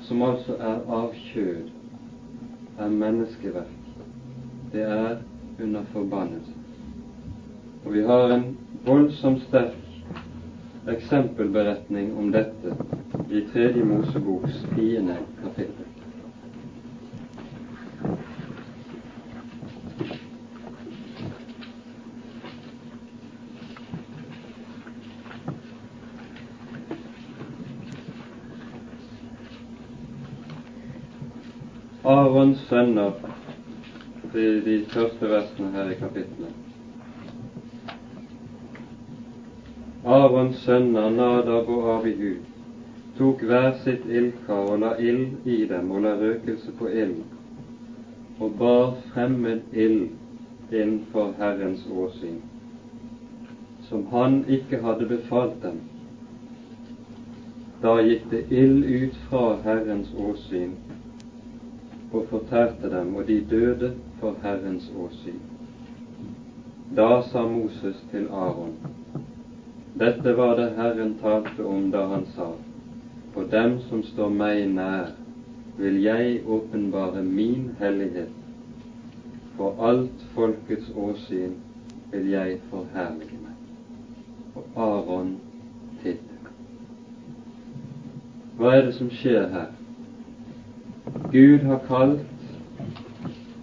som 0.00 0.22
altså 0.22 0.56
er 0.60 0.78
av 0.88 1.10
kjød, 1.12 1.68
er 2.78 2.94
menneskeverk. 2.94 3.74
Det 4.72 4.82
er 4.82 5.18
under 5.60 5.84
forbannelse. 5.92 6.52
Og 7.84 7.92
vi 7.92 8.02
har 8.02 8.32
en 8.32 8.48
voldsomt 8.84 9.42
sterk 9.48 9.76
eksempelberetning 10.88 12.16
om 12.18 12.32
dette 12.32 12.76
i 13.30 13.44
Tredje 13.52 13.84
Moseboks 13.84 14.64
tiende 14.74 15.18
kapittel. 15.42 15.87
Arons 32.04 32.58
sønner 32.68 33.12
er 34.34 34.60
de 34.64 34.74
første 34.86 35.28
versene 35.30 35.70
her 35.72 35.88
i 35.90 35.94
kapittelet. 35.98 36.52
Arons 40.06 40.60
sønner 40.62 41.10
Nadab 41.10 41.68
og 41.68 41.88
Abihu 41.96 42.36
tok 43.18 43.42
hver 43.42 43.72
sitt 43.82 44.06
ildkar 44.06 44.70
og 44.70 44.78
la 44.84 44.92
ild 45.02 45.48
i 45.50 45.66
dem 45.66 45.90
og 45.90 46.04
la 46.04 46.12
røkelse 46.20 46.70
på 46.78 46.86
ilden, 46.86 47.24
og 48.38 48.54
bar 48.60 48.94
fremmed 49.10 49.66
ild 49.72 50.06
innenfor 50.70 51.34
Herrens 51.40 51.82
åsyn, 51.90 52.38
som 53.88 54.06
han 54.12 54.44
ikke 54.46 54.78
hadde 54.86 55.08
befalt 55.16 55.58
dem. 55.66 55.82
Da 57.82 57.98
gikk 58.06 58.30
det 58.30 58.44
ild 58.54 58.86
ut 58.86 59.18
fra 59.26 59.44
Herrens 59.66 60.14
åsyn 60.14 60.78
og 62.12 62.26
fortærte 62.30 62.90
dem, 62.90 63.14
og 63.14 63.26
de 63.26 63.40
døde 63.50 63.94
for 64.20 64.36
Herrens 64.42 64.92
åsyn. 64.96 65.40
Da 66.96 67.22
sa 67.22 67.46
Moses 67.48 68.04
til 68.10 68.26
Aron, 68.32 68.74
dette 69.98 70.36
var 70.36 70.56
det 70.56 70.70
Herren 70.76 71.18
talte 71.22 71.64
om 71.64 71.90
da 71.90 72.06
han 72.06 72.26
sa, 72.36 72.52
på 73.34 73.44
dem 73.50 73.80
som 73.88 74.02
står 74.02 74.28
meg 74.32 74.64
nær, 74.72 75.12
vil 75.78 76.00
jeg 76.02 76.40
åpenbare 76.46 77.22
min 77.22 77.70
hellighet. 77.78 78.32
For 79.56 79.74
alt 79.90 80.24
folkets 80.34 80.90
åsyn 80.96 81.58
vil 82.12 82.30
jeg 82.30 82.58
forherlige 82.70 83.38
meg. 83.42 83.56
Og 84.54 84.64
Aron 84.76 85.36
tidde. 86.02 86.38
Hva 88.58 88.74
er 88.74 88.86
det 88.86 88.94
som 88.94 89.10
skjer 89.10 89.50
her? 89.52 89.77
Gud 91.32 91.58
har 91.58 91.80
kalt 91.88 92.20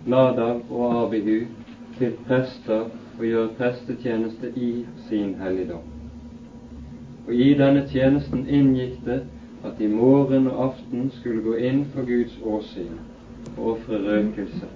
Nadal 0.06 0.62
og 0.70 1.06
Abihu 1.06 1.46
til 1.98 2.12
prester 2.28 2.86
og 3.20 3.26
gjøre 3.26 3.50
prestetjeneste 3.58 4.52
i 4.56 4.86
sin 5.10 5.36
helligdom. 5.41 5.82
Og 7.28 7.34
I 7.34 7.54
denne 7.58 7.88
tjenesten 7.89 8.48
inngikk 8.48 9.00
det 9.06 9.20
at 9.66 9.80
de 9.80 9.88
morgen 9.89 10.48
og 10.48 10.64
aften 10.66 11.12
skulle 11.12 11.41
gå 11.41 11.56
inn 11.58 11.86
for 11.93 12.06
Guds 12.06 12.38
åsyn 12.43 13.00
og 13.58 13.72
ofre 13.72 14.02
røkelse. 14.08 14.70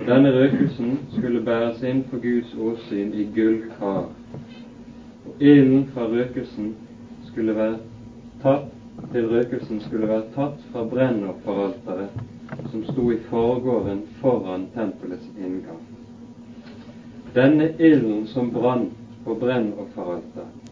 Og 0.00 0.06
Denne 0.06 0.32
røkelsen 0.34 0.98
skulle 1.16 1.42
bæres 1.44 1.82
inn 1.82 2.04
for 2.10 2.22
Guds 2.22 2.54
åsyn 2.54 3.14
i 3.14 3.26
gullkar. 3.34 4.10
Og 5.26 5.42
ilden 5.42 5.86
fra 5.94 6.06
røkelsen 6.06 6.74
skulle 7.30 7.54
være 7.54 7.78
tatt 8.42 8.77
til 9.12 9.28
røkelsen 9.28 9.80
skulle 9.80 10.08
være 10.08 10.26
tatt 10.34 10.64
fra 10.72 10.84
brennofferalteret 10.88 12.18
som 12.70 12.84
sto 12.84 13.10
i 13.12 13.18
forgården 13.28 14.02
foran 14.20 14.66
tempelets 14.74 15.28
inngang. 15.38 15.80
Denne 17.34 17.70
ilden 17.78 18.26
som 18.26 18.50
brant 18.52 18.92
på 19.24 19.34
brennofferalteret, 19.34 20.68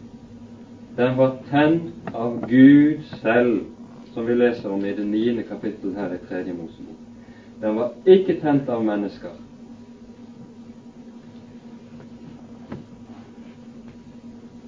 den 0.97 1.17
var 1.17 1.35
tent 1.49 2.13
av 2.13 2.39
Gud 2.49 3.03
selv, 3.21 3.59
som 4.13 4.25
vi 4.25 4.33
leser 4.33 4.71
om 4.73 4.85
i 4.85 4.95
det 4.97 5.05
niende 5.05 5.43
kapittel 5.45 5.93
her 5.95 6.13
i 6.15 6.23
Tredje 6.29 6.53
Mosebok. 6.53 7.03
Den 7.61 7.75
var 7.75 7.93
ikke 8.05 8.39
tent 8.41 8.69
av 8.69 8.85
mennesker. 8.85 9.35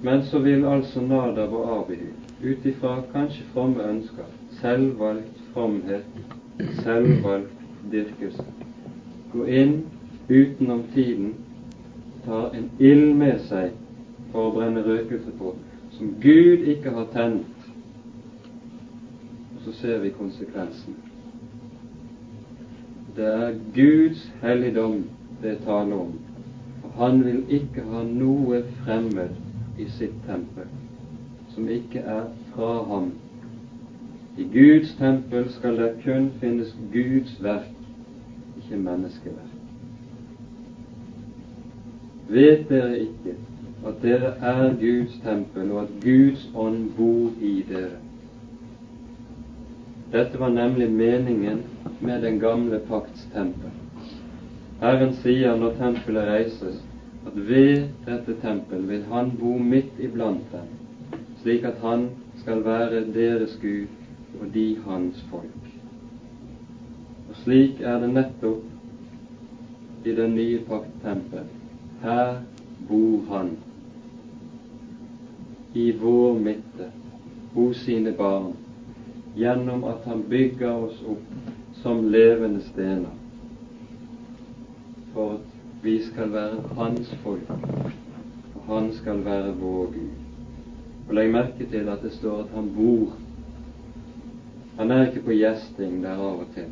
Men 0.02 0.22
så 0.24 0.38
vil 0.38 0.64
altså 0.64 1.02
Nadab 1.02 1.52
og 1.52 1.66
Abihu 1.80 2.19
ut 2.42 2.66
ifra 2.66 3.02
kanskje 3.12 3.44
fromme 3.52 3.84
ønsker, 3.84 4.24
selvvalgt 4.60 5.40
fromhet, 5.52 6.06
selvvalgt 6.82 7.52
dyrkelse. 7.92 8.44
Gå 9.32 9.44
inn 9.44 9.74
utenom 10.28 10.82
tiden, 10.94 11.34
ta 12.24 12.46
en 12.56 12.70
ild 12.78 13.12
med 13.20 13.44
seg 13.50 13.76
for 14.32 14.48
å 14.48 14.54
brenne 14.56 14.84
røkelse 14.86 15.34
på, 15.38 15.54
som 15.98 16.16
Gud 16.22 16.64
ikke 16.72 16.94
har 16.96 17.08
tent. 17.12 17.68
Og 19.54 19.62
så 19.66 19.76
ser 19.82 20.00
vi 20.00 20.16
konsekvensen. 20.16 20.96
Det 23.16 23.26
er 23.26 23.56
Guds 23.74 24.28
helligdom 24.40 25.02
det 25.42 25.58
taler 25.66 26.06
om. 26.06 26.12
Og 26.84 26.92
han 26.96 27.24
vil 27.24 27.42
ikke 27.52 27.84
ha 27.90 28.04
noe 28.06 28.62
fremmed 28.84 29.36
i 29.80 29.88
sitt 29.98 30.16
tempel 30.28 30.70
som 31.60 31.68
ikke 31.68 31.98
er 31.98 32.22
fra 32.54 32.82
ham. 32.88 33.12
I 34.38 34.44
Guds 34.52 34.94
tempel 34.98 35.50
skal 35.52 35.76
det 35.76 35.90
kun 36.04 36.30
finnes 36.40 36.72
Guds 36.92 37.34
verk, 37.42 37.74
ikke 38.56 38.78
menneskeverk. 38.80 39.56
Vet 42.30 42.64
dere 42.70 42.98
ikke 43.00 43.36
at 43.86 44.00
dere 44.02 44.32
er 44.40 44.72
Guds 44.80 45.20
tempel, 45.24 45.72
og 45.72 45.82
at 45.82 45.92
Guds 46.00 46.48
ånd 46.54 46.88
bor 46.96 47.36
i 47.40 47.52
dere? 47.68 48.00
Dette 50.12 50.40
var 50.40 50.48
nemlig 50.48 50.90
meningen 50.90 51.62
med 52.00 52.22
den 52.22 52.40
gamle 52.40 52.80
pakts 52.88 53.28
tempel. 53.34 53.70
Herren 54.80 55.12
sier 55.20 55.56
når 55.60 55.76
tempelet 55.76 56.28
reises, 56.32 56.82
at 57.26 57.36
ved 57.36 57.88
dette 58.06 58.40
tempel 58.42 58.88
vil 58.88 59.04
Han 59.12 59.34
bo 59.36 59.58
midt 59.58 59.98
iblant 60.00 60.46
dem 60.52 60.79
slik 61.42 61.64
at 61.64 61.80
han 61.82 62.08
skal 62.36 62.64
være 62.64 63.04
deres 63.14 63.58
Gud 63.62 63.86
og 64.40 64.54
de 64.54 64.78
hans 64.86 65.24
folk. 65.30 65.70
Og 67.28 67.36
slik 67.44 67.80
er 67.80 68.00
det 68.00 68.12
nettopp 68.14 70.06
i 70.06 70.14
den 70.16 70.34
nye 70.34 70.60
pakt 70.68 70.94
tempel. 71.02 71.44
Her 72.02 72.40
bor 72.88 73.34
han 73.34 73.50
i 75.74 75.90
vår 75.92 76.38
midte, 76.38 76.90
hos 77.54 77.76
sine 77.84 78.12
barn, 78.12 78.54
gjennom 79.36 79.84
at 79.84 80.06
han 80.06 80.22
bygger 80.30 80.72
oss 80.86 81.02
opp 81.06 81.76
som 81.82 82.02
levende 82.10 82.62
stener, 82.66 83.12
for 85.14 85.36
at 85.38 85.84
vi 85.84 85.98
skal 86.02 86.32
være 86.32 86.74
hans 86.78 87.14
folk, 87.22 87.52
og 88.54 88.66
han 88.66 88.90
skal 88.98 89.24
være 89.24 89.54
vår 89.60 89.94
Gud. 89.94 90.19
Og 91.10 91.14
legg 91.14 91.32
merke 91.34 91.64
til 91.66 91.88
at 91.90 92.04
det 92.04 92.12
står 92.14 92.44
at 92.44 92.52
han 92.54 92.68
bor. 92.74 93.16
Han 94.78 94.90
er 94.94 95.08
ikke 95.08 95.24
på 95.26 95.34
gjesting 95.34 95.96
der 96.04 96.20
av 96.22 96.44
og 96.44 96.52
til, 96.54 96.68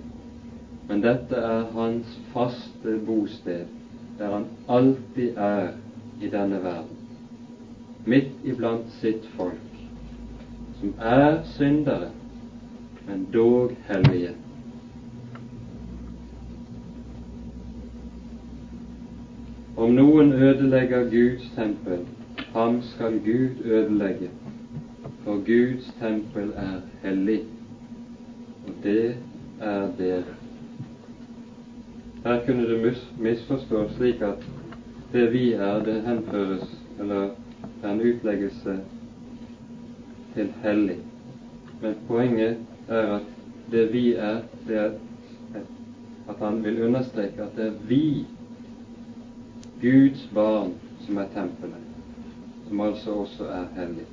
men 0.89 1.01
dette 1.03 1.41
er 1.43 1.64
hans 1.74 2.12
faste 2.30 2.93
bosted, 3.07 3.64
der 4.18 4.30
han 4.36 4.47
alltid 4.68 5.34
er 5.36 5.72
i 6.22 6.30
denne 6.30 6.62
verden. 6.62 6.95
midt 8.07 8.30
iblant 8.45 8.86
sitt 9.01 9.26
folk, 9.36 9.80
som 10.80 10.95
er 11.01 11.43
syndere, 11.45 12.11
men 13.09 13.26
dog 13.34 13.74
hellige. 13.89 14.30
Om 19.76 19.99
noen 19.99 20.32
ødelegger 20.32 21.11
Guds 21.11 21.51
tempel, 21.57 22.07
ham 22.53 22.82
skal 22.82 23.18
Gud 23.18 23.64
ødelegge, 23.64 24.30
for 25.24 25.34
Guds 25.34 25.94
tempel 26.01 26.53
er 26.57 26.80
hellig, 27.03 27.40
og 28.66 28.74
det 28.82 29.16
er 29.61 29.88
dere. 29.99 30.22
Her 32.24 32.46
kunne 32.46 32.68
det 32.68 32.96
misforstås 33.18 33.90
slik 33.96 34.20
at 34.20 34.46
det 35.12 35.32
vi 35.32 35.53
er, 35.53 35.84
det 35.84 36.03
henføres, 36.03 36.78
eller 37.01 37.28
er 37.82 37.90
en 37.90 38.01
utleggelse 38.01 38.80
til 40.34 40.53
hellig. 40.62 40.96
Men 41.82 41.94
poenget 42.07 42.57
er 42.88 43.14
at 43.16 43.22
det 43.70 43.92
vi 43.92 44.12
er, 44.14 44.40
det 44.68 44.76
er 44.76 44.90
at 46.28 46.36
han 46.38 46.64
vil 46.64 46.82
understreke 46.84 47.42
at 47.42 47.57
det 47.57 47.66
er 47.66 47.72
vi, 47.88 48.26
Guds 49.80 50.28
barn, 50.34 50.72
som 51.07 51.16
er 51.16 51.28
tempelet, 51.34 51.88
som 52.69 52.81
altså 52.81 53.11
også 53.11 53.45
er 53.45 53.66
hellig. 53.77 54.07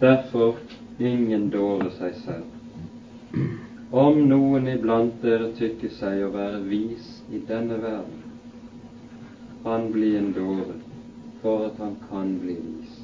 Derfor 0.00 0.56
ingen 0.98 1.50
dårer 1.50 1.90
seg 1.98 2.14
selv. 2.24 3.44
Om 3.92 4.18
noen 4.28 4.68
iblant 4.68 5.22
dere 5.22 5.52
tykker 5.56 5.92
seg 5.96 6.24
å 6.26 6.32
være 6.34 6.60
vis 6.68 7.06
i 7.32 7.40
denne 7.48 7.78
verden, 7.82 8.24
han 9.64 9.88
blir 9.92 10.18
en 10.18 10.32
dåre 10.36 10.76
for 11.42 11.68
at 11.68 11.78
han 11.82 11.96
kan 12.10 12.34
bli 12.42 12.56
vis. 12.58 12.94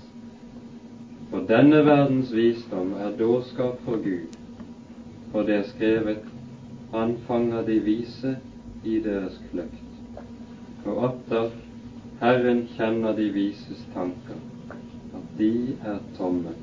For 1.31 1.47
denne 1.49 1.81
verdens 1.87 2.31
visdom 2.35 2.93
er 3.01 3.17
dårskap 3.19 3.81
for 3.87 4.03
Gud, 4.05 4.37
for 5.33 5.47
det 5.47 5.61
er 5.61 5.71
skrevet 5.73 6.31
Han 6.95 7.17
fanger 7.27 7.65
de 7.67 7.81
vise 7.83 8.37
i 8.87 9.01
deres 9.03 9.41
kløkt. 9.51 10.21
Og 10.87 11.01
atter 11.09 11.49
Herren 12.25 12.63
kjenner 12.77 13.13
de 13.13 13.25
vises 13.33 13.81
tanker, 13.93 14.37
at 15.17 15.25
de 15.39 15.49
er 15.85 15.99
tomme. 16.17 16.55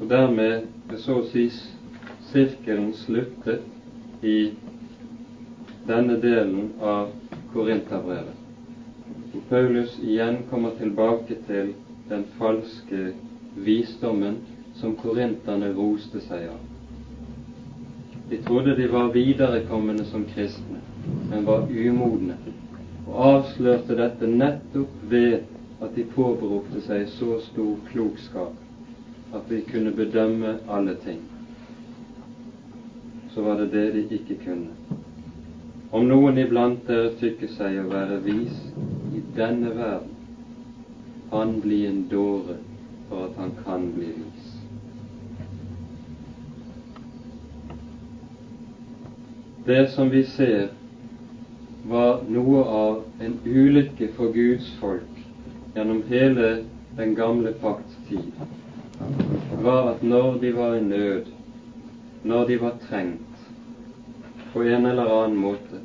Og 0.00 0.08
dermed 0.10 0.64
er 0.90 0.98
så 1.04 1.20
å 1.20 1.28
si 1.30 1.44
sirkelen 2.32 2.90
sluttet 3.04 4.26
i 4.26 4.34
denne 5.86 6.18
delen 6.26 6.72
av 6.82 7.14
Korinterbrevet, 7.54 8.42
hvor 9.30 9.46
Paulus 9.54 9.94
igjen 10.02 10.42
kommer 10.50 10.74
tilbake 10.82 11.38
til 11.46 11.76
den 12.10 12.26
falske 12.42 13.12
visdommen 13.70 14.42
som 14.82 14.98
korinterne 14.98 15.70
roste 15.78 16.26
seg 16.26 16.50
av. 16.56 16.60
De 18.34 18.42
trodde 18.42 18.74
de 18.82 18.90
var 18.90 19.14
viderekommende 19.14 20.10
som 20.10 20.26
kristne, 20.34 20.82
men 21.30 21.44
var 21.46 21.68
umodne, 21.70 22.36
og 23.06 23.18
avslørte 23.30 23.96
dette 23.96 24.28
nettopp 24.30 25.02
ved 25.10 25.40
at 25.80 25.94
de 25.96 26.04
påberopte 26.14 26.82
seg 26.86 27.06
så 27.14 27.38
stor 27.44 27.76
klokskap 27.90 29.34
at 29.34 29.50
de 29.50 29.60
kunne 29.68 29.92
bedømme 29.96 30.58
alle 30.68 30.96
ting. 31.04 31.20
Så 33.34 33.44
var 33.44 33.60
det 33.60 33.70
det 33.72 33.86
de 33.94 34.06
ikke 34.18 34.38
kunne. 34.44 34.72
Om 35.92 36.08
noen 36.08 36.38
iblant 36.40 36.84
dere 36.88 37.14
tykker 37.20 37.52
seg 37.54 37.78
å 37.80 37.88
være 37.88 38.20
vis 38.24 38.56
i 39.16 39.22
denne 39.36 39.72
verden, 39.76 40.16
han 41.30 41.58
blir 41.60 41.88
en 41.88 42.02
dåre 42.10 42.56
for 43.08 43.28
at 43.28 43.38
han 43.40 43.54
kan 43.64 43.86
bli 43.94 44.10
vis. 44.16 44.48
Det 49.68 49.82
som 49.92 50.10
vi 50.10 50.22
ser 50.24 50.70
var 51.88 52.20
noe 52.28 52.62
av 52.64 53.04
en 53.24 53.38
ulykke 53.44 54.10
for 54.16 54.34
Guds 54.34 54.68
folk 54.80 55.22
gjennom 55.76 56.02
hele 56.10 56.48
den 56.98 57.14
gamle 57.16 57.52
pakts 57.62 57.96
tid, 58.08 58.32
var 59.62 59.94
at 59.94 60.02
når 60.02 60.38
de 60.42 60.52
var 60.56 60.76
i 60.76 60.84
nød, 60.84 61.30
når 62.24 62.44
de 62.50 62.58
var 62.60 62.76
trengt, 62.88 63.24
på 64.52 64.62
en 64.62 64.86
eller 64.90 65.12
annen 65.14 65.38
måte, 65.40 65.80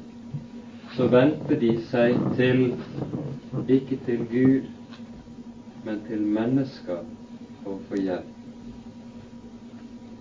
så 0.98 1.08
vendte 1.12 1.58
de 1.62 1.72
seg 1.92 2.20
til 2.38 2.66
ikke 3.72 4.00
til 4.06 4.26
Gud, 4.32 4.70
men 5.86 6.04
til 6.08 6.22
mennesker 6.36 7.04
for 7.64 7.78
å 7.78 7.82
få 7.90 8.00
hjelp. 8.02 8.30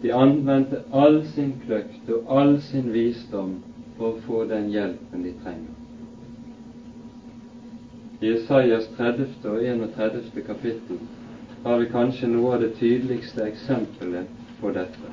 De 0.02 0.10
anvendte 0.14 0.82
all 0.92 1.20
sin 1.34 1.54
kløkt 1.64 2.08
og 2.10 2.30
all 2.38 2.56
sin 2.70 2.90
visdom 2.94 3.60
for 3.96 4.12
å 4.12 4.20
få 4.26 4.44
den 4.50 4.70
hjelpen 4.72 5.24
de 5.26 5.32
trenger. 5.44 5.78
I 8.22 8.32
Isaias 8.36 8.86
30. 8.96 9.26
og 9.50 9.64
31. 9.96 10.44
kapittel 10.46 10.98
har 11.64 11.78
vi 11.78 11.88
kanskje 11.90 12.28
noe 12.30 12.54
av 12.54 12.60
det 12.62 12.74
tydeligste 12.78 13.44
eksempelet 13.48 14.30
på 14.60 14.70
dette. 14.76 15.10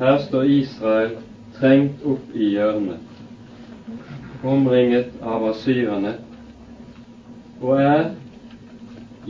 Her 0.00 0.18
står 0.24 0.48
Israel 0.54 1.18
trengt 1.58 2.00
opp 2.08 2.32
i 2.34 2.48
hjørnet, 2.54 3.20
omringet 4.42 5.12
av 5.20 5.44
asyrerne, 5.52 6.16
og 7.60 7.76
er 7.78 8.08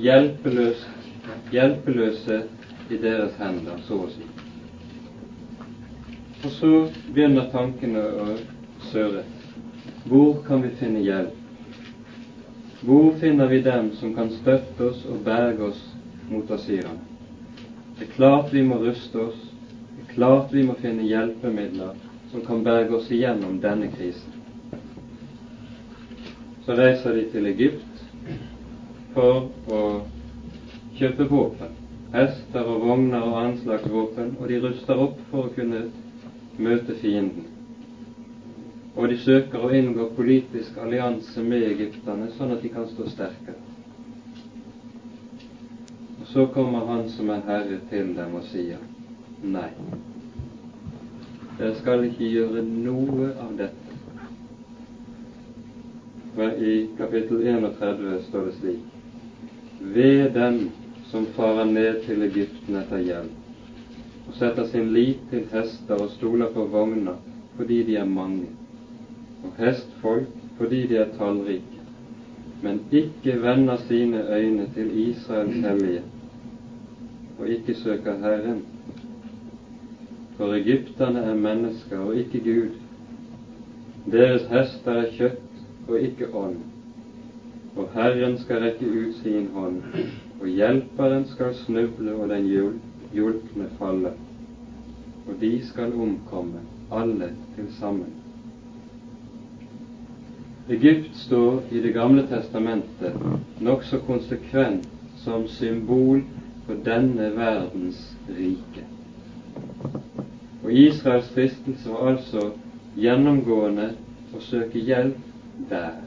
hjelpeløse, 0.07 0.95
hjelpeløse 1.53 2.39
i 2.89 3.03
deres 3.03 3.35
hender, 3.43 3.83
så 3.87 4.05
å 4.07 4.09
si. 4.15 4.25
Og 6.43 6.51
så 6.51 6.69
begynner 7.15 7.53
tankene 7.53 8.03
å 8.03 8.33
søre. 8.91 9.23
Hvor 10.11 10.41
kan 10.47 10.65
vi 10.65 10.73
finne 10.81 11.05
hjelp? 11.05 11.39
Hvor 12.83 13.13
finner 13.21 13.47
vi 13.53 13.61
dem 13.63 13.93
som 14.01 14.15
kan 14.17 14.33
støtte 14.41 14.89
oss 14.89 15.05
og 15.07 15.21
berge 15.23 15.69
oss 15.69 15.83
mot 16.33 16.51
asyrerne? 16.51 16.99
Det 17.99 18.09
er 18.09 18.15
klart 18.17 18.51
vi 18.51 18.65
må 18.67 18.81
ruste 18.83 19.29
oss, 19.29 19.39
det 19.95 20.03
er 20.03 20.15
Klart 20.17 20.51
vi 20.53 20.65
må 20.67 20.75
finne 20.83 21.07
hjelpemidler 21.07 21.95
som 22.33 22.43
kan 22.45 22.65
berge 22.67 22.97
oss 22.97 23.07
igjennom 23.13 23.61
denne 23.63 23.87
krisen. 23.93 24.35
Så 26.67 26.75
reiser 26.75 27.15
de 27.15 27.25
til 27.31 27.47
Egypt 27.53 28.03
for 29.15 29.47
å 29.71 29.81
kjøpe 30.99 31.31
våpen, 31.31 31.73
hester 32.13 32.67
og 32.67 32.83
vogner 32.83 33.23
og 33.31 33.39
annen 33.39 33.59
slags 33.63 33.87
våpen, 33.95 34.35
og 34.41 34.49
de 34.51 34.61
ruster 34.67 35.07
opp 35.07 35.23
for 35.31 35.47
å 35.47 35.55
kunne 35.55 35.87
møte 36.63 36.95
fienden. 37.01 37.49
Og 38.97 39.09
de 39.09 39.17
søker 39.25 39.65
å 39.65 39.71
inngå 39.73 40.11
politisk 40.17 40.77
allianse 40.83 41.43
med 41.45 41.65
egypterne, 41.71 42.29
sånn 42.37 42.53
at 42.57 42.65
de 42.65 42.71
kan 42.75 42.89
stå 42.91 43.07
sterkere. 43.09 43.61
Og 46.21 46.29
så 46.33 46.47
kommer 46.55 46.87
Han 46.87 47.09
som 47.11 47.31
er 47.31 47.45
Herre 47.47 47.79
til 47.91 48.13
dem 48.17 48.35
og 48.39 48.45
sier 48.53 48.81
Nei. 49.43 49.71
Dere 51.59 51.75
skal 51.81 52.05
ikke 52.07 52.29
gjøre 52.29 52.63
noe 52.69 53.33
av 53.43 53.57
dette. 53.59 53.97
Men 56.37 56.55
i 56.65 56.75
kapittel 56.97 57.43
31 57.45 58.23
står 58.29 58.47
det 58.49 58.55
slik 58.61 59.91
Ved 59.97 60.33
den 60.37 60.63
som 61.11 61.27
farer 61.37 61.69
ned 61.69 62.05
til 62.07 62.23
Egypten 62.25 62.79
etter 62.81 63.03
hjelp 63.05 63.42
og 64.29 64.35
setter 64.39 64.67
sin 64.71 64.93
lit 64.95 65.21
til 65.31 65.47
hester 65.53 65.95
og 65.95 66.11
stoler 66.17 66.49
på 66.55 66.67
vogner 66.73 67.21
fordi 67.57 67.83
de 67.83 67.97
er 67.97 68.09
mange, 68.09 68.49
og 69.45 69.53
hestfolk 69.59 70.29
fordi 70.59 70.87
de 70.87 70.97
er 70.97 71.13
tallrike, 71.19 71.85
men 72.63 72.81
ikke 72.93 73.43
vender 73.43 73.77
sine 73.89 74.25
øyne 74.37 74.69
til 74.75 75.09
Israels 75.09 75.65
hellige 75.67 76.03
og 77.39 77.49
ikke 77.49 77.75
søker 77.75 78.17
Herren, 78.19 78.63
for 80.37 80.55
egypterne 80.55 81.19
er 81.19 81.35
mennesker 81.35 81.99
og 81.99 82.17
ikke 82.17 82.39
Gud. 82.39 82.69
Deres 84.11 84.43
hester 84.51 84.93
er 84.93 85.11
kjøtt 85.17 85.89
og 85.89 85.99
ikke 85.99 86.35
ånd. 86.35 86.57
Og 87.77 87.89
Herren 87.95 88.37
skal 88.39 88.63
rekke 88.63 88.87
ut 88.87 89.15
sin 89.23 89.49
hånd, 89.55 89.81
og 90.41 90.47
hjelperen 90.47 91.27
skal 91.27 91.55
snuble 91.65 92.15
og 92.15 92.29
den 92.29 92.47
hjulpne 93.15 93.69
falle. 93.79 94.13
Og 95.29 95.39
de 95.41 95.53
skal 95.67 95.95
omkomme, 95.95 96.61
alle 96.93 97.31
til 97.57 97.71
sammen. 97.79 98.11
Egypt 100.69 101.17
står 101.17 101.63
i 101.71 101.81
Det 101.81 101.95
gamle 101.95 102.27
testamentet 102.27 103.15
nokså 103.61 103.99
konsekvent 104.07 104.89
som 105.17 105.49
symbol 105.49 106.23
på 106.67 106.75
denne 106.85 107.31
verdens 107.37 108.17
rike. 108.29 108.85
Og 110.65 110.73
Israels 110.73 111.31
fristelse 111.35 111.91
var 111.91 112.13
altså 112.15 112.51
gjennomgående 112.97 113.89
å 114.35 114.41
søke 114.41 114.79
hjelp 114.79 115.19
der. 115.71 115.99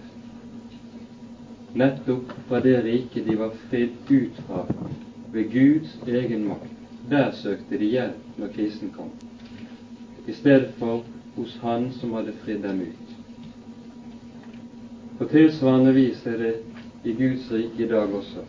Nettopp 1.75 2.31
fra 2.47 2.61
det 2.63 2.77
riket 2.85 3.27
de 3.27 3.35
var 3.39 3.51
fridd 3.67 4.09
ut 4.09 4.39
fra 4.47 4.63
ved 5.33 5.51
Guds 5.51 5.97
egen 6.07 6.47
makt. 6.47 6.74
Der 7.09 7.31
søkte 7.31 7.77
de 7.79 7.85
hjelp 7.85 8.37
når 8.37 8.47
krisen 8.55 8.89
kom, 8.95 9.09
i 10.27 10.33
stedet 10.33 10.73
for 10.79 11.03
hos 11.35 11.57
Han 11.61 11.91
som 11.93 12.13
hadde 12.13 12.33
fridd 12.43 12.63
dem 12.63 12.79
ut. 12.81 13.11
På 15.17 15.25
tilsvarende 15.25 15.93
vis 15.93 16.25
er 16.25 16.37
det 16.37 16.55
i 17.03 17.13
Guds 17.13 17.51
rike 17.51 17.83
i 17.83 17.87
dag 17.87 18.13
også 18.13 18.41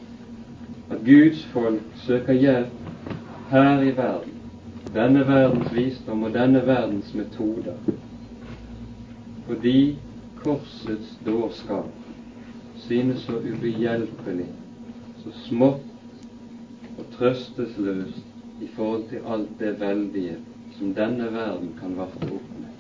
at 0.90 1.02
Guds 1.04 1.44
folk 1.52 1.82
søker 2.06 2.32
hjelp 2.32 2.68
her 3.50 3.82
i 3.82 3.90
verden, 3.96 4.32
denne 4.94 5.26
verdens 5.28 5.74
visdom 5.74 6.22
og 6.22 6.34
denne 6.34 6.62
verdens 6.66 7.14
metoder, 7.14 7.74
fordi 9.46 9.96
korsets 10.42 11.18
dårskap 11.26 11.90
synes 12.86 13.26
så 13.26 13.36
ubehjelpelig, 13.38 14.48
så 15.24 15.34
smått 15.48 16.96
og 16.98 17.04
trøstesløst 17.18 18.35
i 18.60 18.68
forhold 18.76 19.08
til 19.08 19.20
alt 19.28 19.58
det 19.58 19.80
veldige 19.80 20.36
som 20.78 20.94
denne 20.94 21.32
verden 21.32 21.72
kan 21.80 21.96
varte 21.96 22.28
opp 22.32 22.48
med. 22.60 22.72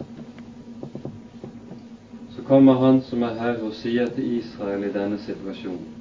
Så 2.36 2.42
kommer 2.42 2.74
Han 2.74 3.02
som 3.02 3.22
er 3.22 3.38
Herre 3.40 3.62
og 3.68 3.74
sier 3.74 4.06
til 4.06 4.38
Israel 4.38 4.84
i 4.84 4.92
denne 4.92 5.18
situasjonen 5.18 5.92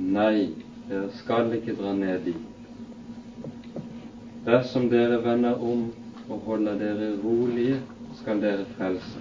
Nei, 0.00 0.54
dere 0.88 1.10
skal 1.12 1.52
ikke 1.52 1.74
dra 1.76 1.92
ned 1.92 2.24
dit. 2.24 2.46
Dersom 4.46 4.88
dere 4.90 5.18
vender 5.24 5.60
om 5.60 5.90
og 6.30 6.38
holder 6.46 6.78
dere 6.80 7.10
rolige, 7.24 7.76
skal 8.22 8.40
dere 8.40 8.64
frelse. 8.76 9.20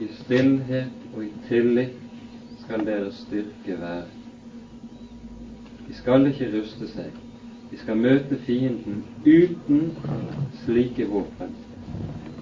I 0.00 0.08
stillhet 0.22 1.14
og 1.14 1.24
i 1.24 1.30
tillit 1.48 1.94
skal 2.64 2.86
deres 2.86 3.22
styrke 3.26 3.80
være. 3.80 4.04
De 5.88 5.94
skal 5.94 6.26
ikke 6.32 6.50
ruste 6.56 6.88
seg. 6.90 7.19
De 7.70 7.78
skal 7.78 7.96
møte 7.96 8.38
fienden 8.46 9.04
uten 9.26 9.92
slike 10.64 11.06
våpen, 11.06 11.54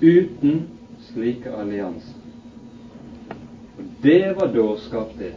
uten 0.00 0.62
slike 1.10 1.52
allianser. 1.52 2.16
Og 3.78 3.84
det 4.02 4.36
var 4.36 4.52
dårskap, 4.54 5.12
det, 5.18 5.34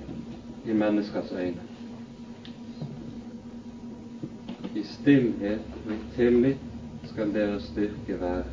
i 0.65 0.73
menneskers 0.73 1.31
øyne. 1.31 1.67
I 4.75 4.83
stillhet 4.83 5.67
og 5.85 5.93
i 5.93 5.99
tillit 6.15 6.57
skal 7.11 7.33
deres 7.33 7.63
styrke 7.63 8.21
være. 8.21 8.43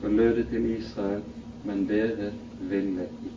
Så 0.00 0.08
lød 0.08 0.36
det 0.36 0.46
til 0.48 0.70
Israel, 0.78 1.22
men 1.64 1.88
dere 1.88 2.32
ville 2.60 3.02
ikke. 3.02 3.34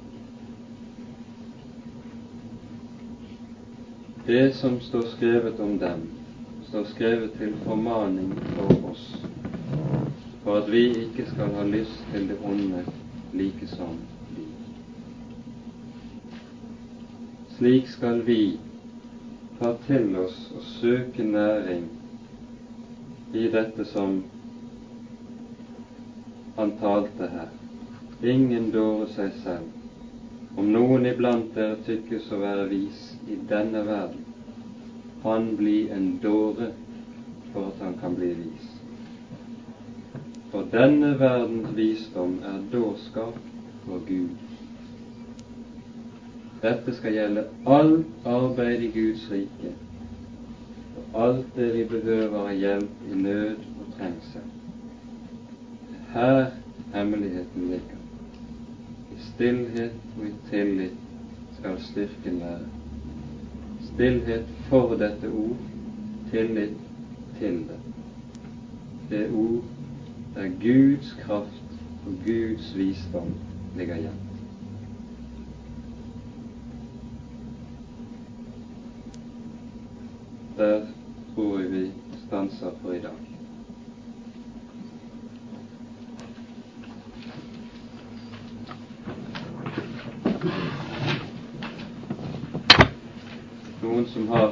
Det 4.28 4.56
som 4.56 4.80
står 4.82 5.02
skrevet 5.18 5.60
om 5.60 5.80
dem, 5.80 6.10
står 6.74 6.84
skrevet 6.84 7.34
til 7.38 7.52
formaning 7.64 8.32
for 8.56 8.86
oss, 8.90 9.02
for 10.44 10.56
at 10.58 10.72
vi 10.74 10.80
ikke 11.04 11.26
skal 11.30 11.52
ha 11.54 11.66
lyst 11.70 12.00
til 12.10 12.24
det 12.32 12.38
onde 12.42 12.80
like 13.38 13.68
som 13.70 14.00
de. 14.34 14.46
Slik 17.58 17.92
skal 17.94 18.24
vi 18.26 18.40
ta 19.60 19.76
til 19.86 20.18
oss 20.24 20.40
og 20.56 20.66
søke 20.72 21.28
næring 21.28 21.86
i 23.38 23.46
dette 23.54 23.86
som 23.94 24.24
han 26.58 26.74
talte 26.82 27.30
her. 27.36 27.54
Ingen 28.24 28.72
dårer 28.74 29.14
seg 29.14 29.38
selv. 29.46 29.70
Om 30.58 30.74
noen 30.74 31.06
iblant 31.06 31.54
dere 31.54 31.78
tykkes 31.86 32.34
å 32.34 32.42
være 32.42 32.70
vis 32.74 33.12
i 33.30 33.38
denne 33.50 33.86
verden, 33.86 34.23
han 35.24 35.56
bli 35.56 35.90
en 35.90 36.20
dåre 36.24 36.72
for 37.54 37.70
at 37.72 37.82
han 37.82 37.98
kan 38.02 38.16
bli 38.16 38.34
vis. 38.34 38.72
For 40.52 40.68
denne 40.72 41.14
verdens 41.20 41.72
visdom 41.78 42.36
er 42.46 42.60
dårskap 42.74 43.38
for 43.86 44.04
Gud. 44.08 44.36
Dette 46.64 46.96
skal 46.96 47.16
gjelde 47.18 47.46
alt 47.68 48.28
arbeid 48.30 48.84
i 48.84 48.92
Guds 48.94 49.24
rike, 49.32 49.74
og 50.98 51.24
alt 51.24 51.56
det 51.56 51.72
vi 51.78 51.88
behøver 51.96 52.38
av 52.44 52.54
hjelp 52.56 53.10
i 53.10 53.18
nød 53.24 53.66
og 53.80 53.90
trengsel. 53.98 54.46
Her 56.14 56.46
hemmeligheten 56.94 57.68
ligger 57.74 58.00
I 59.16 59.20
stillhet 59.34 59.98
og 60.20 60.26
i 60.28 60.34
tillit 60.50 61.04
skal 61.58 61.82
styrken 61.82 62.40
være. 62.40 62.83
Stillhet 63.94 64.46
for 64.70 64.96
dette 64.98 65.30
ord, 65.30 65.58
tillit 66.32 66.78
til 67.40 67.60
det. 67.68 67.80
Det 69.10 69.30
ord 69.34 69.64
der 70.36 70.50
Guds 70.62 71.14
kraft 71.22 71.78
og 72.06 72.14
Guds 72.26 72.78
visdom 72.78 73.34
ligger 73.78 73.96
igjen. 73.96 74.20
Der 80.58 80.86
tror 81.36 81.60
jeg 81.60 81.72
vi 81.72 81.92
stanser 82.28 82.72
for 82.82 82.92
i 82.92 83.00
dag. 83.00 83.34
noen 93.94 94.03
som 94.14 94.28
har 94.30 94.52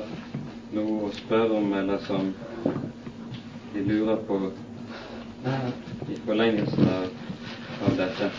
noe 0.73 1.05
å 1.05 1.09
spørre 1.13 1.57
om, 1.59 1.73
eller 1.77 1.99
som 2.07 2.31
de 3.73 3.83
lurer 3.85 4.23
på 4.25 4.39
i 6.09 6.17
forlengelsen 6.25 6.89
av, 6.95 7.05
av 7.85 7.97
dette? 8.01 8.31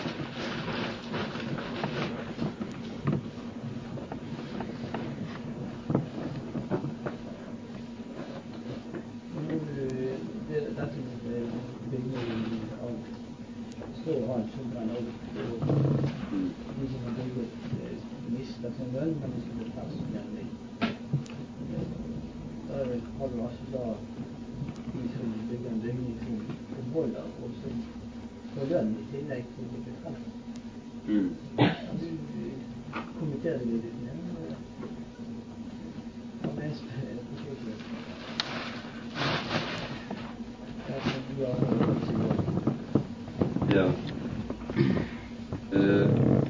Ja. 43.74 43.90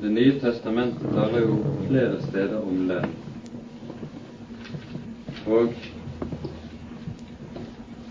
Det 0.01 0.09
nye 0.11 0.33
testamentet 0.41 1.13
taler 1.15 1.45
jo 1.45 1.59
flere 1.87 2.19
steder 2.25 2.57
om 2.67 2.81
lønn. 2.89 3.13
Og 5.47 5.77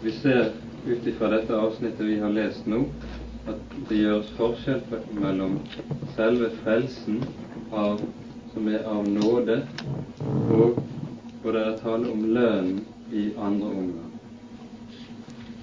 vi 0.04 0.14
ser 0.22 0.54
ut 0.86 1.08
ifra 1.12 1.30
dette 1.36 1.60
avsnittet 1.60 2.08
vi 2.08 2.20
har 2.24 2.32
lest 2.62 2.68
nå, 2.68 2.86
at 3.48 3.60
det 3.90 3.98
gjøres 3.98 4.32
forskjell 4.38 4.82
mellom 5.18 5.60
selve 6.16 6.50
frelsen 6.62 7.24
av, 7.74 8.02
som 8.54 8.68
er 8.68 8.84
av 8.86 9.08
nåde, 9.08 9.62
og 10.52 10.78
hvor 11.42 11.52
det 11.56 11.62
er 11.66 11.80
tale 11.82 12.12
om 12.12 12.26
lønn 12.36 12.82
i 13.12 13.32
andre 13.38 13.68
omgang. 13.68 14.12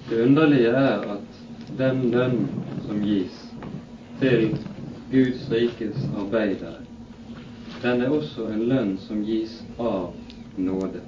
Det 0.09 0.25
underlige 0.25 0.73
er 0.73 1.05
at 1.15 1.77
den 1.77 2.09
lønn 2.11 2.47
som 2.87 2.99
gis 3.03 3.37
til 4.19 4.57
Guds 5.11 5.45
rikes 5.51 6.03
arbeidere, 6.17 6.81
den 7.83 8.01
er 8.01 8.11
også 8.11 8.49
en 8.51 8.65
lønn 8.67 8.97
som 9.05 9.23
gis 9.23 9.61
av 9.79 10.11
nåde. 10.57 11.05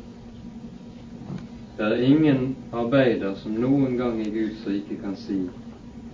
Det 1.78 1.88
er 1.88 2.04
ingen 2.06 2.56
arbeider 2.72 3.36
som 3.36 3.58
noen 3.58 3.98
gang 3.98 4.22
i 4.22 4.30
Guds 4.32 4.64
rike 4.68 4.96
kan 5.02 5.16
si 5.18 5.42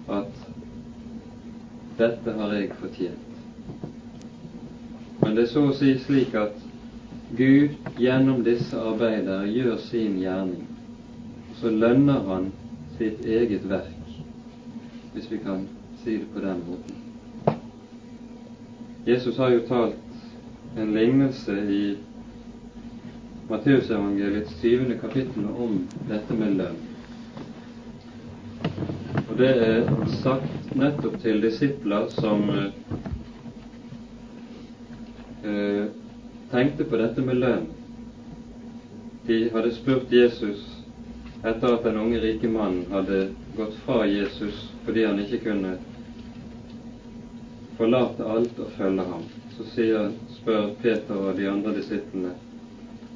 at 0.10 0.48
'dette 1.98 2.32
har 2.32 2.54
jeg 2.54 2.72
fortjent'. 2.80 3.28
Men 5.22 5.36
det 5.36 5.44
er 5.44 5.48
så 5.52 5.66
å 5.68 5.74
si 5.76 5.98
slik 6.00 6.36
at 6.36 6.56
Gud 7.38 7.70
gjennom 8.00 8.44
disse 8.44 8.78
arbeider 8.80 9.46
gjør 9.46 9.78
sin 9.78 10.20
gjerning. 10.22 10.68
Så 11.60 11.70
lønner 11.70 12.22
han 12.30 12.52
sitt 12.98 13.26
eget 13.26 13.70
verk, 13.70 14.14
hvis 15.14 15.32
vi 15.32 15.38
kan 15.38 15.68
si 16.04 16.18
det 16.18 16.30
på 16.34 16.40
den 16.40 16.64
måten. 16.70 16.96
Jesus 19.08 19.38
har 19.38 19.50
jo 19.50 19.60
talt 19.68 19.96
en 20.78 20.94
lignelse 20.94 21.54
i 21.72 21.98
Matteusevangeliets 23.50 24.62
20. 24.62 24.98
kapittel 25.02 25.46
om 25.46 25.82
dette 26.10 26.36
med 26.36 26.58
lønn. 26.60 26.87
Det 29.38 29.50
er 29.54 29.90
sagt 30.24 30.72
nettopp 30.74 31.20
til 31.22 31.44
disipler 31.44 32.08
som 32.10 32.40
eh, 35.46 35.84
tenkte 36.50 36.88
på 36.90 36.98
dette 36.98 37.22
med 37.22 37.38
lønn. 37.44 37.68
De 39.28 39.38
hadde 39.54 39.76
spurt 39.76 40.10
Jesus 40.16 40.64
etter 41.44 41.68
at 41.76 41.86
den 41.86 42.00
unge 42.02 42.22
rike 42.24 42.50
mannen 42.50 42.88
hadde 42.90 43.20
gått 43.60 43.78
fra 43.86 44.00
Jesus 44.10 44.64
fordi 44.88 45.06
han 45.06 45.22
ikke 45.22 45.44
kunne 45.46 45.76
forlate 47.78 48.26
alt 48.26 48.58
og 48.58 48.72
følge 48.80 49.06
ham. 49.12 49.28
Så 49.54 49.68
sier, 49.76 50.10
spør 50.40 50.72
Peter 50.82 51.14
og 51.28 51.38
de 51.38 51.46
andre 51.52 51.76
disiplene 51.78 52.34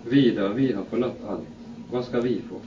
vi 0.06 0.28
da, 0.38 0.52
vi 0.54 0.70
har 0.78 0.86
forlatt 0.94 1.26
alt. 1.34 1.50
Hva 1.90 2.06
skal 2.06 2.24
vi 2.30 2.38
få? 2.46 2.62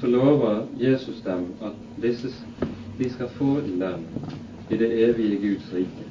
Så 0.00 0.06
lover 0.06 0.66
Jesus 0.78 1.22
dem 1.22 1.46
at 1.62 1.72
disse, 2.02 2.28
de 2.98 3.10
skal 3.10 3.28
få 3.28 3.58
lønn 3.66 4.06
i 4.70 4.76
det 4.76 4.88
evige 5.04 5.36
Guds 5.42 5.72
rike. 5.74 6.06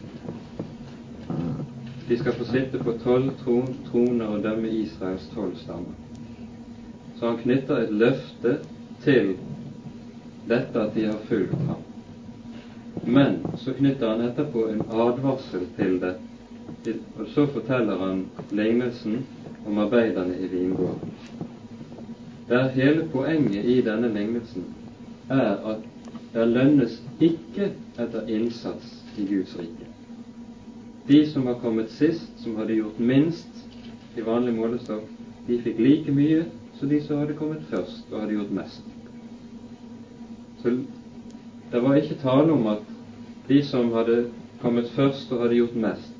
De 2.10 2.18
skal 2.18 2.34
få 2.34 2.46
sitte 2.46 2.78
på 2.84 2.94
tolv 3.04 3.32
tron, 3.44 3.74
troner 3.92 4.26
og 4.26 4.44
dømme 4.44 4.70
Israels 4.70 5.26
tolv 5.34 5.56
stammer. 5.58 5.98
Så 7.18 7.28
han 7.28 7.38
knytter 7.38 7.78
et 7.78 7.94
løfte 7.94 8.58
til 9.04 9.36
dette 10.50 10.82
at 10.82 10.96
de 10.96 11.06
har 11.06 11.18
fulgt 11.30 11.58
ham. 11.68 11.84
Men 13.04 13.42
så 13.58 13.74
knytter 13.74 14.10
han 14.10 14.26
etterpå 14.30 14.68
en 14.70 14.82
advarsel 14.90 15.66
til 15.78 15.98
det, 16.02 16.16
og 17.18 17.26
så 17.34 17.46
forteller 17.46 18.06
han 18.06 18.26
lignelsen 18.52 19.24
om 19.68 19.78
arbeiderne 19.78 20.38
i 20.38 20.48
vingården 20.48 21.14
der 22.50 22.70
hele 22.70 23.10
poenget 23.14 23.66
i 23.66 23.82
denne 23.82 24.14
lignelsen 24.14 24.66
er 25.30 25.56
at 25.72 25.86
det 26.34 26.48
lønnes 26.48 27.02
ikke 27.20 27.72
etter 28.00 28.28
innsats 28.28 29.04
i 29.18 29.26
Guds 29.26 29.56
rike. 29.60 29.88
De 31.08 31.20
som 31.32 31.46
var 31.46 31.60
kommet 31.62 31.92
sist, 31.92 32.32
som 32.44 32.56
hadde 32.56 32.76
gjort 32.78 33.00
minst 33.00 33.66
i 34.18 34.26
vanlig 34.26 34.54
målestokk, 34.54 35.06
de 35.48 35.58
fikk 35.62 35.80
like 35.82 36.14
mye 36.14 36.44
som 36.80 36.90
de 36.90 37.02
som 37.02 37.22
hadde 37.22 37.38
kommet 37.38 37.66
først 37.70 38.12
og 38.12 38.22
hadde 38.22 38.38
gjort 38.38 38.52
mest. 38.52 38.84
Så 40.62 40.76
det 41.72 41.82
var 41.84 41.96
ikke 41.96 42.22
tale 42.22 42.52
om 42.54 42.68
at 42.68 42.86
de 43.48 43.64
som 43.66 43.92
hadde 43.94 44.24
kommet 44.62 44.90
først 44.96 45.32
og 45.32 45.42
hadde 45.42 45.58
gjort 45.62 45.76
mest, 45.76 46.14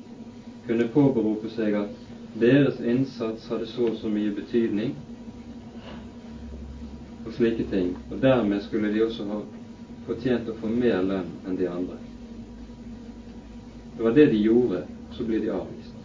kunne 0.66 0.90
påberope 0.94 1.50
seg 1.54 1.74
at 1.74 1.94
deres 2.40 2.78
innsats 2.80 3.46
hadde 3.50 3.66
så 3.66 3.88
og 3.90 3.96
så 3.98 4.10
mye 4.10 4.34
betydning, 4.34 4.94
og 7.30 7.36
slike 7.38 7.64
ting. 7.70 7.94
Og 8.10 8.18
dermed 8.22 8.60
skulle 8.66 8.90
de 8.92 9.04
også 9.04 9.24
ha 9.30 9.40
fortjent 10.06 10.48
å 10.50 10.56
få 10.58 10.70
mer 10.72 10.98
lønn 11.06 11.30
enn 11.46 11.58
de 11.58 11.68
andre. 11.70 11.98
Det 13.96 14.02
var 14.02 14.16
det 14.16 14.26
de 14.32 14.42
gjorde, 14.42 14.82
så 15.14 15.26
blir 15.28 15.44
de 15.44 15.52
avvist. 15.54 15.96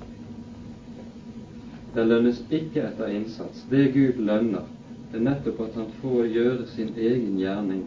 Det 1.96 2.04
lønnes 2.06 2.42
ikke 2.54 2.84
etter 2.86 3.14
innsats. 3.16 3.64
Det 3.72 3.88
Gud 3.96 4.20
lønner, 4.20 4.68
er 5.14 5.24
nettopp 5.24 5.62
at 5.64 5.78
han 5.80 5.94
får 6.02 6.26
gjøre 6.28 6.66
sin 6.76 6.92
egen 7.00 7.40
gjerning 7.40 7.86